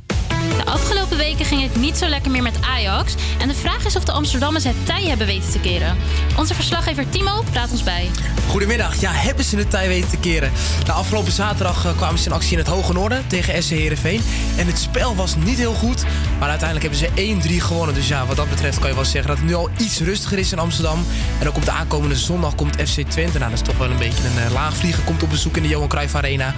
De 0.58 0.66
afgelopen 0.66 1.18
weken 1.18 1.46
ging 1.46 1.62
het 1.62 1.76
niet 1.76 1.98
zo 1.98 2.08
lekker 2.08 2.32
meer 2.32 2.42
met 2.42 2.62
Ajax. 2.62 3.16
En 3.40 3.48
de 3.48 3.54
vraag 3.54 3.86
is 3.86 3.96
of 3.96 4.04
de 4.04 4.12
Amsterdammers 4.12 4.64
het 4.64 4.86
tij 4.86 5.04
hebben 5.04 5.28
weten 5.28 5.52
te 5.52 5.60
keren. 5.60 5.98
Onze 6.38 6.54
verslaggever 6.54 7.10
Timo 7.10 7.44
praat 7.52 7.72
ons 7.72 7.84
bij. 7.84 8.10
Goedemiddag. 8.48 9.00
Ja, 9.00 9.12
hebben 9.12 9.46
ze 9.46 9.58
het 9.58 9.70
tij 9.70 9.88
weten 9.88 10.10
te 10.10 10.18
keren? 10.18 10.52
De 10.84 10.92
afgelopen 10.92 11.32
zaterdag 11.32 11.86
eh, 11.86 11.98
kwamen 11.98 12.20
ze 12.20 12.26
in 12.26 12.36
actie 12.36 12.52
in 12.52 12.58
het 12.58 12.68
Hoge 12.68 12.94
Noorden 12.94 13.28
tegen 13.28 13.64
SC 13.64 13.70
Heerenveen. 13.70 14.22
En 14.58 14.68
het 14.68 14.80
spel 14.80 15.16
was 15.16 15.36
niet 15.36 15.58
heel 15.58 15.74
goed, 15.74 16.04
maar 16.40 16.50
uiteindelijk 16.50 16.94
hebben 16.94 17.40
ze 17.44 17.60
1-3 17.60 17.62
gewonnen. 17.62 17.96
Dus 17.96 18.08
ja, 18.08 18.26
wat 18.26 18.36
dat 18.36 18.50
betreft 18.50 18.80
kan 18.80 18.90
je 18.90 18.96
wel 18.96 19.06
zeggen 19.06 19.28
dat 19.28 19.38
het 19.38 19.48
nu 19.48 19.54
al 19.54 19.70
iets 19.78 20.00
rustiger 20.00 20.38
is 20.38 20.52
in 20.52 20.60
Amsterdam. 20.60 21.06
En 21.40 21.48
ook 21.48 21.56
op 21.56 21.66
de 21.66 21.72
aankomende 21.72 22.16
zondag 22.16 22.56
komt 22.56 22.76
FC 22.76 23.02
Twente. 23.02 23.38
Nou, 23.38 23.52
dat 23.52 23.60
is 23.60 23.68
toch 23.68 23.78
wel 23.78 23.90
een 23.90 23.98
beetje 23.98 24.24
een 24.28 24.44
eh, 24.44 24.52
laagvlieger. 24.52 25.04
Komt 25.04 25.24
op 25.24 25.30
bezoek 25.30 25.58
in 25.58 25.64
de 25.64 25.70
Johan 25.70 25.88
Cruijff 25.88 26.16
Arena. 26.16 26.54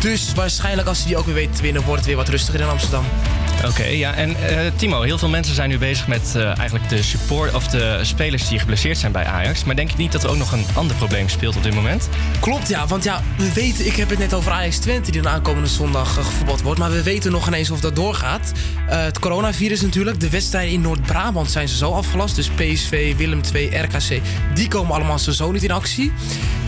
Dus 0.00 0.32
waarschijnlijk 0.34 0.88
als 0.88 1.00
ze 1.00 1.06
die 1.06 1.16
ook 1.16 1.24
weer 1.24 1.34
weten 1.34 1.54
te 1.54 1.62
winnen, 1.62 1.82
wordt 1.82 1.98
het 1.98 2.06
weer 2.06 2.16
wat 2.16 2.28
rustiger 2.28 2.60
in 2.60 2.68
Amsterdam. 2.68 3.04
Oké, 3.66 3.84
ja. 3.84 4.14
En 4.14 4.36
eh, 4.48 4.72
Timo, 4.76 5.02
heel 5.02 5.18
veel 5.18 5.28
mensen 5.28 5.54
zijn 5.54 5.68
nu 5.68 5.78
bezig 5.78 6.06
met 6.06 6.32
eh, 6.36 6.58
eigenlijk 6.58 6.88
de 6.88 7.02
support 7.02 7.54
of 7.54 7.66
de 7.66 7.98
spelers 8.02 8.48
die 8.48 8.58
geblesseerd 8.58 8.98
zijn 8.98 9.12
bij 9.12 9.24
Ajax. 9.24 9.64
Maar 9.64 9.76
denk 9.76 9.90
je 9.90 9.96
niet 9.96 10.12
dat 10.12 10.22
er 10.22 10.30
ook 10.30 10.36
nog 10.36 10.52
een 10.52 10.64
ander 10.74 10.96
probleem 10.96 11.28
speelt 11.28 11.56
op 11.56 11.62
dit 11.62 11.74
moment? 11.74 12.08
Klopt, 12.40 12.68
ja. 12.68 12.86
Want 12.86 13.04
ja, 13.04 13.22
we 13.36 13.52
weten, 13.52 13.86
ik 13.86 13.96
heb 13.96 14.10
het 14.10 14.18
net 14.18 14.34
over 14.34 14.52
Ajax 14.52 14.78
Twente 14.78 15.10
die 15.10 15.22
de 15.22 15.28
aankomende 15.28 15.68
zondag 15.68 16.14
gevoetbald 16.14 16.62
wordt. 16.62 16.78
Maar 16.78 16.90
we 16.90 17.02
weten 17.02 17.32
nog 17.32 17.46
ineens 17.46 17.70
of 17.70 17.80
dat 17.80 17.96
doorgaat. 17.96 18.52
Het 18.86 19.18
coronavirus 19.18 19.80
natuurlijk. 19.80 20.20
De 20.20 20.30
wedstrijden 20.30 20.72
in 20.72 20.80
Noord-Brabant 20.80 21.50
zijn 21.50 21.68
ze 21.68 21.76
zo 21.76 21.92
afgelast. 21.92 22.36
Dus 22.36 22.48
PSV, 22.48 23.16
Willem 23.16 23.40
II, 23.54 23.76
RKC, 23.76 24.20
die 24.54 24.68
komen 24.68 24.94
allemaal 24.94 25.18
zo 25.18 25.50
niet 25.50 25.62
in 25.62 25.70
actie. 25.70 26.12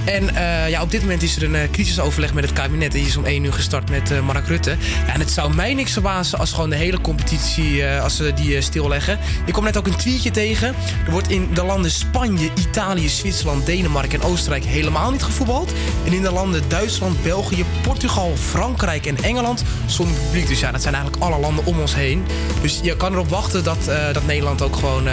En 0.04 0.34
eh, 0.34 0.68
ja, 0.68 0.82
op 0.82 0.90
dit 0.90 1.00
moment 1.00 1.22
is 1.22 1.36
er 1.36 1.42
een 1.42 1.54
eh, 1.54 1.70
crisisoverleg 1.70 2.34
met 2.34 2.44
het 2.44 2.52
kabinet. 2.52 2.92
Die 2.92 3.06
is 3.06 3.16
om 3.16 3.24
1 3.24 3.44
uur 3.44 3.52
gestart 3.52 3.90
met 3.90 4.10
eh, 4.10 4.20
Mark 4.20 4.46
Rutte. 4.46 4.76
Ja, 5.06 5.12
en 5.12 5.20
het 5.20 5.30
zou 5.30 5.54
mij 5.54 5.74
niks 5.74 5.92
verbazen 5.92 6.38
als 6.38 6.52
gewoon 6.52 6.70
de 6.70 6.76
hele 6.76 7.00
competitie 7.00 7.86
als 7.86 8.16
ze 8.16 8.32
die 8.34 8.60
stilleggen. 8.60 9.18
Ik 9.46 9.52
kom 9.52 9.64
net 9.64 9.76
ook 9.76 9.86
een 9.86 9.96
tweetje 9.96 10.30
tegen. 10.30 10.74
Er 11.04 11.10
wordt 11.10 11.30
in 11.30 11.48
de 11.54 11.64
landen 11.64 11.90
Spanje, 11.90 12.50
Italië, 12.54 13.08
Zwitserland, 13.08 13.66
Denemarken 13.66 14.20
en 14.20 14.26
Oostenrijk 14.26 14.64
helemaal 14.64 15.10
niet 15.10 15.22
gevoetbald. 15.22 15.72
En 16.04 16.12
in 16.12 16.22
de 16.22 16.32
landen 16.32 16.62
Duitsland, 16.68 17.22
België, 17.22 17.64
Portugal, 17.82 18.32
Frankrijk 18.36 19.06
en 19.06 19.22
Engeland 19.22 19.64
zonder 19.86 20.16
publiek. 20.16 20.48
Dus 20.48 20.60
ja, 20.60 20.72
dat 20.72 20.82
zijn 20.82 20.94
eigenlijk 20.94 21.24
alle 21.24 21.38
landen 21.40 21.66
om 21.66 21.80
ons 21.80 21.94
heen. 21.94 22.24
Dus 22.62 22.80
je 22.82 22.96
kan 22.96 23.12
erop 23.12 23.28
wachten 23.28 23.64
dat, 23.64 23.84
dat 24.12 24.26
Nederland 24.26 24.62
ook 24.62 24.76
gewoon 24.76 25.04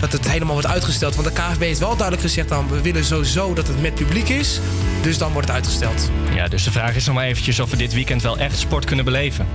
dat 0.00 0.12
het 0.12 0.30
helemaal 0.30 0.52
wordt 0.52 0.68
uitgesteld. 0.68 1.14
Want 1.14 1.26
de 1.26 1.32
KVB 1.32 1.60
heeft 1.60 1.78
wel 1.78 1.96
duidelijk 1.96 2.22
gezegd 2.22 2.48
dan 2.48 2.68
we 2.68 2.80
willen 2.80 3.04
sowieso 3.04 3.54
dat 3.54 3.66
het 3.66 3.80
met 3.80 3.94
publiek 3.94 4.28
is. 4.28 4.35
Dus 5.02 5.18
dan 5.18 5.32
wordt 5.32 5.46
het 5.46 5.56
uitgesteld. 5.56 6.10
Ja, 6.34 6.48
dus 6.48 6.64
de 6.64 6.70
vraag 6.70 6.94
is 6.94 7.06
nog 7.06 7.14
maar 7.14 7.24
eventjes 7.24 7.60
of 7.60 7.70
we 7.70 7.76
dit 7.76 7.92
weekend 7.92 8.22
wel 8.22 8.38
echt 8.38 8.58
sport 8.58 8.84
kunnen 8.84 9.04
beleven. 9.04 9.46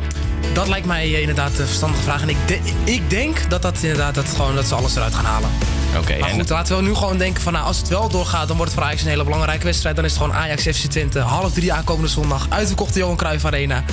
Dat 0.53 0.68
lijkt 0.68 0.86
mij 0.86 1.03
eh, 1.14 1.20
inderdaad 1.20 1.49
een 1.60 1.66
verstandige 1.66 2.03
vraag. 2.03 2.22
En 2.22 2.30
ik, 2.30 2.38
de- 2.45 2.60
ik 2.84 3.10
denk 3.10 3.49
dat, 3.49 3.62
dat, 3.62 3.78
inderdaad, 3.82 4.16
dat, 4.16 4.28
gewoon, 4.30 4.56
dat 4.56 4.66
ze 4.68 4.76
alles 4.76 4.95
eruit 4.95 5.16
gaan 5.16 5.26
halen. 5.26 5.49
Oké, 5.98 6.18
maar 6.20 6.30
en- 6.30 6.36
goed, 6.40 6.49
laten 6.49 6.76
we 6.76 6.82
nu 6.84 6.94
gewoon 6.95 7.18
denken 7.18 7.41
van 7.44 7.53
nou, 7.53 7.66
als 7.66 7.78
het 7.78 7.88
wel 7.88 8.10
doorgaat, 8.10 8.48
dan 8.48 8.58
wordt 8.58 8.72
het 8.72 8.80
voor 8.82 8.90
Ajax 8.90 9.03
een 9.03 9.10
hele 9.10 9.24
belangrijke 9.24 9.66
wedstrijd. 9.66 9.95
Dan 9.95 10.06
is 10.06 10.12
het 10.14 10.22
gewoon 10.22 10.36
Ajax 10.38 10.64
FC 10.64 10.86
Twente, 10.90 11.20
half 11.20 11.53
drie 11.53 11.74
aankomende 11.74 12.08
zondag, 12.10 12.45
uitverkochte 12.49 12.99
Johan 12.99 13.16
Cruijff 13.16 13.45
Arena. 13.45 13.84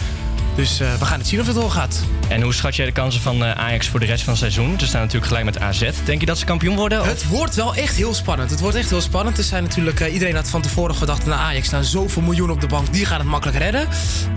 Dus 0.57 0.81
eh, 0.81 0.95
we 0.99 1.05
gaan 1.05 1.19
het 1.19 1.29
zien 1.29 1.41
of 1.41 1.47
het 1.47 1.55
doorgaat. 1.55 2.01
En 2.29 2.43
hoe 2.43 2.55
schat 2.55 2.77
jij 2.77 2.87
de 2.87 2.93
kansen 2.93 3.21
van 3.21 3.45
eh, 3.45 3.51
Ajax 3.51 3.89
voor 3.89 4.01
de 4.01 4.07
rest 4.07 4.23
van 4.25 4.33
het 4.33 4.43
seizoen? 4.43 4.79
Ze 4.79 4.87
staan 4.87 5.01
natuurlijk 5.01 5.27
gelijk 5.27 5.45
met 5.45 5.59
AZ. 5.59 5.91
Denk 6.05 6.21
je 6.21 6.27
dat 6.27 6.39
ze 6.39 6.45
kampioen 6.45 6.77
worden? 6.77 7.05
Het 7.05 7.27
wordt 7.27 7.55
wel 7.55 7.75
echt 7.75 7.97
heel 7.97 8.15
spannend. 8.15 8.51
Het 8.51 8.61
wordt 8.61 8.77
echt 8.77 8.91
heel 8.91 9.01
spannend. 9.01 9.39
Er 9.39 9.45
zijn 9.45 9.63
natuurlijk, 9.63 10.01
eh, 10.01 10.13
iedereen 10.13 10.35
had 10.35 10.49
van 10.49 10.63
tevoren 10.63 10.95
gedacht, 10.95 11.27
naar 11.27 11.39
Ajax 11.39 11.67
staan 11.67 11.85
zoveel 11.85 12.23
miljoen 12.23 12.51
op 12.51 12.61
de 12.61 12.67
bank, 12.67 12.93
die 12.93 13.05
gaan 13.05 13.19
het 13.19 13.29
makkelijk 13.29 13.59
redden. 13.59 13.89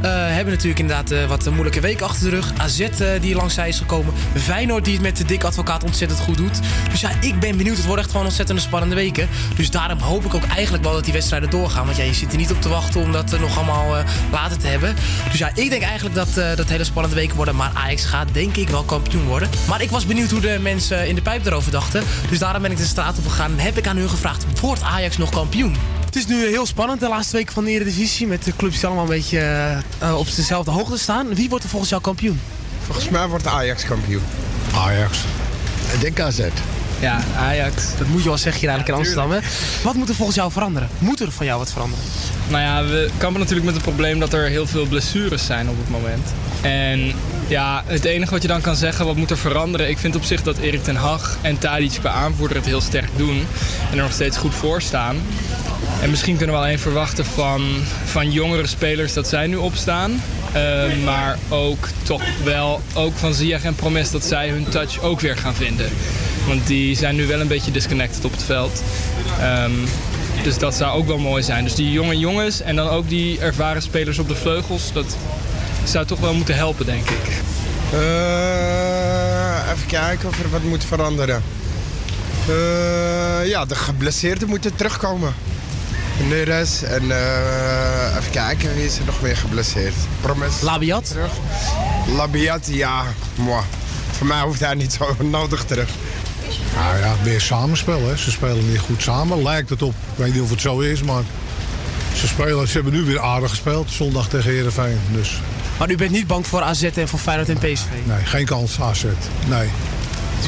Eh 0.02 0.10
hebben 0.12 0.54
natuurlijk 0.54 0.80
inderdaad 0.80 1.28
wat 1.28 1.50
moeilijke 1.50 1.80
week 1.80 2.02
achter 2.02 2.30
de 2.30 2.36
rug. 2.36 2.52
AZ 2.58 2.88
die 3.22 3.36
langs 3.36 3.54
zij 3.54 3.68
is 3.68 3.78
gekomen. 3.78 4.14
Feyenoord 4.36 4.86
die 4.86 4.94
het 4.94 5.02
met 5.02 5.18
de 5.18 5.26
dik 5.26 5.44
advocaat 5.44 5.84
ontzettend 5.84 6.20
goed 6.20 6.38
doet. 6.38 6.60
Dus 6.92 7.02
ja, 7.02 7.12
ik 7.20 7.40
ben 7.40 7.58
benieuwd. 7.58 7.78
Het 7.78 7.86
wordt 7.86 8.02
echt 8.02 8.12
gewoon 8.12 8.26
ontzettend 8.26 8.62
spannende 8.62 8.96
weken. 8.96 9.30
Dus 9.56 9.70
daarom 9.70 10.00
hoop 10.00 10.26
ik 10.26 10.34
ook 10.34 10.46
eigenlijk 10.46 10.84
wel 10.84 10.94
dat 10.94 11.04
die 11.04 11.14
wedstrijden 11.14 11.50
doorgaan. 11.50 11.86
Want 11.86 11.98
ja, 11.98 12.04
je 12.04 12.14
zit 12.14 12.32
er 12.32 12.38
niet 12.38 12.52
op 12.52 12.62
te 12.62 12.70
wachten 12.70 13.02
om 13.02 13.12
dat 13.12 13.40
nog 13.40 13.58
allemaal 13.58 14.04
later 14.32 14.58
te 14.58 14.68
hebben. 14.68 14.96
Dus 15.30 15.40
ja, 15.40 15.52
ik 15.54 15.70
denk 15.70 15.82
eigenlijk 15.82 16.16
dat 16.16 16.34
dat 16.56 16.70
hele 16.70 16.84
spannende 16.84 17.16
weken 17.16 17.36
worden. 17.36 17.56
Maar 17.56 17.72
Ajax 17.82 18.06
gaat 18.06 18.28
denk 18.32 18.56
ik 18.56 18.70
wel 18.70 18.84
kampioen 18.84 19.26
worden. 19.26 19.50
Maar 19.68 19.82
ik 19.82 19.90
was 19.90 20.06
benieuwd 20.06 20.32
hoe 20.32 20.40
de 20.40 20.58
mensen 20.62 21.08
in 21.08 21.16
de 21.16 21.22
pijp 21.22 21.46
erover 21.46 21.72
dachten. 21.72 22.04
Dus 22.30 22.40
daarom 22.40 22.62
ben 22.62 22.72
ik 22.72 22.78
de 22.78 22.86
straat 22.86 23.18
op 23.18 23.28
gegaan 23.28 23.52
en 23.52 23.60
heb 23.60 23.78
ik 23.78 23.88
aan 23.88 23.98
hun 23.98 24.10
gevraagd: 24.10 24.60
wordt 24.60 24.82
Ajax 24.82 25.18
nog 25.18 25.30
kampioen? 25.30 25.76
Het 26.06 26.16
is 26.16 26.26
nu 26.26 26.46
heel 26.48 26.66
spannend 26.66 27.00
de 27.00 27.08
laatste 27.08 27.38
weken 27.38 27.54
van 27.54 27.64
de 27.64 27.72
Eredivisie. 27.72 28.28
Met 28.28 28.44
de 28.44 28.56
clubs 28.56 28.76
die 28.76 28.86
allemaal 28.86 29.04
een 29.04 29.10
beetje 29.10 29.40
eh, 29.40 29.78
eh, 30.10 30.18
op 30.18 30.36
dezelfde 30.36 30.72
hoogte 30.72 30.98
staan. 30.98 31.36
Wie 31.36 31.50
wordt 31.50 31.64
er 31.64 31.70
volgens 31.70 31.90
jou 31.90 32.02
kampioen? 32.02 32.40
Volgens 32.82 33.10
mij 33.10 33.28
wordt 33.28 33.48
Ajax 33.48 33.86
kampioen. 33.86 34.24
Ajax. 34.76 35.18
Ik 35.94 36.02
denk 36.02 36.20
AZ. 36.20 36.40
Ja, 37.00 37.20
Ajax. 37.38 37.98
Dat 37.98 38.08
moet 38.08 38.22
je 38.22 38.28
wel 38.28 38.38
zeggen 38.38 38.62
hier 38.62 38.70
eigenlijk 38.70 39.00
in 39.00 39.06
Amsterdam. 39.06 39.32
Hè? 39.32 39.40
Wat 39.84 39.94
moet 39.94 40.10
er 40.10 40.16
volgens 40.16 40.38
jou 40.38 40.52
veranderen? 40.52 40.90
Moet 41.00 41.20
er 41.20 41.32
van 41.32 41.46
jou 41.46 41.60
wat 41.60 41.72
veranderen? 41.72 42.06
Nou 42.48 42.64
ja, 42.64 42.84
we 42.84 43.10
kampen 43.18 43.40
natuurlijk 43.40 43.66
met 43.66 43.76
het 43.76 43.84
probleem 43.84 44.20
dat 44.20 44.34
er 44.34 44.48
heel 44.48 44.68
veel 44.68 44.86
blessures 44.86 45.46
zijn 45.46 45.70
op 45.70 45.78
het 45.78 45.90
moment. 45.90 46.28
En 46.62 47.14
ja, 47.52 47.84
het 47.86 48.06
enige 48.06 48.32
wat 48.32 48.42
je 48.42 48.48
dan 48.48 48.62
kan 48.62 48.76
zeggen, 48.76 49.06
wat 49.06 49.16
moet 49.16 49.30
er 49.30 49.38
veranderen? 49.38 49.90
Ik 49.90 49.98
vind 49.98 50.16
op 50.16 50.24
zich 50.24 50.44
dat 50.44 50.58
Erik 50.58 50.84
ten 50.84 50.96
Hag 50.96 51.38
en 51.42 51.58
Tadic 51.58 51.92
qua 52.00 52.10
aanvoerder 52.10 52.58
het 52.58 52.66
heel 52.66 52.82
sterk 52.82 53.10
doen. 53.16 53.46
En 53.92 53.98
er 53.98 54.04
nog 54.04 54.14
steeds 54.14 54.38
goed 54.38 54.56
voor 54.56 54.82
staan. 54.82 55.18
En 56.02 56.10
misschien 56.10 56.38
kunnen 56.38 56.56
we 56.56 56.62
alleen 56.62 56.80
verwachten 56.80 57.26
van, 57.26 57.62
van 58.06 58.32
jongere 58.32 58.68
spelers 58.68 59.14
dat 59.14 59.28
zij 59.28 59.48
nu 59.48 59.56
opstaan. 59.56 60.22
Eh, 60.52 60.84
maar 61.04 61.38
ook 61.50 61.88
toch 62.04 62.24
wel 62.44 62.82
ook 62.94 63.16
van 63.16 63.34
Ziyech 63.34 63.64
en 63.64 63.76
Promes 63.76 64.12
dat 64.12 64.24
zij 64.24 64.50
hun 64.50 64.70
touch 64.70 65.02
ook 65.02 65.20
weer 65.20 65.38
gaan 65.38 65.56
vinden. 65.56 65.90
Want 66.48 66.68
die 66.68 66.96
zijn 66.96 67.16
nu 67.16 67.28
wel 67.28 67.40
een 67.40 67.48
beetje 67.48 67.72
disconnected 67.72 68.26
op 68.26 68.32
het 68.32 68.44
veld. 68.44 68.84
Ehm, 69.40 69.72
dus 70.44 70.58
dat 70.58 70.76
zou 70.76 70.98
ook 70.98 71.08
wel 71.08 71.18
mooi 71.18 71.44
zijn. 71.44 71.64
Dus 71.64 71.76
die 71.76 71.92
jonge 71.92 72.18
jongens 72.18 72.62
en 72.62 72.76
dan 72.76 72.88
ook 72.88 73.10
die 73.10 73.40
ervaren 73.40 73.82
spelers 73.82 74.20
op 74.20 74.28
de 74.28 74.36
vleugels, 74.36 74.94
dat 74.94 75.18
zou 75.84 76.06
toch 76.06 76.20
wel 76.20 76.34
moeten 76.34 76.56
helpen, 76.56 76.86
denk 76.86 77.10
ik. 77.10 77.28
Eh, 77.94 79.72
even 79.72 79.88
kijken 79.88 80.30
of 80.30 80.40
er 80.40 80.50
wat 80.50 80.64
moet 80.64 80.86
veranderen. 80.86 81.44
Eh, 82.48 83.48
ja, 83.48 83.66
de 83.66 83.76
geblesseerden 83.76 84.50
moeten 84.50 84.76
terugkomen. 84.76 85.34
Neres 86.30 86.84
en 86.84 87.12
eh, 87.12 88.16
even 88.18 88.32
kijken, 88.32 88.76
wie 88.76 88.86
is 88.86 88.98
er 88.98 89.06
nog 89.06 89.22
meer 89.22 89.38
geblesseerd? 89.38 89.94
Promes. 90.22 90.62
Labiat? 90.62 91.08
Terug. 91.08 91.32
Labiat, 92.16 92.68
ja. 92.68 93.04
Moi. 93.36 93.62
Voor 94.12 94.28
mij 94.28 94.42
hoeft 94.42 94.60
hij 94.60 94.74
niet 94.74 94.94
zo 94.94 95.16
nodig 95.24 95.64
terug. 95.64 95.90
Nou 96.76 96.98
ja, 96.98 97.16
weer 97.24 97.42
samenspel. 97.42 98.08
Hè. 98.08 98.18
Ze 98.18 98.32
spelen 98.32 98.70
niet 98.70 98.80
goed 98.80 99.02
samen, 99.02 99.44
lijkt 99.44 99.70
het 99.70 99.82
op. 99.82 99.94
Ik 99.94 100.18
weet 100.18 100.34
niet 100.34 100.42
of 100.42 100.50
het 100.50 100.62
zo 100.62 100.80
is, 100.80 101.04
maar 101.04 101.24
ze, 102.16 102.28
spelen, 102.28 102.68
ze 102.68 102.74
hebben 102.74 102.94
nu 102.94 103.04
weer 103.04 103.20
aardig 103.20 103.50
gespeeld. 103.50 103.92
Zondag 103.92 104.30
tegen 104.30 104.52
Heerenveen. 104.52 105.00
Dus 105.12 105.40
Maar 105.82 105.92
u 105.92 105.96
bent 105.96 106.12
niet 106.12 106.28
bang 106.28 106.48
voor 106.48 106.62
AZ 106.62 106.84
en 106.84 107.08
voor 107.08 107.20
Feyenoord 107.20 107.50
en 107.50 107.58
PSV? 107.58 107.86
nee, 108.06 108.26
geen 108.26 108.46
kans 108.46 108.82
AZ. 108.82 109.04
Nee. 109.48 109.70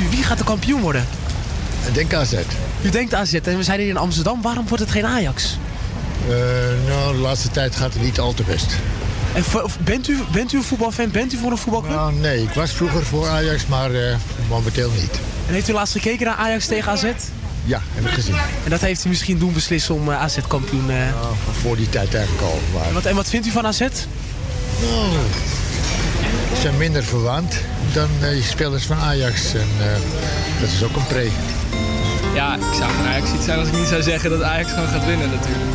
Wie 0.09 0.23
gaat 0.23 0.37
de 0.37 0.43
kampioen 0.43 0.81
worden? 0.81 1.05
Ik 1.87 1.93
denk 1.93 2.13
AZ. 2.13 2.33
U 2.81 2.89
denkt 2.89 3.13
AZ 3.13 3.33
en 3.33 3.57
we 3.57 3.63
zijn 3.63 3.79
hier 3.79 3.89
in 3.89 3.97
Amsterdam. 3.97 4.41
Waarom 4.41 4.67
wordt 4.67 4.83
het 4.83 4.91
geen 4.91 5.05
Ajax? 5.05 5.57
nou, 6.87 7.13
de 7.15 7.19
laatste 7.21 7.49
tijd 7.49 7.75
gaat 7.75 7.93
het 7.93 8.03
niet 8.03 8.19
al 8.19 8.33
te 8.33 8.43
best. 8.43 8.75
En 9.33 9.43
bent, 9.83 10.07
u, 10.07 10.19
bent 10.31 10.53
u 10.53 10.57
een 10.57 10.63
voetbalfan? 10.63 11.11
Bent 11.11 11.33
u 11.33 11.37
voor 11.37 11.51
een 11.51 11.57
voetbalclub? 11.57 11.95
Nou, 11.95 12.13
nee, 12.13 12.41
ik 12.41 12.53
was 12.53 12.71
vroeger 12.71 13.05
voor 13.05 13.27
Ajax, 13.27 13.65
maar 13.65 13.91
eh, 13.91 14.15
momenteel 14.49 14.91
niet. 14.91 15.19
En 15.47 15.53
heeft 15.53 15.69
u 15.69 15.73
laatst 15.73 15.93
gekeken 15.93 16.25
naar 16.25 16.35
Ajax 16.35 16.65
tegen 16.65 16.91
AZ? 16.91 17.03
Ja, 17.65 17.81
heb 17.93 18.05
ik 18.05 18.11
gezien. 18.11 18.35
En 18.63 18.69
dat 18.69 18.81
heeft 18.81 19.05
u 19.05 19.09
misschien 19.09 19.37
doen 19.37 19.53
beslissen 19.53 19.95
om 19.95 20.11
eh, 20.11 20.21
AZ 20.21 20.37
kampioen... 20.47 20.89
eh 20.89 20.97
voor 21.61 21.75
die 21.75 21.89
tijd 21.89 22.13
eigenlijk 22.13 22.43
al. 22.43 22.61
Maar... 22.73 22.87
En, 22.87 22.93
wat, 22.93 23.05
en 23.05 23.15
wat 23.15 23.29
vindt 23.29 23.47
u 23.47 23.51
van 23.51 23.65
AZ? 23.65 23.87
Ze 26.53 26.61
zijn 26.61 26.77
minder 26.77 27.03
verwant 27.03 27.61
dan 27.93 28.09
eh, 28.21 28.43
spelers 28.43 28.85
van 28.85 28.97
Ajax. 28.97 29.53
En 29.53 29.69
eh, 29.79 29.85
dat 30.59 30.69
is 30.69 30.83
ook 30.83 30.95
een 30.95 31.07
pre. 31.07 31.29
Ja, 32.33 32.55
ik 32.55 32.73
zou 32.77 32.91
van 32.91 33.05
Ajax 33.05 33.31
iets 33.33 33.45
zijn 33.45 33.59
als 33.59 33.67
ik 33.67 33.77
niet 33.77 33.87
zou 33.87 34.01
zeggen 34.01 34.29
dat 34.29 34.41
Ajax 34.41 34.69
gewoon 34.71 34.87
gaat 34.87 35.05
winnen 35.05 35.29
natuurlijk. 35.29 35.71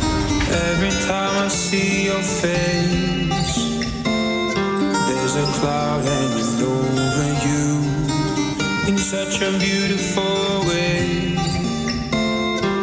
Every 0.51 0.89
time 0.89 1.45
I 1.45 1.49
see 1.49 2.03
your 2.03 2.23
face, 2.23 3.59
there's 5.07 5.35
a 5.35 5.59
cloud 5.59 6.05
hanging 6.07 6.61
over 6.63 7.47
you 7.47 7.79
in 8.87 8.97
such 8.97 9.41
a 9.41 9.51
beautiful 9.57 10.65
way. 10.65 11.37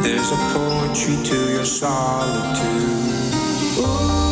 There's 0.03 0.31
a 0.31 0.37
poetry 0.53 1.17
to 1.25 1.37
your 1.51 1.67
solitude. 1.67 2.65
Ooh, 3.79 4.26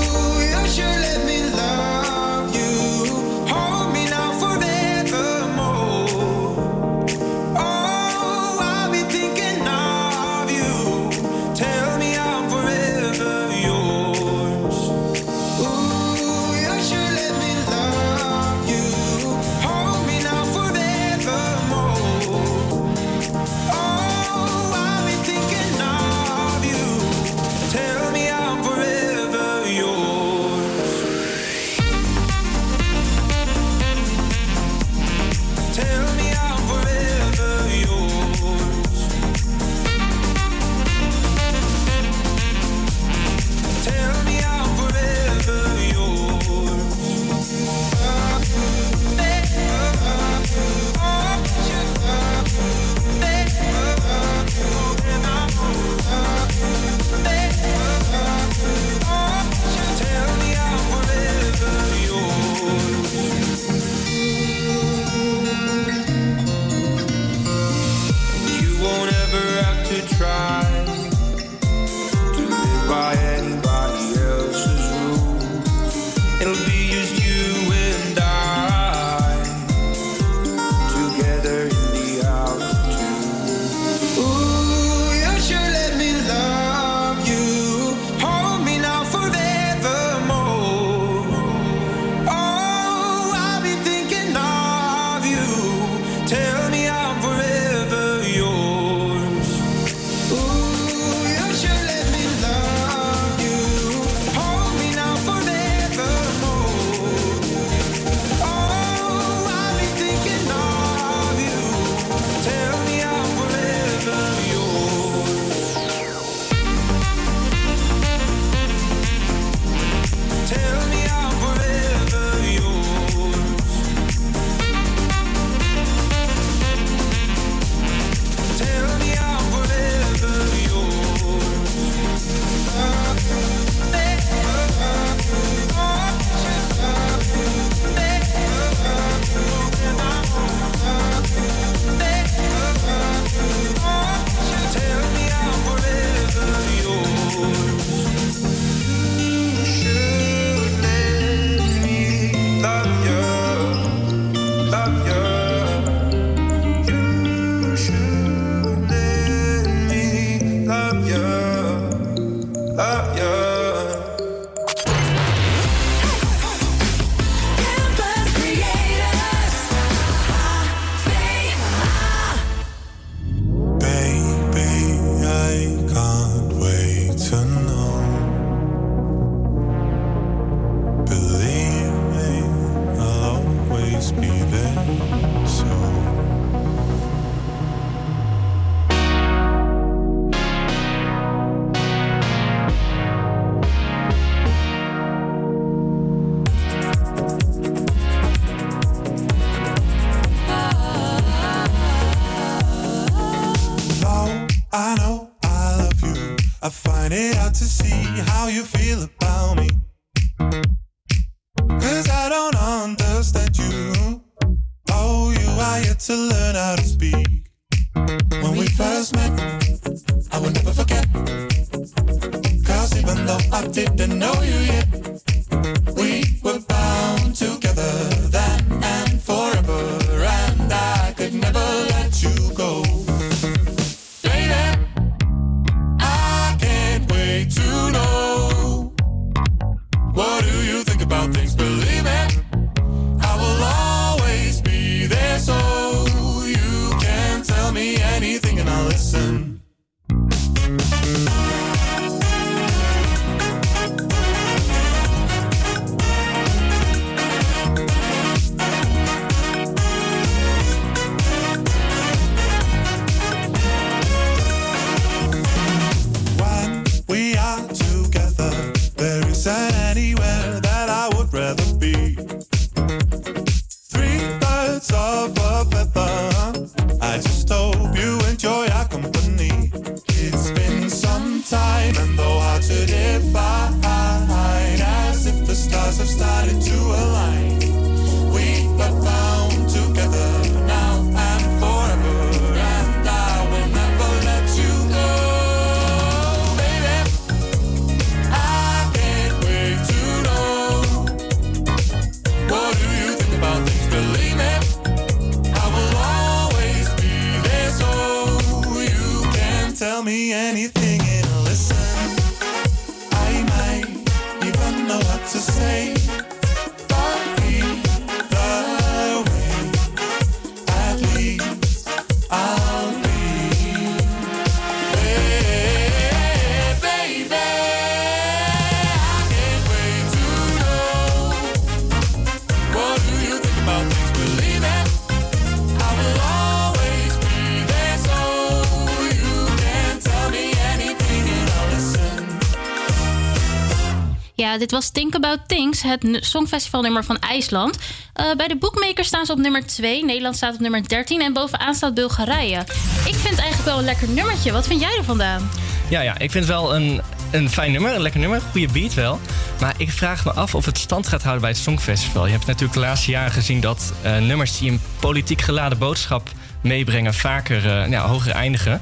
Eh, 344.55 344.61
dit 344.61 344.71
was 344.71 344.91
Think 344.91 345.15
About 345.15 345.39
Things, 345.47 345.83
het 345.83 346.07
songfestivalnummer 346.21 347.05
van 347.05 347.19
IJsland. 347.19 347.79
Eh, 348.13 348.25
bij 348.37 348.49
de 348.49 348.57
bookmakers 348.57 349.09
staan 349.09 349.27
ze 349.27 349.33
op 349.33 349.39
nummer 349.39 349.67
2. 349.67 350.05
Nederland 350.05 350.37
staat 350.37 350.55
op 350.55 350.61
nummer 350.61 350.89
13 350.89 351.21
en 351.21 351.33
bovenaan 351.33 351.75
staat 351.75 351.95
Bulgarije. 351.95 352.59
Ik 353.05 353.15
vind 353.15 353.29
het 353.29 353.39
eigenlijk 353.39 353.65
wel 353.65 353.79
een 353.79 353.85
lekker 353.85 354.09
nummertje. 354.09 354.53
Wat 354.53 354.67
vind 354.67 354.81
jij 354.81 354.97
er 354.99 355.05
vandaan? 355.05 355.51
Ja, 355.89 356.01
ja, 356.01 356.13
ik 356.13 356.31
vind 356.31 356.45
het 356.45 356.47
wel 356.47 356.75
een, 356.75 357.01
een 357.31 357.51
fijn 357.51 357.73
nummer, 357.73 357.95
een 357.95 358.01
lekker 358.01 358.21
nummer. 358.21 358.41
Goede 358.51 358.73
beat 358.73 358.95
wel. 358.95 359.21
Maar 359.61 359.75
ik 359.77 359.91
vraag 359.91 360.25
me 360.25 360.33
af 360.33 360.55
of 360.55 360.65
het 360.65 360.79
stand 360.79 361.07
gaat 361.07 361.23
houden 361.23 361.43
bij 361.43 361.51
het 361.51 361.61
Songfestival. 361.61 362.27
Je 362.27 362.33
hebt 362.33 362.47
natuurlijk 362.47 362.75
de 362.75 362.81
laatste 362.81 363.11
jaren 363.11 363.33
gezien 363.33 363.61
dat 363.61 363.93
eh, 364.03 364.19
nummers 364.19 364.59
die 364.59 364.71
een 364.71 364.81
politiek 365.01 365.41
geladen 365.41 365.79
boodschap 365.79 366.31
meebrengen 366.61 367.15
vaker 367.15 367.89
nou, 367.89 368.09
hoger 368.09 368.33
eindigen. 368.33 368.81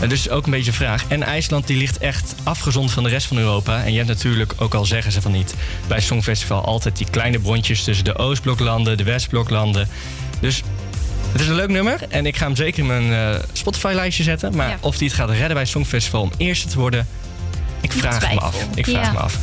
Eh, 0.00 0.08
dus 0.08 0.28
ook 0.30 0.44
een 0.44 0.50
beetje 0.50 0.72
vraag. 0.72 1.04
En 1.08 1.22
IJsland 1.22 1.66
die 1.66 1.76
ligt 1.76 1.98
echt 1.98 2.34
afgezond 2.42 2.90
van 2.92 3.02
de 3.02 3.08
rest 3.08 3.26
van 3.26 3.38
Europa. 3.38 3.82
En 3.84 3.90
je 3.90 3.96
hebt 3.96 4.08
natuurlijk, 4.08 4.52
ook 4.58 4.74
al 4.74 4.84
zeggen 4.84 5.12
ze 5.12 5.20
van 5.20 5.32
niet... 5.32 5.54
bij 5.86 5.96
het 5.96 6.06
Songfestival 6.06 6.64
altijd 6.64 6.96
die 6.96 7.06
kleine 7.10 7.38
bondjes... 7.38 7.84
tussen 7.84 8.04
de 8.04 8.16
Oostbloklanden, 8.16 8.96
de 8.96 9.02
Westbloklanden. 9.04 9.88
Dus 10.40 10.62
het 11.32 11.40
is 11.40 11.46
een 11.46 11.54
leuk 11.54 11.68
nummer. 11.68 12.00
En 12.08 12.26
ik 12.26 12.36
ga 12.36 12.44
hem 12.46 12.56
zeker 12.56 12.78
in 12.78 12.86
mijn 12.86 13.12
eh, 13.34 13.40
Spotify-lijstje 13.52 14.22
zetten. 14.22 14.56
Maar 14.56 14.68
Ja. 14.68 14.76
of 14.80 14.96
die 14.98 15.08
het 15.08 15.16
gaat 15.16 15.30
redden 15.30 15.48
bij 15.48 15.60
het 15.62 15.68
Songfestival 15.68 16.20
om 16.22 16.32
eerste 16.36 16.68
te 16.68 16.78
worden... 16.78 17.06
Ik 17.80 17.92
vraag 17.92 18.20
het 18.26 18.34
me 18.34 18.40
af. 18.40 18.56
Ik 18.74 18.84
vraag 18.86 19.06
Ja. 19.06 19.12
me 19.12 19.18
af. 19.18 19.36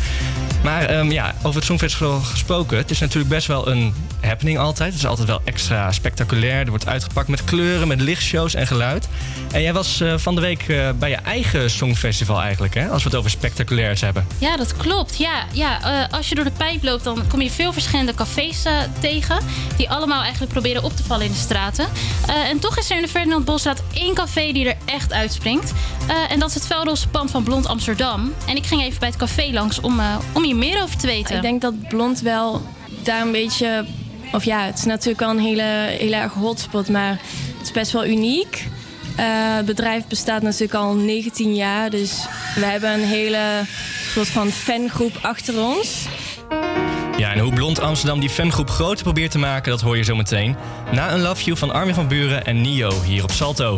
Maar 0.64 0.86
ehm, 0.86 1.12
ja, 1.12 1.36
over 1.38 1.56
het 1.56 1.64
Songfestival 1.66 2.20
gesproken. 2.20 2.78
Het 2.78 2.92
is 2.92 3.00
natuurlijk 3.00 3.30
best 3.30 3.48
wel 3.48 3.68
een 3.68 3.94
happening 4.36 4.58
altijd. 4.60 4.90
Het 4.90 5.02
is 5.02 5.08
altijd 5.08 5.28
wel 5.28 5.42
extra 5.44 5.92
spectaculair. 5.92 6.60
Er 6.60 6.70
wordt 6.70 6.88
uitgepakt 6.88 7.28
met 7.28 7.44
kleuren, 7.44 7.88
met 7.88 8.02
lichtshows 8.02 8.54
en 8.54 8.68
geluid. 8.68 9.08
En 9.52 9.62
jij 9.62 9.74
was 9.74 10.02
eh, 10.02 10.18
van 10.18 10.36
de 10.36 10.42
week 10.42 10.68
eh, 10.68 10.90
bij 11.00 11.10
je 11.10 11.16
eigen 11.16 11.70
Songfestival 11.70 12.42
eigenlijk, 12.42 12.74
hè? 12.74 12.90
Als 12.90 13.04
we 13.04 13.10
het 13.10 13.18
over 13.18 13.30
spectaculairs 13.30 14.02
hebben. 14.02 14.28
Ja, 14.38 14.58
dat 14.58 14.78
klopt. 14.78 15.18
Ja, 15.18 15.46
ja 15.52 16.04
eh, 16.04 16.14
als 16.14 16.30
je 16.30 16.36
door 16.36 16.44
de 16.44 16.52
pijp 16.52 16.84
loopt, 16.84 17.04
dan 17.04 17.28
kom 17.28 17.42
je 17.42 17.52
veel 17.52 17.74
verschillende 17.74 18.14
cafés 18.14 18.64
tegen. 19.00 19.38
Die 19.78 19.90
allemaal 19.90 20.22
eigenlijk 20.22 20.52
proberen 20.52 20.84
op 20.84 20.96
te 20.96 21.04
vallen 21.04 21.26
in 21.26 21.32
de 21.32 21.38
straten. 21.38 21.88
Eh, 22.28 22.50
en 22.50 22.60
toch 22.60 22.78
is 22.78 22.90
er 22.90 22.96
in 22.96 23.02
de 23.02 23.08
Ferdinand 23.08 23.46
Bolstraat 23.46 23.84
één 23.94 24.14
café 24.14 24.52
die 24.52 24.68
er 24.68 24.76
echt 24.86 25.14
uitspringt. 25.14 25.74
Eh, 26.08 26.32
en 26.32 26.40
dat 26.40 26.50
is 26.50 26.56
het 26.56 26.68
Velroze 26.68 27.08
Pand 27.08 27.32
van 27.32 27.44
Blond 27.44 27.68
Amsterdam. 27.68 28.34
En 28.48 28.56
ik 28.56 28.66
ging 28.66 28.82
even 28.82 29.00
bij 29.00 29.08
het 29.08 29.18
café 29.18 29.50
langs 29.52 29.80
om, 29.80 30.00
eh, 30.00 30.18
om 30.34 30.44
hier 30.44 30.56
meer 30.56 30.82
over 30.82 30.98
te 30.98 31.08
weten. 31.08 31.36
Ik 31.36 31.42
denk 31.42 31.62
dat 31.62 31.88
Blond 31.88 32.22
wel 32.22 32.62
daar 33.04 33.22
een 33.22 33.32
beetje... 33.32 33.86
Of 34.32 34.44
ja, 34.44 34.66
het 34.66 34.78
is 34.78 34.84
natuurlijk 34.84 35.22
al 35.22 35.30
een 35.30 35.40
hele, 35.40 35.96
hele 35.98 36.16
erg 36.16 36.34
hotspot, 36.34 36.90
maar 36.90 37.20
het 37.58 37.62
is 37.62 37.72
best 37.72 37.92
wel 37.92 38.06
uniek. 38.06 38.68
Eh, 39.16 39.26
het 39.56 39.66
bedrijf 39.66 40.08
bestaat 40.08 40.42
natuurlijk 40.42 40.74
al 40.74 40.94
19 40.94 41.56
jaar, 41.56 41.90
dus 41.90 42.26
we 42.56 42.66
hebben 42.66 42.94
een 42.94 43.06
hele 43.06 43.62
soort 44.14 44.28
van 44.28 44.50
fangroep 44.50 45.18
achter 45.22 45.62
ons. 45.62 46.06
Ja, 47.18 47.34
en 47.34 47.40
hoe 47.40 47.54
Blond 47.54 47.80
Amsterdam 47.80 48.20
die 48.20 48.30
fangroep 48.30 48.70
groter 48.70 49.04
probeert 49.04 49.32
te 49.32 49.38
maken, 49.38 49.72
dat 49.72 49.82
hoor 49.82 49.98
je 49.98 50.04
zo 50.04 50.16
meteen. 50.16 50.56
Na 50.92 51.14
een 51.14 51.22
Love 51.22 51.44
You 51.44 51.58
van 51.58 51.72
Armin 51.72 51.94
van 51.94 52.08
Buren 52.08 52.46
en 52.46 52.62
Nio 52.62 53.02
hier 53.02 53.24
op 53.24 53.32
Salto. 53.32 53.78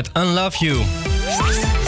Met 0.00 0.24
Unlove 0.24 0.64
You. 0.64 0.78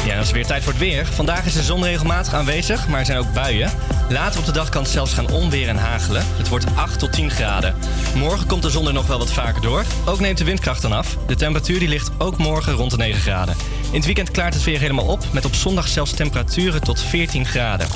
Ja, 0.06 0.14
dan 0.14 0.22
is 0.22 0.30
weer 0.30 0.46
tijd 0.46 0.62
voor 0.62 0.72
het 0.72 0.80
weer. 0.80 1.06
Vandaag 1.06 1.44
is 1.44 1.52
de 1.52 1.62
zon 1.62 1.84
regelmatig 1.84 2.34
aanwezig, 2.34 2.88
maar 2.88 2.98
er 2.98 3.06
zijn 3.06 3.18
ook 3.18 3.32
buien. 3.32 3.70
Later 4.08 4.40
op 4.40 4.46
de 4.46 4.52
dag 4.52 4.68
kan 4.68 4.82
het 4.82 4.90
zelfs 4.90 5.12
gaan 5.12 5.30
onweer 5.30 5.68
en 5.68 5.76
hagelen. 5.76 6.24
Het 6.36 6.48
wordt 6.48 6.66
8 6.74 6.98
tot 6.98 7.12
10 7.12 7.30
graden. 7.30 7.74
Morgen 8.14 8.46
komt 8.46 8.62
de 8.62 8.70
zon 8.70 8.86
er 8.86 8.92
nog 8.92 9.06
wel 9.06 9.18
wat 9.18 9.32
vaker 9.32 9.62
door. 9.62 9.84
Ook 10.06 10.20
neemt 10.20 10.38
de 10.38 10.44
windkracht 10.44 10.82
dan 10.82 10.92
af. 10.92 11.16
De 11.26 11.34
temperatuur 11.34 11.78
die 11.78 11.88
ligt 11.88 12.10
ook 12.18 12.38
morgen 12.38 12.72
rond 12.72 12.90
de 12.90 12.96
9 12.96 13.20
graden. 13.20 13.56
In 13.90 13.96
het 13.96 14.04
weekend 14.04 14.30
klaart 14.30 14.54
het 14.54 14.64
weer 14.64 14.80
helemaal 14.80 15.06
op, 15.06 15.24
met 15.32 15.44
op 15.44 15.54
zondag 15.54 15.88
zelfs 15.88 16.12
temperaturen 16.12 16.80
tot 16.80 17.00
14 17.00 17.46
graden. 17.46 17.86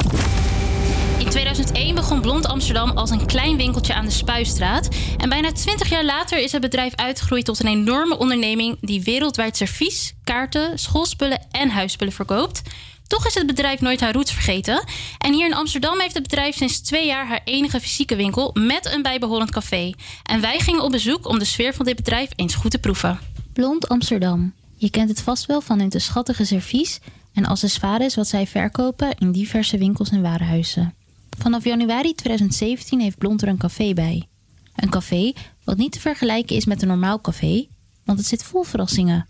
In 1.19 1.29
2001 1.29 1.95
begon 1.95 2.21
Blond 2.21 2.47
Amsterdam 2.47 2.91
als 2.91 3.11
een 3.11 3.27
klein 3.27 3.57
winkeltje 3.57 3.95
aan 3.95 4.05
de 4.05 4.11
Spuistraat. 4.11 4.86
En 5.27 5.33
bijna 5.33 5.53
20 5.53 5.89
jaar 5.89 6.05
later 6.05 6.39
is 6.39 6.53
het 6.53 6.61
bedrijf 6.61 6.95
uitgegroeid 6.95 7.45
tot 7.45 7.61
een 7.61 7.67
enorme 7.67 8.19
onderneming 8.19 8.77
die 8.81 9.03
wereldwijd 9.03 9.57
servies, 9.57 10.15
kaarten, 10.25 10.79
schoolspullen 10.79 11.47
en 11.51 11.69
huisspullen 11.69 12.13
verkoopt. 12.13 12.63
Toch 13.07 13.27
is 13.27 13.35
het 13.35 13.47
bedrijf 13.47 13.81
nooit 13.81 14.01
haar 14.01 14.13
roots 14.13 14.33
vergeten. 14.33 14.85
En 15.19 15.33
hier 15.33 15.47
in 15.47 15.55
Amsterdam 15.55 16.01
heeft 16.01 16.15
het 16.15 16.23
bedrijf 16.23 16.57
sinds 16.57 16.81
twee 16.81 17.07
jaar 17.07 17.27
haar 17.27 17.41
enige 17.45 17.81
fysieke 17.81 18.17
winkel 18.17 18.51
met 18.55 18.93
een 18.95 19.03
bijbehorend 19.03 19.51
café. 19.51 19.93
En 20.23 20.41
wij 20.41 20.59
gingen 20.59 20.83
op 20.83 20.91
bezoek 20.91 21.29
om 21.29 21.39
de 21.39 21.45
sfeer 21.45 21.75
van 21.75 21.85
dit 21.85 21.97
bedrijf 21.97 22.31
eens 22.37 22.55
goed 22.55 22.71
te 22.71 22.79
proeven. 22.79 23.19
Blond 23.53 23.89
Amsterdam. 23.89 24.53
Je 24.77 24.91
kent 24.91 25.09
het 25.09 25.21
vast 25.21 25.47
wel 25.47 25.61
van 25.61 25.79
hun 25.79 25.93
schattige 25.97 26.45
servies 26.45 27.01
en 27.35 27.47
accessoires 27.47 28.15
wat 28.15 28.29
zij 28.29 28.47
verkopen 28.47 29.15
in 29.19 29.33
diverse 29.33 29.79
winkels 29.79 30.11
en 30.11 30.23
warenhuizen. 30.23 30.95
Vanaf 31.39 31.65
januari 31.65 32.15
2017 32.15 33.01
heeft 33.01 33.19
Blond 33.19 33.43
er 33.43 33.49
een 33.49 33.59
café 33.59 33.93
bij. 33.93 34.27
Een 34.77 34.91
café 34.91 35.33
wat 35.65 35.77
niet 35.77 35.93
te 35.93 36.01
vergelijken 36.01 36.57
is 36.57 36.65
met 36.65 36.83
een 36.83 36.89
normaal 36.89 37.21
café, 37.21 37.67
want 38.05 38.19
het 38.19 38.29
zit 38.29 38.43
vol 38.43 38.63
verrassingen. 38.63 39.27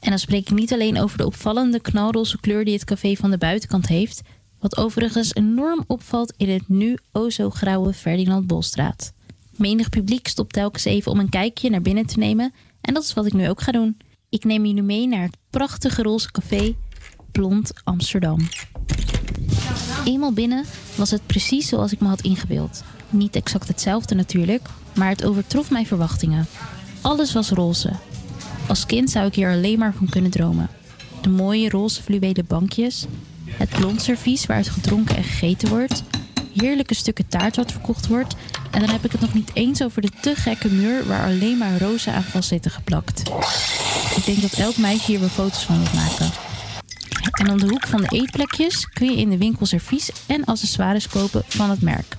En 0.00 0.10
dan 0.10 0.18
spreek 0.18 0.48
ik 0.50 0.56
niet 0.56 0.72
alleen 0.72 0.98
over 0.98 1.18
de 1.18 1.26
opvallende 1.26 1.80
knalroze 1.80 2.40
kleur 2.40 2.64
die 2.64 2.74
het 2.74 2.84
café 2.84 3.14
van 3.14 3.30
de 3.30 3.38
buitenkant 3.38 3.86
heeft, 3.86 4.22
wat 4.60 4.76
overigens 4.76 5.34
enorm 5.34 5.84
opvalt 5.86 6.34
in 6.36 6.48
het 6.48 6.68
nu 6.68 6.98
o 7.12 7.30
zo 7.30 7.50
grauwe 7.50 7.92
Ferdinand 7.92 8.46
Bolstraat. 8.46 9.12
Menig 9.50 9.88
publiek 9.88 10.28
stopt 10.28 10.52
telkens 10.52 10.84
even 10.84 11.12
om 11.12 11.18
een 11.18 11.28
kijkje 11.28 11.70
naar 11.70 11.82
binnen 11.82 12.06
te 12.06 12.18
nemen 12.18 12.52
en 12.80 12.94
dat 12.94 13.02
is 13.02 13.14
wat 13.14 13.26
ik 13.26 13.32
nu 13.32 13.48
ook 13.48 13.60
ga 13.60 13.72
doen. 13.72 13.96
Ik 14.28 14.44
neem 14.44 14.66
jullie 14.66 14.82
mee 14.82 15.08
naar 15.08 15.22
het 15.22 15.36
prachtige 15.50 16.02
roze 16.02 16.30
café 16.30 16.74
Blond 17.32 17.72
Amsterdam. 17.84 18.38
Eenmaal 20.04 20.32
binnen 20.32 20.64
was 20.96 21.10
het 21.10 21.26
precies 21.26 21.68
zoals 21.68 21.92
ik 21.92 22.00
me 22.00 22.08
had 22.08 22.20
ingebeeld. 22.20 22.82
Niet 23.14 23.36
exact 23.36 23.68
hetzelfde 23.68 24.14
natuurlijk, 24.14 24.68
maar 24.94 25.08
het 25.08 25.24
overtrof 25.24 25.70
mijn 25.70 25.86
verwachtingen. 25.86 26.46
Alles 27.00 27.32
was 27.32 27.50
roze. 27.50 27.90
Als 28.66 28.86
kind 28.86 29.10
zou 29.10 29.26
ik 29.26 29.34
hier 29.34 29.50
alleen 29.50 29.78
maar 29.78 29.94
van 29.98 30.08
kunnen 30.08 30.30
dromen. 30.30 30.68
De 31.20 31.28
mooie 31.28 31.68
roze 31.68 32.02
fluwelen 32.02 32.46
bankjes, 32.46 33.06
het 33.50 33.68
blond 33.68 34.02
servies 34.02 34.46
waaruit 34.46 34.68
gedronken 34.68 35.16
en 35.16 35.24
gegeten 35.24 35.68
wordt, 35.68 36.02
heerlijke 36.54 36.94
stukken 36.94 37.28
taart 37.28 37.56
wat 37.56 37.72
verkocht 37.72 38.06
wordt 38.06 38.36
en 38.70 38.80
dan 38.80 38.90
heb 38.90 39.04
ik 39.04 39.12
het 39.12 39.20
nog 39.20 39.34
niet 39.34 39.50
eens 39.52 39.82
over 39.82 40.02
de 40.02 40.10
te 40.20 40.34
gekke 40.34 40.68
muur 40.68 41.06
waar 41.06 41.26
alleen 41.26 41.58
maar 41.58 41.80
rozen 41.80 42.14
aan 42.14 42.22
vast 42.22 42.48
zitten 42.48 42.70
geplakt. 42.70 43.22
Ik 44.16 44.24
denk 44.24 44.40
dat 44.40 44.52
elk 44.52 44.76
meisje 44.76 45.06
hier 45.06 45.20
weer 45.20 45.28
foto's 45.28 45.62
van 45.62 45.82
wil 45.82 46.00
maken. 46.00 46.30
En 47.32 47.50
om 47.50 47.58
de 47.58 47.68
hoek 47.68 47.86
van 47.86 48.00
de 48.00 48.08
eetplekjes 48.08 48.88
kun 48.88 49.10
je 49.10 49.16
in 49.16 49.30
de 49.30 49.38
winkel 49.38 49.66
servies 49.66 50.10
en 50.26 50.44
accessoires 50.44 51.08
kopen 51.08 51.42
van 51.46 51.70
het 51.70 51.82
merk. 51.82 52.16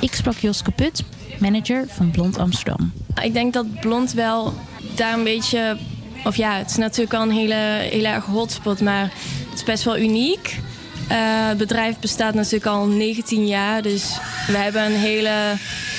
Ik 0.00 0.14
sprak 0.14 0.36
Joske 0.36 0.70
Put, 0.70 1.02
manager 1.38 1.84
van 1.88 2.10
Blond 2.10 2.38
Amsterdam. 2.38 2.92
Ik 3.22 3.32
denk 3.32 3.52
dat 3.52 3.80
blond 3.80 4.12
wel 4.12 4.54
daar 4.94 5.14
een 5.14 5.24
beetje... 5.24 5.76
Of 6.24 6.36
ja, 6.36 6.56
het 6.56 6.70
is 6.70 6.76
natuurlijk 6.76 7.14
al 7.14 7.22
een 7.22 7.30
hele, 7.30 7.54
hele 7.90 8.08
erg 8.08 8.24
hotspot, 8.24 8.80
maar 8.80 9.02
het 9.50 9.58
is 9.58 9.64
best 9.64 9.84
wel 9.84 9.98
uniek. 9.98 10.60
Eh, 11.08 11.48
het 11.48 11.58
bedrijf 11.58 11.98
bestaat 11.98 12.34
natuurlijk 12.34 12.66
al 12.66 12.86
19 12.86 13.46
jaar, 13.46 13.82
dus 13.82 14.18
we 14.46 14.56
hebben 14.56 14.84
een 14.84 14.98
hele 14.98 15.54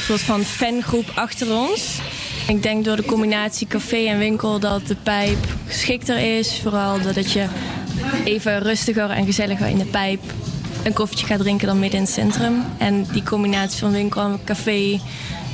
soort 0.06 0.22
van 0.22 0.44
fangroep 0.44 1.12
achter 1.16 1.58
ons. 1.58 2.00
Ik 2.48 2.64
denk 2.64 2.86
door 2.86 2.96
de 2.96 3.06
combinatie 3.06 3.68
café 3.68 4.06
en 4.06 4.18
winkel 4.18 4.60
dat 4.60 4.88
de 4.88 4.96
pijp 5.04 5.38
geschikter 5.68 6.38
is. 6.38 6.60
Vooral 6.62 7.02
doordat 7.02 7.32
je 7.32 7.46
even 8.24 8.60
rustiger 8.60 9.10
en 9.10 9.26
gezelliger 9.26 9.68
in 9.68 9.78
de 9.78 9.86
pijp 9.86 10.22
een 10.84 10.94
koffietje 10.94 11.26
gaat 11.26 11.40
drinken 11.40 11.68
dan 11.68 11.80
midden 11.80 12.00
in 12.00 12.06
het 12.06 12.14
centrum. 12.14 12.64
En 12.78 13.04
die 13.04 13.24
combinatie 13.24 13.80
van 13.80 13.92
winkel 13.92 14.22
en 14.22 14.44
café 14.44 15.00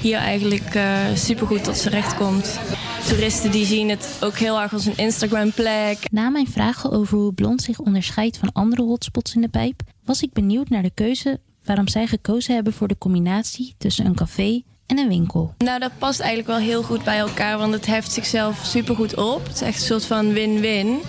hier 0.02 0.18
eigenlijk 0.18 0.76
eh 0.76 0.98
supergoed 1.16 1.64
tot 1.64 1.78
z'n 1.78 1.90
recht 1.90 2.16
komt. 2.16 2.60
Toeristen 3.08 3.52
die 3.52 3.66
zien 3.66 3.90
het 3.90 4.18
ook 4.22 4.38
heel 4.38 4.62
erg 4.62 4.74
als 4.74 4.86
een 4.86 4.98
Instagram-plek. 4.98 5.98
Na 6.12 6.30
mijn 6.30 6.48
vragen 6.48 6.92
over 6.92 7.18
hoe 7.18 7.34
Blond 7.34 7.62
zich 7.62 7.80
onderscheidt 7.80 8.38
van 8.38 8.52
andere 8.52 8.82
hotspots 8.82 9.36
in 9.36 9.42
de 9.42 9.50
pijp, 9.50 9.82
was 10.06 10.22
ik 10.22 10.34
benieuwd 10.34 10.70
naar 10.70 10.84
de 10.84 10.92
keuze 10.94 11.40
waarom 11.64 11.88
zij 11.88 12.08
gekozen 12.08 12.54
hebben 12.54 12.74
voor 12.74 12.88
de 12.88 12.98
combinatie 12.98 13.76
tussen 13.78 14.06
een 14.06 14.16
café 14.16 14.64
en 14.90 14.98
een 14.98 15.08
winkel. 15.08 15.54
Nou, 15.58 15.80
dat 15.80 15.92
past 15.98 16.20
eigenlijk 16.20 16.50
wel 16.50 16.68
heel 16.68 16.84
goed 16.84 17.04
bij 17.04 17.18
elkaar, 17.18 17.58
want 17.58 17.74
het 17.74 17.86
heft 17.86 18.12
zichzelf 18.12 18.60
supergoed 18.64 19.16
op. 19.16 19.48
Het 19.48 19.56
is 19.56 19.62
echt 19.62 19.80
een 19.80 19.86
soort 19.86 20.06
van 20.06 20.34
win-win. 20.34 21.00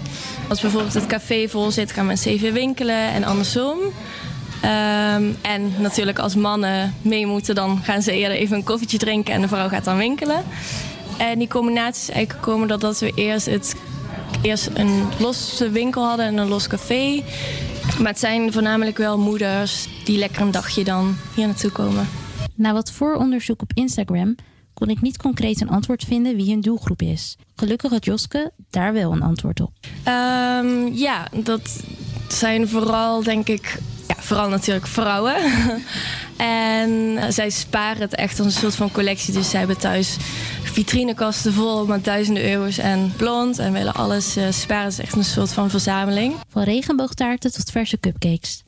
Als 0.48 0.60
bijvoorbeeld 0.60 0.94
het 0.94 1.06
café 1.06 1.48
vol 1.48 1.70
zit, 1.70 1.92
gaan 1.92 2.06
mensen 2.06 2.30
even 2.30 2.52
winkelen 2.52 3.08
en 3.10 3.24
andersom. 3.24 3.78
Ehm, 4.60 5.24
en 5.42 5.72
natuurlijk 5.78 6.18
als 6.18 6.34
mannen 6.34 6.94
mee 7.02 7.26
moeten, 7.26 7.54
dan 7.54 7.80
gaan 7.82 8.02
ze 8.02 8.12
eerder 8.12 8.36
even 8.36 8.56
een 8.56 8.64
koffietje 8.64 8.98
drinken 8.98 9.34
en 9.34 9.40
de 9.40 9.48
vrouw 9.48 9.68
gaat 9.68 9.84
dan 9.84 9.96
winkelen. 9.96 10.44
En 11.16 11.38
die 11.38 11.48
combinatie 11.48 12.02
is 12.02 12.10
eigenlijk 12.10 12.44
gekomen 12.44 12.68
doordat 12.68 12.98
we 12.98 13.12
eerst, 13.14 13.46
het, 13.46 13.74
eerst 14.42 14.68
een 14.74 15.02
losse 15.18 15.70
winkel 15.70 16.04
hadden 16.04 16.26
en 16.26 16.36
een 16.36 16.48
los 16.48 16.66
café. 16.66 17.22
Maar 17.98 18.08
het 18.10 18.18
zijn 18.18 18.52
voornamelijk 18.52 18.98
wel 18.98 19.18
moeders 19.18 19.88
die 20.04 20.18
lekker 20.18 20.42
een 20.42 20.50
dagje 20.50 20.84
dan 20.84 21.16
hier 21.34 21.46
naartoe 21.46 21.70
komen. 21.70 22.08
Na 22.60 22.72
wat 22.72 22.92
vooronderzoek 22.92 23.62
op 23.62 23.70
Instagram 23.74 24.34
kon 24.74 24.88
ik 24.88 25.00
niet 25.00 25.16
concreet 25.16 25.60
een 25.60 25.68
antwoord 25.68 26.04
vinden 26.04 26.36
wie 26.36 26.50
hun 26.50 26.60
doelgroep 26.60 27.02
is. 27.02 27.36
Gelukkig 27.56 27.90
had 27.90 28.04
Joske 28.04 28.52
daar 28.70 28.92
wel 28.92 29.12
een 29.12 29.22
antwoord 29.22 29.60
op. 29.60 29.72
Ehm, 30.02 30.86
ja, 30.92 31.26
dat 31.44 31.82
zijn 32.28 32.68
vooral, 32.68 33.22
denk 33.22 33.48
ik, 33.48 33.78
ja, 34.08 34.14
vooral 34.18 34.48
natuurlijk 34.48 34.86
vrouwen. 34.86 35.34
en 36.36 37.16
eh, 37.16 37.30
zij 37.30 37.50
sparen 37.50 38.00
het 38.00 38.14
echt 38.14 38.38
als 38.38 38.46
een 38.46 38.60
soort 38.60 38.74
van 38.74 38.90
collectie. 38.90 39.34
Dus 39.34 39.50
zij 39.50 39.58
hebben 39.58 39.78
thuis 39.78 40.16
vitrinekasten 40.62 41.52
vol 41.52 41.86
met 41.86 42.04
duizenden 42.04 42.50
euro's 42.50 42.78
en 42.78 43.12
blond. 43.16 43.58
En 43.58 43.72
willen 43.72 43.94
alles 43.94 44.36
eh, 44.36 44.50
sparen. 44.50 44.84
Het 44.84 44.92
is 44.92 45.00
echt 45.00 45.16
een 45.16 45.24
soort 45.24 45.52
van 45.52 45.70
verzameling. 45.70 46.34
Van 46.48 46.62
regenboogtaarten 46.62 47.52
tot 47.52 47.70
verse 47.70 48.00
cupcakes. 48.00 48.62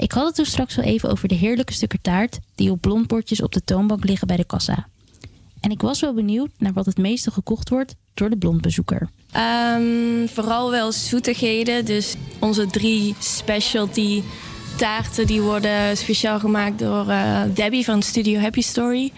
Ik 0.00 0.12
had 0.12 0.26
het 0.26 0.34
toen 0.34 0.44
straks 0.44 0.78
al 0.78 0.84
even 0.84 1.10
over 1.10 1.28
de 1.28 1.34
heerlijke 1.34 1.72
stukken 1.72 2.00
taart 2.00 2.38
die 2.54 2.70
op 2.70 2.80
blondbordjes 2.80 3.42
op 3.42 3.52
de 3.52 3.64
toonbank 3.64 4.04
liggen 4.04 4.26
bij 4.26 4.36
de 4.36 4.44
kassa. 4.44 4.86
En 5.60 5.70
ik 5.70 5.80
was 5.80 6.00
wel 6.00 6.14
benieuwd 6.14 6.50
naar 6.58 6.72
wat 6.72 6.86
het 6.86 6.96
meeste 6.96 7.30
gekocht 7.30 7.68
wordt 7.68 7.94
door 8.14 8.30
de 8.30 8.36
blondbezoeker. 8.36 9.08
Ehm, 9.32 10.26
vooral 10.26 10.70
wel 10.70 10.92
zoetigheden. 10.92 11.84
Dus 11.84 12.14
onze 12.38 12.66
drie 12.66 13.14
specialty 13.18 14.22
taarten 14.76 15.26
die 15.26 15.40
worden 15.40 15.96
speciaal 15.96 16.38
gemaakt 16.38 16.78
door 16.78 17.08
eh, 17.08 17.40
Debbie 17.54 17.84
van 17.84 18.02
Studio 18.02 18.40
Happy 18.40 18.60
Story. 18.60 19.12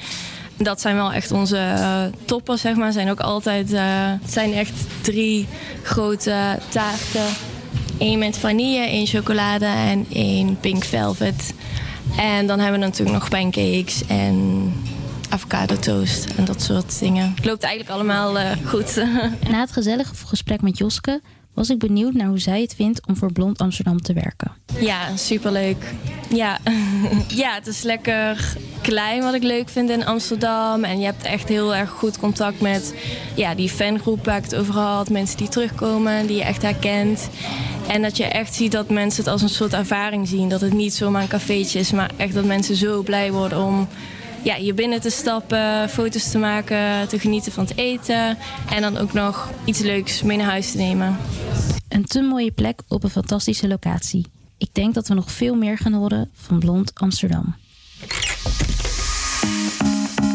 Dat 0.56 0.80
zijn 0.80 0.96
wel 0.96 1.12
echt 1.12 1.30
onze 1.32 1.56
eh, 1.56 2.04
toppers, 2.24 2.60
zeg 2.60 2.76
maar. 2.76 2.92
Zijn 2.92 3.10
ook 3.10 3.20
altijd, 3.20 3.72
eh, 3.72 4.12
zijn 4.26 4.52
echt 4.52 4.74
drie 5.02 5.46
grote 5.82 6.58
taarten. 6.68 7.51
Eén 7.98 8.18
met 8.18 8.38
vanille, 8.38 8.86
één 8.86 9.06
chocolade 9.06 9.66
en 9.66 10.06
één 10.12 10.56
pink 10.60 10.84
velvet. 10.84 11.54
En 12.16 12.46
dan 12.46 12.58
hebben 12.58 12.80
we 12.80 12.86
natuurlijk 12.86 13.18
nog 13.18 13.28
pancakes 13.28 14.06
en 14.06 14.72
avocado 15.28 15.76
toast 15.76 16.26
en 16.36 16.44
dat 16.44 16.62
soort 16.62 16.98
dingen. 16.98 17.32
Het 17.34 17.44
loopt 17.44 17.62
eigenlijk 17.62 17.94
allemaal 17.94 18.38
eh, 18.38 18.50
goed. 18.64 18.96
Na 19.50 19.60
het 19.60 19.72
gezellige 19.72 20.14
gesprek 20.14 20.62
met 20.62 20.78
Joske 20.78 21.20
was 21.54 21.70
ik 21.70 21.78
benieuwd 21.78 22.12
naar 22.14 22.26
hoe 22.26 22.38
zij 22.38 22.60
het 22.60 22.74
vindt 22.74 23.06
om 23.06 23.16
voor 23.16 23.32
Blond 23.32 23.58
Amsterdam 23.58 24.00
te 24.00 24.12
werken. 24.12 24.52
Ja, 24.80 25.16
superleuk. 25.16 25.92
Ja. 26.28 26.58
ja, 27.42 27.54
het 27.54 27.66
is 27.66 27.82
lekker 27.82 28.56
klein 28.80 29.22
wat 29.22 29.34
ik 29.34 29.42
leuk 29.42 29.68
vind 29.68 29.90
in 29.90 30.06
Amsterdam. 30.06 30.84
En 30.84 30.98
je 30.98 31.04
hebt 31.04 31.24
echt 31.24 31.48
heel 31.48 31.74
erg 31.74 31.90
goed 31.90 32.18
contact 32.18 32.60
met 32.60 32.94
ja, 33.34 33.54
die 33.54 33.68
fangroep 33.68 34.24
waar 34.24 34.36
ik 34.36 34.44
het 34.44 34.54
over 34.54 34.74
had. 34.74 35.10
Mensen 35.10 35.36
die 35.36 35.48
terugkomen, 35.48 36.26
die 36.26 36.36
je 36.36 36.44
echt 36.44 36.62
herkent. 36.62 37.28
En 37.88 38.02
dat 38.02 38.16
je 38.16 38.24
echt 38.24 38.54
ziet 38.54 38.72
dat 38.72 38.90
mensen 38.90 39.24
het 39.24 39.32
als 39.32 39.42
een 39.42 39.48
soort 39.48 39.72
ervaring 39.72 40.28
zien. 40.28 40.48
Dat 40.48 40.60
het 40.60 40.72
niet 40.72 40.94
zomaar 40.94 41.22
een 41.22 41.28
cafeetje 41.28 41.78
is, 41.78 41.92
maar 41.92 42.10
echt 42.16 42.34
dat 42.34 42.44
mensen 42.44 42.76
zo 42.76 43.02
blij 43.02 43.32
worden 43.32 43.62
om 43.62 43.88
ja, 44.42 44.54
hier 44.54 44.74
binnen 44.74 45.00
te 45.00 45.10
stappen, 45.10 45.88
foto's 45.88 46.30
te 46.30 46.38
maken, 46.38 47.08
te 47.08 47.18
genieten 47.18 47.52
van 47.52 47.64
het 47.64 47.76
eten. 47.76 48.38
En 48.70 48.80
dan 48.80 48.96
ook 48.96 49.12
nog 49.12 49.50
iets 49.64 49.80
leuks 49.80 50.22
mee 50.22 50.36
naar 50.36 50.50
huis 50.50 50.70
te 50.70 50.76
nemen. 50.76 51.16
Een 51.88 52.04
te 52.04 52.22
mooie 52.22 52.50
plek 52.50 52.82
op 52.88 53.04
een 53.04 53.10
fantastische 53.10 53.68
locatie. 53.68 54.26
Ik 54.58 54.68
denk 54.72 54.94
dat 54.94 55.08
we 55.08 55.14
nog 55.14 55.32
veel 55.32 55.54
meer 55.54 55.78
gaan 55.78 55.92
horen 55.92 56.30
van 56.34 56.58
Blond 56.58 56.90
Amsterdam. 56.94 57.54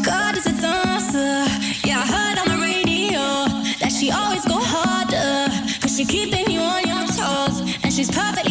God 0.02 0.36
is 0.36 0.46
a 0.46 0.52
dancer. 0.60 1.46
Yeah, 1.82 2.04
I 2.04 2.12
heard 2.12 2.38
on 2.38 2.58
the 2.58 2.58
radio 2.60 3.44
that 3.78 3.92
she 3.92 4.12
always 4.12 4.42
go 4.42 4.58
harder. 4.60 5.50
Cause 5.80 5.96
she 5.96 6.04
keeping 6.04 6.50
you 6.50 6.60
on 6.60 6.82
your 6.86 7.06
toes. 7.06 7.60
And 7.82 7.92
she's 7.92 8.08
perfectly 8.10 8.47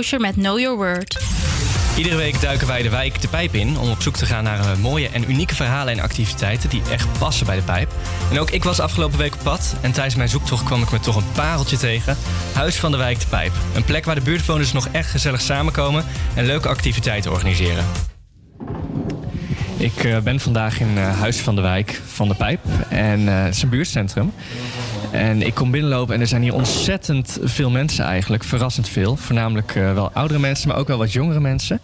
Disclosure 0.00 0.32
met 0.32 0.44
Know 0.44 0.58
Your 0.58 0.76
Word. 0.76 1.18
Iedere 1.96 2.16
week 2.16 2.40
duiken 2.40 2.66
wij 2.66 2.82
de 2.82 2.88
wijk 2.88 3.20
De 3.20 3.28
Pijp 3.28 3.54
in 3.54 3.78
om 3.78 3.90
op 3.90 4.02
zoek 4.02 4.16
te 4.16 4.26
gaan 4.26 4.44
naar 4.44 4.58
eh, 4.58 4.76
mooie 4.76 5.08
en 5.08 5.30
unieke 5.30 5.54
verhalen 5.54 5.92
en 5.92 6.00
activiteiten 6.00 6.68
die 6.68 6.82
echt 6.90 7.18
passen 7.18 7.46
bij 7.46 7.56
De 7.56 7.62
Pijp. 7.62 7.92
En 8.30 8.38
ook 8.38 8.50
ik 8.50 8.64
was 8.64 8.80
afgelopen 8.80 9.18
week 9.18 9.34
op 9.34 9.40
pad 9.42 9.74
en 9.80 9.92
tijdens 9.92 10.14
mijn 10.14 10.28
zoektocht 10.28 10.64
kwam 10.64 10.82
ik 10.82 10.90
me 10.90 11.00
toch 11.00 11.16
een 11.16 11.32
pareltje 11.32 11.76
tegen. 11.76 12.16
Huis 12.54 12.76
van 12.76 12.90
de 12.90 12.96
wijk 12.96 13.20
De 13.20 13.26
Pijp. 13.26 13.52
Een 13.74 13.84
plek 13.84 14.04
waar 14.04 14.14
de 14.14 14.20
buurtbewoners 14.20 14.72
nog 14.72 14.88
echt 14.92 15.10
gezellig 15.10 15.40
samenkomen 15.40 16.04
en 16.34 16.46
leuke 16.46 16.68
activiteiten 16.68 17.30
organiseren. 17.30 17.84
Ik 19.76 20.04
eh, 20.04 20.18
ben 20.18 20.40
vandaag 20.40 20.80
in 20.80 20.98
eh, 20.98 21.18
Huis 21.18 21.38
van 21.38 21.54
de 21.54 21.60
Wijk 21.60 22.00
van 22.06 22.28
de 22.28 22.34
Pijp 22.34 22.60
en 22.88 23.26
het 23.26 23.54
is 23.54 23.62
een 23.62 23.68
buurtcentrum. 23.68 24.32
En 25.10 25.42
ik 25.42 25.54
kom 25.54 25.70
binnenlopen 25.70 26.14
en 26.14 26.20
er 26.20 26.26
zijn 26.26 26.42
hier 26.42 26.54
ontzettend 26.54 27.38
veel 27.42 27.70
mensen 27.70 28.04
eigenlijk. 28.04 28.44
Verrassend 28.44 28.88
veel. 28.88 29.16
Voornamelijk 29.16 29.74
eh, 29.74 29.92
wel 29.92 30.10
oudere 30.12 30.40
mensen, 30.40 30.68
maar 30.68 30.76
ook 30.76 30.88
wel 30.88 30.98
wat 30.98 31.12
jongere 31.12 31.40
mensen. 31.40 31.80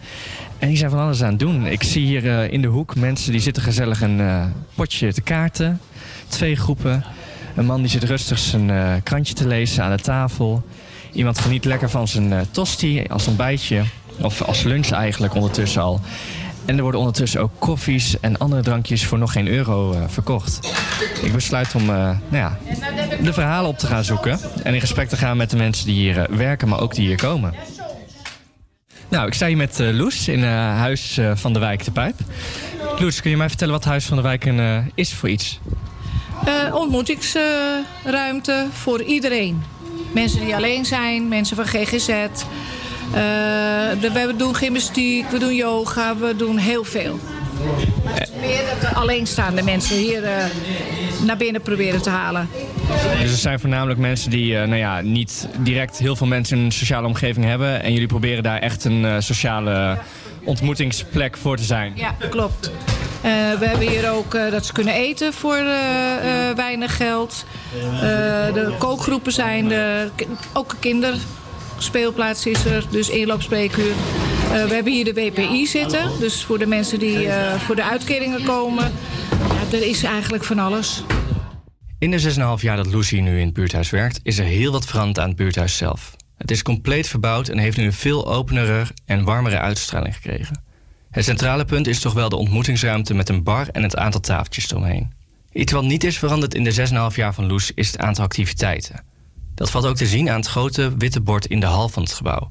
En 0.59 0.67
die 0.67 0.77
zijn 0.77 0.89
van 0.89 0.99
alles 0.99 1.23
aan 1.23 1.29
het 1.29 1.39
doen. 1.39 1.65
Ik 1.65 1.83
zie 1.83 2.05
hier 2.05 2.39
eh, 2.39 2.51
in 2.51 2.61
de 2.61 2.67
hoek 2.67 2.95
mensen 2.95 3.31
die 3.31 3.41
zitten 3.41 3.63
gezellig 3.63 4.01
een 4.01 4.19
eh, 4.19 4.45
potje 4.75 5.13
te 5.13 5.21
kaarten. 5.21 5.81
Twee 6.27 6.55
groepen. 6.55 7.03
Een 7.55 7.65
man 7.65 7.81
die 7.81 7.89
zit 7.89 8.03
rustig 8.03 8.39
zijn 8.39 9.03
krantje 9.03 9.33
te 9.33 9.47
lezen 9.47 9.83
aan 9.83 9.95
de 9.95 10.03
tafel. 10.03 10.63
Iemand 11.13 11.39
geniet 11.39 11.65
lekker 11.65 11.89
van 11.89 12.07
zijn 12.07 12.45
tosti 12.51 13.03
als 13.07 13.27
ontbijtje. 13.27 13.83
Of 14.21 14.41
als 14.41 14.63
lunch 14.63 14.89
eigenlijk 14.89 15.33
ondertussen 15.35 15.81
al. 15.81 16.01
En 16.65 16.75
er 16.75 16.81
worden 16.81 16.99
ondertussen 16.99 17.41
ook 17.41 17.51
koffies 17.59 18.19
en 18.19 18.37
andere 18.37 18.61
drankjes 18.61 19.05
voor 19.05 19.17
nog 19.17 19.31
geen 19.31 19.47
euro 19.47 19.95
verkocht. 20.07 20.73
Ik 21.21 21.33
besluit 21.33 21.75
om 21.75 21.85
nou 21.85 22.17
ja, 22.31 22.57
de 23.21 23.33
verhalen 23.33 23.69
op 23.69 23.77
te 23.77 23.87
gaan 23.87 24.03
zoeken. 24.03 24.39
En 24.63 24.73
in 24.73 24.79
gesprek 24.79 25.09
te 25.09 25.17
gaan 25.17 25.37
met 25.37 25.49
de 25.49 25.57
mensen 25.57 25.85
die 25.85 25.95
hier 25.95 26.17
eh, 26.21 26.35
werken, 26.35 26.67
maar 26.67 26.81
ook 26.81 26.95
die 26.95 27.07
hier 27.07 27.17
komen. 27.17 27.53
Nou, 29.09 29.27
ik 29.27 29.33
sta 29.33 29.47
hier 29.47 29.57
met 29.57 29.79
eh, 29.79 29.93
Loes 29.93 30.27
in 30.27 30.43
eh, 30.43 30.49
Huis 30.77 31.19
van 31.33 31.53
de 31.53 31.59
Wijk 31.59 31.83
de 31.83 31.91
Pijp. 31.91 32.15
Loes, 32.99 33.21
kun 33.21 33.29
je 33.29 33.37
mij 33.37 33.47
vertellen 33.49 33.73
wat 33.73 33.83
Huis 33.83 34.05
van 34.05 34.17
de 34.17 34.23
Wijk 34.23 34.45
een, 34.45 34.91
is 34.95 35.13
voor 35.13 35.29
iets? 35.29 35.59
Ontmoetingsruimte 36.73 38.65
voor 38.71 39.01
iedereen. 39.01 39.63
Mensen 40.11 40.39
die 40.39 40.55
alleen 40.55 40.85
zijn, 40.85 41.27
mensen 41.27 41.55
van 41.55 41.65
GGZ. 41.65 42.25
We 44.01 44.33
doen 44.37 44.55
gymnastiek, 44.55 45.29
we 45.29 45.39
doen 45.39 45.55
yoga, 45.55 46.17
we 46.17 46.35
doen 46.35 46.57
heel 46.57 46.83
veel. 46.83 47.19
Meer 48.39 48.61
dat 48.69 48.81
de 48.89 48.95
alleenstaande 48.95 49.63
mensen 49.63 49.95
hier 49.97 50.23
eh, 50.23 50.45
naar 51.25 51.37
binnen 51.37 51.61
proberen 51.61 52.01
te 52.01 52.09
halen. 52.09 52.49
Dus 53.21 53.31
er 53.31 53.37
zijn 53.37 53.59
voornamelijk 53.59 53.99
mensen 53.99 54.29
die 54.29 54.57
eh, 54.57 54.67
nou 54.67 54.79
ja, 54.79 55.01
niet 55.01 55.47
direct 55.57 55.97
heel 55.97 56.15
veel 56.15 56.27
mensen 56.27 56.57
in 56.57 56.63
een 56.63 56.71
sociale 56.71 57.07
omgeving 57.07 57.45
hebben. 57.45 57.83
En 57.83 57.91
jullie 57.93 58.07
proberen 58.07 58.43
daar 58.43 58.59
echt 58.59 58.85
een 58.85 59.05
eh, 59.05 59.15
sociale 59.19 59.97
ontmoetingsplek 60.43 61.37
voor 61.37 61.57
te 61.57 61.63
zijn. 61.63 61.91
Ja, 61.95 62.15
klopt. 62.29 62.71
Eh, 63.21 63.31
we 63.59 63.65
hebben 63.65 63.87
hier 63.87 64.11
ook 64.11 64.33
eh, 64.33 64.51
dat 64.51 64.65
ze 64.65 64.73
kunnen 64.73 64.93
eten 64.93 65.33
voor 65.33 65.55
eh, 65.55 66.49
eh, 66.49 66.55
weinig 66.55 66.97
geld. 66.97 67.45
Eh, 67.93 67.99
de 68.53 68.75
kookgroepen 68.77 69.31
zijn 69.31 69.71
er. 69.71 70.11
Ook 70.53 70.71
een 70.81 71.03
kinderspeelplaats 71.77 72.45
is 72.45 72.65
er, 72.65 72.85
dus 72.91 73.09
inloopspreekuur. 73.09 73.91
Eh, 73.91 74.65
we 74.65 74.73
hebben 74.73 74.93
hier 74.93 75.05
de 75.05 75.13
WPI 75.13 75.67
zitten, 75.67 76.19
dus 76.19 76.43
voor 76.43 76.59
de 76.59 76.65
mensen 76.65 76.99
die 76.99 77.27
eh, 77.27 77.59
voor 77.59 77.75
de 77.75 77.83
uitkeringen 77.83 78.43
komen. 78.43 78.91
Ja, 79.31 79.77
er 79.77 79.87
is 79.87 80.03
eigenlijk 80.03 80.43
van 80.43 80.59
alles. 80.59 81.03
In 81.99 82.11
de 82.11 82.19
6,5 82.57 82.61
jaar 82.61 82.75
dat 82.75 82.87
Lucy 82.87 83.19
nu 83.19 83.39
in 83.39 83.45
het 83.45 83.53
buurthuis 83.53 83.89
werkt, 83.89 84.19
is 84.23 84.37
er 84.37 84.45
heel 84.45 84.71
wat 84.71 84.85
veranderd 84.85 85.19
aan 85.19 85.27
het 85.27 85.37
buurthuis 85.37 85.77
zelf. 85.77 86.15
Het 86.37 86.51
is 86.51 86.61
compleet 86.61 87.07
verbouwd 87.07 87.47
en 87.47 87.57
heeft 87.57 87.77
nu 87.77 87.85
een 87.85 87.93
veel 87.93 88.27
openere 88.33 88.85
en 89.05 89.23
warmere 89.23 89.59
uitstraling 89.59 90.15
gekregen. 90.15 90.63
Het 91.11 91.23
centrale 91.23 91.65
punt 91.65 91.87
is 91.87 91.99
toch 91.99 92.13
wel 92.13 92.29
de 92.29 92.35
ontmoetingsruimte 92.35 93.13
met 93.13 93.29
een 93.29 93.43
bar 93.43 93.67
en 93.67 93.83
het 93.83 93.95
aantal 93.95 94.21
tafeltjes 94.21 94.71
eromheen. 94.71 95.13
Iets 95.51 95.71
wat 95.71 95.83
niet 95.83 96.03
is 96.03 96.17
veranderd 96.17 96.53
in 96.53 96.63
de 96.63 97.09
6,5 97.11 97.15
jaar 97.15 97.33
van 97.33 97.47
Loes 97.47 97.71
is 97.75 97.87
het 97.87 97.99
aantal 97.99 98.23
activiteiten. 98.23 99.15
Dat 99.57 99.71
valt 99.71 99.85
ook 99.85 99.95
te 99.95 100.07
zien 100.07 100.29
aan 100.29 100.39
het 100.39 100.47
grote 100.47 100.97
witte 100.97 101.21
bord 101.21 101.45
in 101.45 101.59
de 101.59 101.65
hal 101.65 101.89
van 101.89 102.03
het 102.03 102.13
gebouw. 102.13 102.47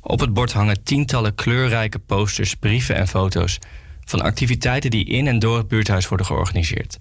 Op 0.00 0.20
het 0.20 0.32
bord 0.32 0.52
hangen 0.52 0.82
tientallen 0.82 1.34
kleurrijke 1.34 1.98
posters, 1.98 2.54
brieven 2.54 2.94
en 2.94 3.08
foto's 3.08 3.58
van 4.04 4.20
activiteiten 4.20 4.90
die 4.90 5.04
in 5.04 5.26
en 5.26 5.38
door 5.38 5.56
het 5.56 5.68
buurthuis 5.68 6.08
worden 6.08 6.26
georganiseerd. 6.26 6.98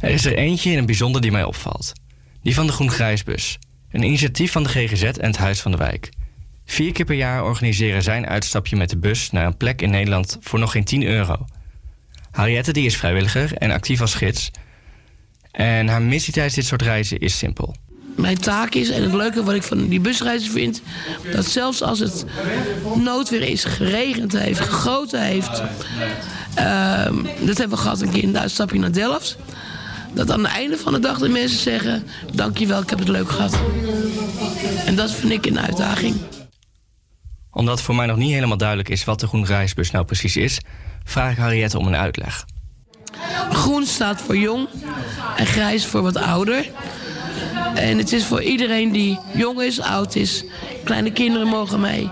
Er 0.00 0.10
is 0.10 0.24
er 0.24 0.36
eentje 0.36 0.70
in 0.70 0.76
het 0.76 0.86
bijzonder 0.86 1.20
die 1.20 1.30
mij 1.30 1.44
opvalt. 1.44 1.92
Die 2.42 2.54
van 2.54 2.66
de 2.66 2.72
Groen 2.72 2.90
Grijsbus. 2.90 3.58
Een 3.90 4.02
initiatief 4.02 4.52
van 4.52 4.62
de 4.62 4.68
GGZ 4.68 5.02
en 5.02 5.26
het 5.26 5.36
Huis 5.36 5.60
van 5.60 5.70
de 5.70 5.76
Wijk. 5.76 6.08
Vier 6.64 6.92
keer 6.92 7.04
per 7.04 7.16
jaar 7.16 7.44
organiseren 7.44 8.02
zij 8.02 8.16
een 8.16 8.26
uitstapje 8.26 8.76
met 8.76 8.90
de 8.90 8.98
bus 8.98 9.30
naar 9.30 9.46
een 9.46 9.56
plek 9.56 9.82
in 9.82 9.90
Nederland 9.90 10.38
voor 10.40 10.58
nog 10.58 10.70
geen 10.72 10.84
10 10.84 11.02
euro. 11.02 11.46
Harriette 12.30 12.72
die 12.72 12.86
is 12.86 12.96
vrijwilliger 12.96 13.56
en 13.56 13.70
actief 13.70 14.00
als 14.00 14.14
gids. 14.14 14.50
En 15.50 15.88
haar 15.88 16.02
missie 16.02 16.32
tijdens 16.32 16.54
dit 16.54 16.66
soort 16.66 16.82
reizen 16.82 17.18
is 17.18 17.38
simpel. 17.38 17.74
Mijn 18.16 18.38
taak 18.38 18.74
is, 18.74 18.90
en 18.90 19.02
het 19.02 19.12
leuke 19.12 19.42
wat 19.42 19.54
ik 19.54 19.62
van 19.62 19.88
die 19.88 20.00
busreizen 20.00 20.52
vind, 20.52 20.82
dat 21.32 21.46
zelfs 21.46 21.82
als 21.82 21.98
het 21.98 22.24
noodweer 22.94 23.42
is, 23.42 23.64
geregend 23.64 24.32
heeft, 24.32 24.60
gegoten 24.60 25.22
heeft. 25.22 25.62
ehm, 26.54 27.14
dat 27.40 27.58
hebben 27.58 27.76
we 27.76 27.82
gehad 27.82 28.00
een 28.00 28.10
keer 28.10 28.22
in 28.22 28.28
het 28.28 28.36
uitstapje 28.36 28.78
naar 28.78 28.92
Delft. 28.92 29.36
Dat 30.12 30.30
aan 30.30 30.44
het 30.44 30.52
einde 30.52 30.78
van 30.78 30.92
de 30.92 30.98
dag 30.98 31.18
de 31.18 31.28
mensen 31.28 31.58
zeggen: 31.58 32.04
Dankjewel, 32.32 32.82
ik 32.82 32.90
heb 32.90 32.98
het 32.98 33.08
leuk 33.08 33.30
gehad. 33.30 33.58
En 34.86 34.96
dat 34.96 35.10
vind 35.10 35.32
ik 35.32 35.46
een 35.46 35.60
uitdaging. 35.60 36.16
Omdat 37.50 37.82
voor 37.82 37.94
mij 37.94 38.06
nog 38.06 38.16
niet 38.16 38.32
helemaal 38.32 38.56
duidelijk 38.56 38.88
is 38.88 39.04
wat 39.04 39.20
de 39.20 39.26
Groen 39.26 39.46
Reisbus 39.46 39.90
nou 39.90 40.04
precies 40.04 40.36
is, 40.36 40.60
vraag 41.04 41.32
ik 41.32 41.38
Harriette 41.38 41.78
om 41.78 41.86
een 41.86 41.96
uitleg. 41.96 42.44
Groen 43.50 43.86
staat 43.86 44.20
voor 44.20 44.36
jong 44.36 44.68
en 45.36 45.46
grijs 45.46 45.86
voor 45.86 46.02
wat 46.02 46.16
ouder. 46.16 46.66
En 47.74 47.98
het 47.98 48.12
is 48.12 48.24
voor 48.24 48.42
iedereen 48.42 48.92
die 48.92 49.18
jong 49.34 49.62
is, 49.62 49.80
oud 49.80 50.14
is. 50.14 50.44
Kleine 50.84 51.12
kinderen 51.12 51.46
mogen 51.46 51.80
mee. 51.80 52.10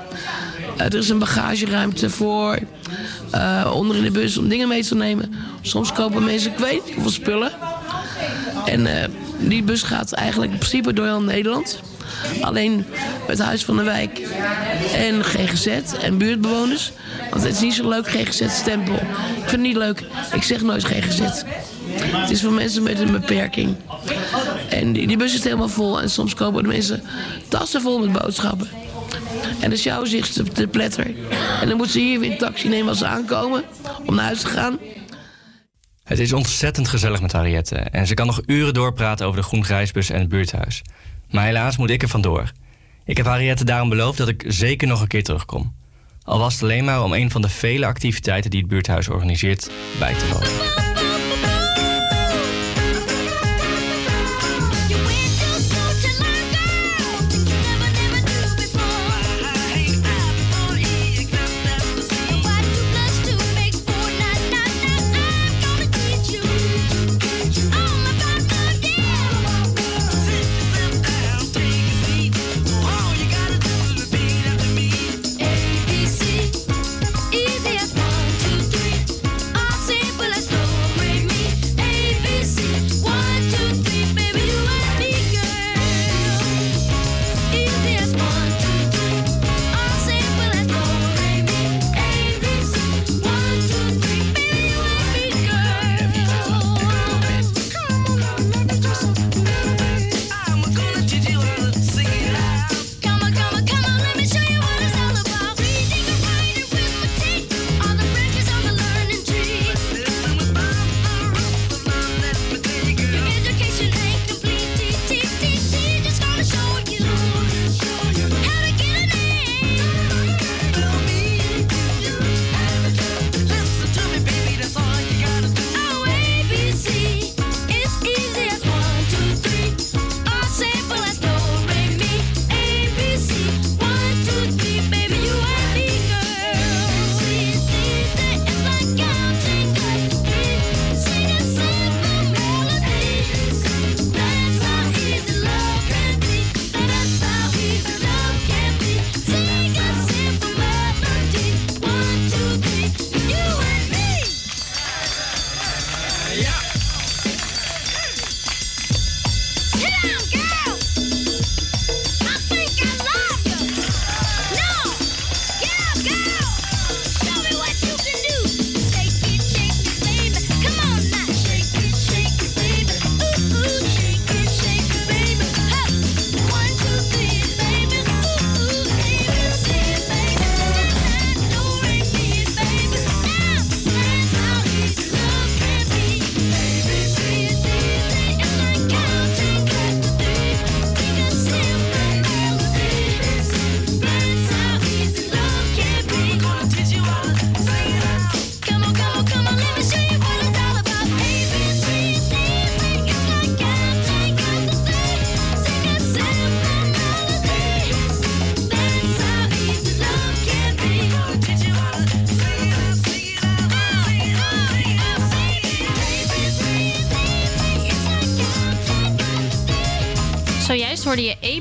Eh, 0.77 0.87
er 0.87 0.95
is 0.95 1.09
een 1.09 1.19
bagageruimte 1.19 2.11
voor 2.11 2.59
eh, 3.31 3.73
onder 3.75 3.97
in 3.97 4.03
de 4.03 4.11
bus 4.11 4.37
om 4.37 4.49
dingen 4.49 4.69
mee 4.69 4.85
te 4.85 4.95
nemen. 4.95 5.35
Soms 5.61 5.93
kopen 5.93 6.25
mensen, 6.25 6.53
ik 6.53 6.59
weet 6.59 6.83
spullen. 7.07 7.53
En 8.65 8.87
eh, 8.87 9.09
die 9.39 9.63
bus 9.63 9.83
gaat 9.83 10.13
eigenlijk 10.13 10.53
in 10.53 10.59
principe 10.59 10.93
door 10.93 11.07
heel 11.07 11.23
Nederland. 11.23 11.81
Alleen 12.41 12.85
het 13.27 13.39
Huis 13.39 13.65
van 13.65 13.77
de 13.77 13.83
Wijk 13.83 14.21
en 14.95 15.25
GGZ 15.25 15.67
en 16.03 16.19
buurtbewoners. 16.19 16.93
Want 17.31 17.43
het 17.43 17.55
is 17.55 17.61
niet 17.61 17.75
zo 17.75 17.89
leuk, 17.89 18.09
GGZ-stempel. 18.09 18.95
Ik 18.95 19.01
vind 19.37 19.51
het 19.51 19.61
niet 19.61 19.77
leuk. 19.77 20.05
Ik 20.35 20.43
zeg 20.43 20.63
nooit 20.63 20.85
GGZ. 20.85 21.43
Het 22.01 22.31
is 22.31 22.43
voor 22.43 22.53
mensen 22.53 22.83
met 22.83 23.01
een 23.01 23.13
beperking. 23.13 23.77
En 24.69 24.93
die, 24.93 25.17
bus 25.17 25.35
is 25.35 25.45
helemaal 25.45 25.69
vol. 25.69 26.01
En 26.01 26.11
soms 26.11 26.35
kopen 26.35 26.63
de 26.63 26.69
mensen 26.69 27.03
tassen 27.49 27.81
vol 27.81 27.99
met 27.99 28.23
boodschappen. 28.23 28.69
En 29.61 29.71
dan 29.71 29.79
sjouwen 29.79 30.09
zich 30.09 30.27
te, 30.27 30.43
te 30.43 30.67
pletter. 30.67 31.07
En 31.61 31.69
dan 31.69 31.77
moeten 31.77 31.93
ze 31.93 31.99
hier 31.99 32.21
weer 32.21 32.31
een 32.31 32.39
taxi 32.39 32.69
nemen 32.69 32.89
als 32.89 32.99
ze 32.99 33.07
aankomen. 33.07 33.65
Om 34.07 34.15
naar 34.15 34.25
huis 34.25 34.41
te 34.41 34.47
gaan. 34.47 34.79
Het 36.05 36.19
is 36.19 36.33
ontzettend 36.33 36.89
gezellig 36.89 37.21
met 37.21 37.33
Harriette 37.33 37.77
en 37.77 38.07
ze 38.07 38.15
kan 38.15 38.27
nog 38.27 38.41
uren 38.47 38.75
doorpraten 38.75 39.27
over 39.27 39.41
de 39.41 39.47
Groen 39.47 39.65
Grijsbus 39.65 40.11
en 40.11 40.21
het 40.21 40.29
buurthuis. 40.29 40.83
Maar 41.31 41.45
helaas 41.45 41.77
moet 41.77 41.91
ik 41.91 42.03
er 42.03 42.09
vandoor. 42.09 42.51
Ik 43.05 43.17
heb 43.17 43.27
Harriette 43.27 43.65
daarom 43.65 43.89
beloofd 43.89 44.19
dat 44.19 44.29
ik 44.29 44.45
zeker 44.47 44.89
nog 44.89 45.01
een 45.01 45.07
keer 45.07 45.25
terugkom. 45.25 45.75
Al 46.23 46.39
was 46.39 46.53
het 46.55 46.63
alleen 46.63 46.85
maar 46.85 47.03
om 47.03 47.13
een 47.13 47.31
van 47.31 47.43
de 47.43 47.49
vele 47.49 47.87
activiteiten 47.87 48.51
die 48.51 48.61
het 48.61 48.69
buurthuis 48.69 49.09
organiseert 49.09 49.71
bij 49.99 50.15
te 50.15 50.29
wonen. 50.29 50.82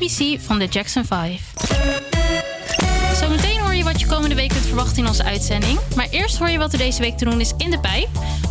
Van 0.10 0.60
de 0.60 0.65
Jackson 0.65 1.06
5. 1.06 1.41
Zometeen 3.19 3.60
hoor 3.60 3.76
je 3.76 3.84
wat 3.84 3.99
je 3.99 4.07
komende 4.07 4.36
week 4.36 4.49
kunt 4.49 4.65
verwachten 4.65 4.98
in 4.98 5.07
onze 5.07 5.23
uitzending. 5.23 5.80
Maar 5.95 6.07
eerst 6.10 6.38
hoor 6.38 6.49
je 6.49 6.57
wat 6.57 6.72
er 6.72 6.78
deze 6.78 7.02
week 7.02 7.18
te 7.18 7.26
doen 7.26 7.40
is 7.40 7.53
in 7.57 7.72
de 7.72 7.80
pijp. 7.80 8.07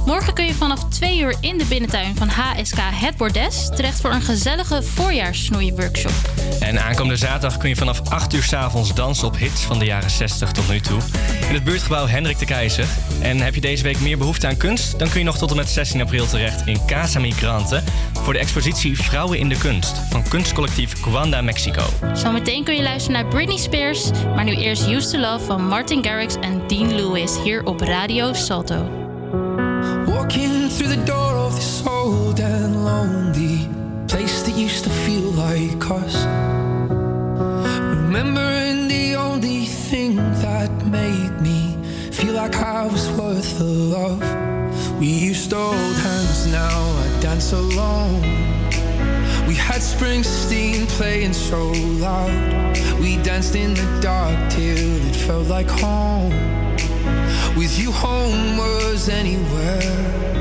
Morgen 0.07 0.35
kun 0.35 0.47
je 0.47 0.55
vanaf 0.55 0.89
2 0.89 1.21
uur 1.21 1.37
in 1.41 1.59
de 1.59 1.65
binnentuin 1.65 2.17
van 2.17 2.29
HSK 2.29 2.79
Het 2.81 3.17
Bordes 3.17 3.69
terecht 3.75 4.01
voor 4.01 4.13
een 4.13 4.23
gezellige 4.23 4.83
voorjaarssnoeiworkshop. 4.83 6.13
En 6.61 6.83
aankomende 6.83 7.17
zaterdag 7.17 7.57
kun 7.57 7.69
je 7.69 7.77
vanaf 7.77 8.01
8 8.11 8.35
uur 8.35 8.43
's 8.43 8.53
avonds 8.53 8.95
dansen 8.95 9.27
op 9.27 9.37
hits 9.37 9.61
van 9.61 9.79
de 9.79 9.85
jaren 9.85 10.11
60 10.11 10.53
tot 10.53 10.69
nu 10.69 10.81
toe. 10.81 11.01
In 11.49 11.55
het 11.55 11.65
buurtgebouw 11.65 12.07
Hendrik 12.07 12.39
de 12.39 12.45
Keizer. 12.45 12.87
En 13.21 13.41
heb 13.41 13.55
je 13.55 13.61
deze 13.61 13.83
week 13.83 14.01
meer 14.01 14.19
behoefte 14.19 14.47
aan 14.47 14.57
kunst? 14.57 14.99
Dan 14.99 15.09
kun 15.09 15.19
je 15.19 15.25
nog 15.25 15.39
tot 15.39 15.51
en 15.51 15.57
met 15.57 15.69
16 15.69 16.01
april 16.01 16.27
terecht 16.27 16.67
in 16.67 16.81
Casa 16.87 17.21
Migrante 17.21 17.83
voor 18.31 18.39
de 18.39 18.45
expositie 18.45 18.99
Vrouwen 18.99 19.39
in 19.39 19.49
de 19.49 19.59
Kunst 19.59 19.99
van 20.09 20.29
kunstcollectief 20.29 21.01
Cuanda 21.01 21.41
Mexico. 21.41 21.83
Zometeen 22.15 22.65
kun 22.65 22.75
je 22.75 22.83
luisteren 22.83 23.23
naar 23.23 23.31
Britney 23.31 23.57
Spears, 23.57 24.11
maar 24.35 24.45
nu 24.45 24.55
eerst 24.55 24.89
Used 24.89 25.11
to 25.11 25.19
Love 25.19 25.45
van 25.45 25.67
Martin 25.67 26.05
Garrix 26.05 26.35
en 26.41 26.63
Dean 26.67 26.95
Lewis 26.95 27.43
hier 27.43 27.65
op 27.65 27.81
Radio 27.81 28.33
Salto. 28.33 28.89
Walking 30.07 30.71
through 30.71 30.95
the 30.95 31.03
door 31.05 31.45
of 31.45 31.55
this 31.55 31.83
old 31.87 32.41
and 32.41 32.75
lonely 32.75 33.69
place 34.07 34.43
that 34.43 34.57
used 34.57 34.83
to 34.83 34.91
feel 34.91 35.33
like 35.35 35.85
us. 36.07 36.15
Remembering 37.95 38.89
the 38.89 39.17
only 39.19 39.67
thing 39.89 40.21
that 40.41 40.71
made 40.91 41.41
me 41.41 41.77
feel 42.11 42.33
like 42.33 42.57
I 42.57 42.89
was 42.91 43.09
worth 43.17 43.59
the 43.59 43.65
love. 43.65 44.50
We 45.01 45.07
used 45.07 45.49
to 45.49 45.57
hold 45.57 45.97
hands, 45.97 46.47
now 46.49 46.79
I 46.79 47.21
dance 47.21 47.55
alone. 47.55 48.21
We 49.49 49.55
had 49.55 49.81
Springsteen 49.81 50.87
playing 50.89 51.33
so 51.33 51.69
loud. 51.73 52.77
We 53.01 53.17
danced 53.23 53.57
in 53.57 53.73
the 53.73 54.01
dark 54.03 54.51
till 54.51 55.07
it 55.09 55.17
felt 55.17 55.47
like 55.49 55.71
home. 55.71 56.35
With 57.57 57.79
you, 57.79 57.91
home 57.93 58.59
was 58.59 59.09
anywhere. 59.09 60.40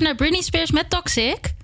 Naar 0.00 0.14
Britney 0.14 0.42
Spears 0.42 0.70
met 0.70 0.90
Toxic. 0.90 1.54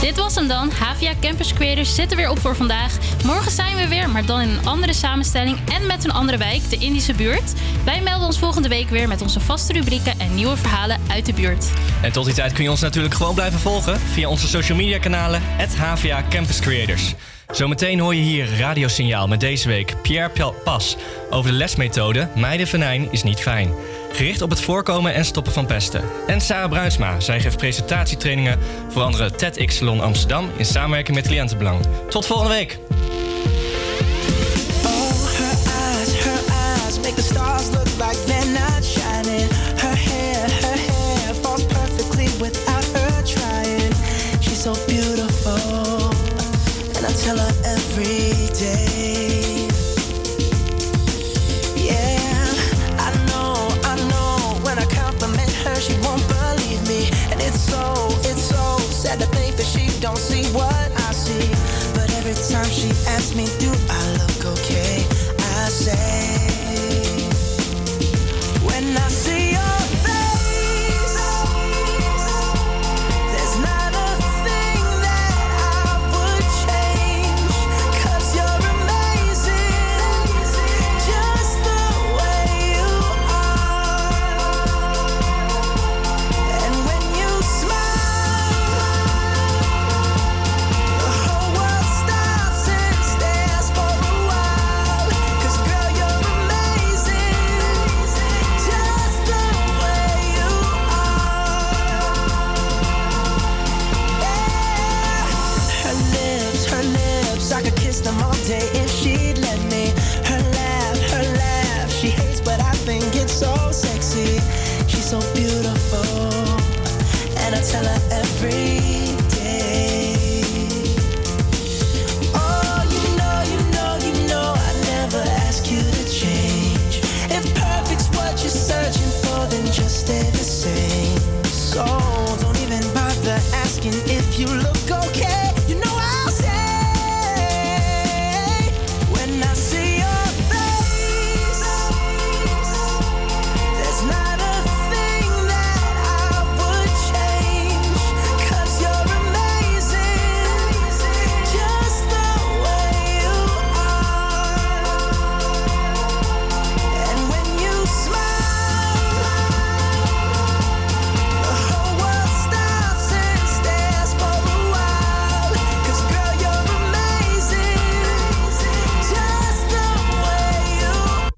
Dit 0.00 0.16
was 0.16 0.34
hem 0.34 0.48
dan. 0.48 0.70
HVA 0.70 1.12
Campus 1.20 1.52
Creators 1.52 1.94
zitten 1.94 2.16
weer 2.16 2.30
op 2.30 2.38
voor 2.38 2.56
vandaag. 2.56 2.98
Morgen 3.24 3.50
zijn 3.50 3.76
we 3.76 3.88
weer, 3.88 4.10
maar 4.10 4.26
dan 4.26 4.40
in 4.40 4.48
een 4.48 4.66
andere 4.66 4.92
samenstelling 4.92 5.58
en 5.72 5.86
met 5.86 6.04
een 6.04 6.12
andere 6.12 6.38
wijk, 6.38 6.70
de 6.70 6.76
Indische 6.76 7.14
buurt. 7.14 7.52
Wij 7.84 8.00
melden 8.00 8.26
ons 8.26 8.38
volgende 8.38 8.68
week 8.68 8.88
weer 8.88 9.08
met 9.08 9.22
onze 9.22 9.40
vaste 9.40 9.72
rubrieken 9.72 10.20
en 10.20 10.34
nieuwe 10.34 10.56
verhalen 10.56 11.00
uit 11.08 11.26
de 11.26 11.32
buurt. 11.32 11.70
En 12.02 12.12
tot 12.12 12.24
die 12.24 12.34
tijd 12.34 12.52
kun 12.52 12.64
je 12.64 12.70
ons 12.70 12.80
natuurlijk 12.80 13.14
gewoon 13.14 13.34
blijven 13.34 13.58
volgen 13.58 14.00
via 14.00 14.28
onze 14.28 14.48
social 14.48 14.78
media 14.78 14.98
kanalen, 14.98 15.42
HVA 15.78 16.24
Campus 16.28 16.60
Creators. 16.60 17.14
Zometeen 17.50 17.98
hoor 17.98 18.14
je 18.14 18.22
hier 18.22 18.58
radiosignaal 18.58 19.28
met 19.28 19.40
deze 19.40 19.68
week 19.68 19.94
Pierre 20.02 20.52
Pas 20.64 20.96
over 21.30 21.50
de 21.50 21.56
lesmethode 21.56 22.28
Meiden 22.34 22.66
venijn 22.66 23.08
is 23.10 23.22
niet 23.22 23.40
fijn. 23.40 23.74
Gericht 24.12 24.42
op 24.42 24.50
het 24.50 24.60
voorkomen 24.60 25.14
en 25.14 25.24
stoppen 25.24 25.52
van 25.52 25.66
pesten. 25.66 26.04
En 26.26 26.40
Sarah 26.40 26.70
Bruinsma, 26.70 27.20
zij 27.20 27.40
geeft 27.40 27.56
presentatietrainingen 27.56 28.58
voor 28.88 29.02
andere 29.02 29.30
TEDx 29.30 29.76
Salon 29.76 30.00
Amsterdam 30.00 30.50
in 30.56 30.64
samenwerking 30.64 31.16
met 31.16 31.26
Cliëntenbelang. 31.26 31.80
Tot 32.08 32.26
volgende 32.26 32.54
week! 32.54 32.78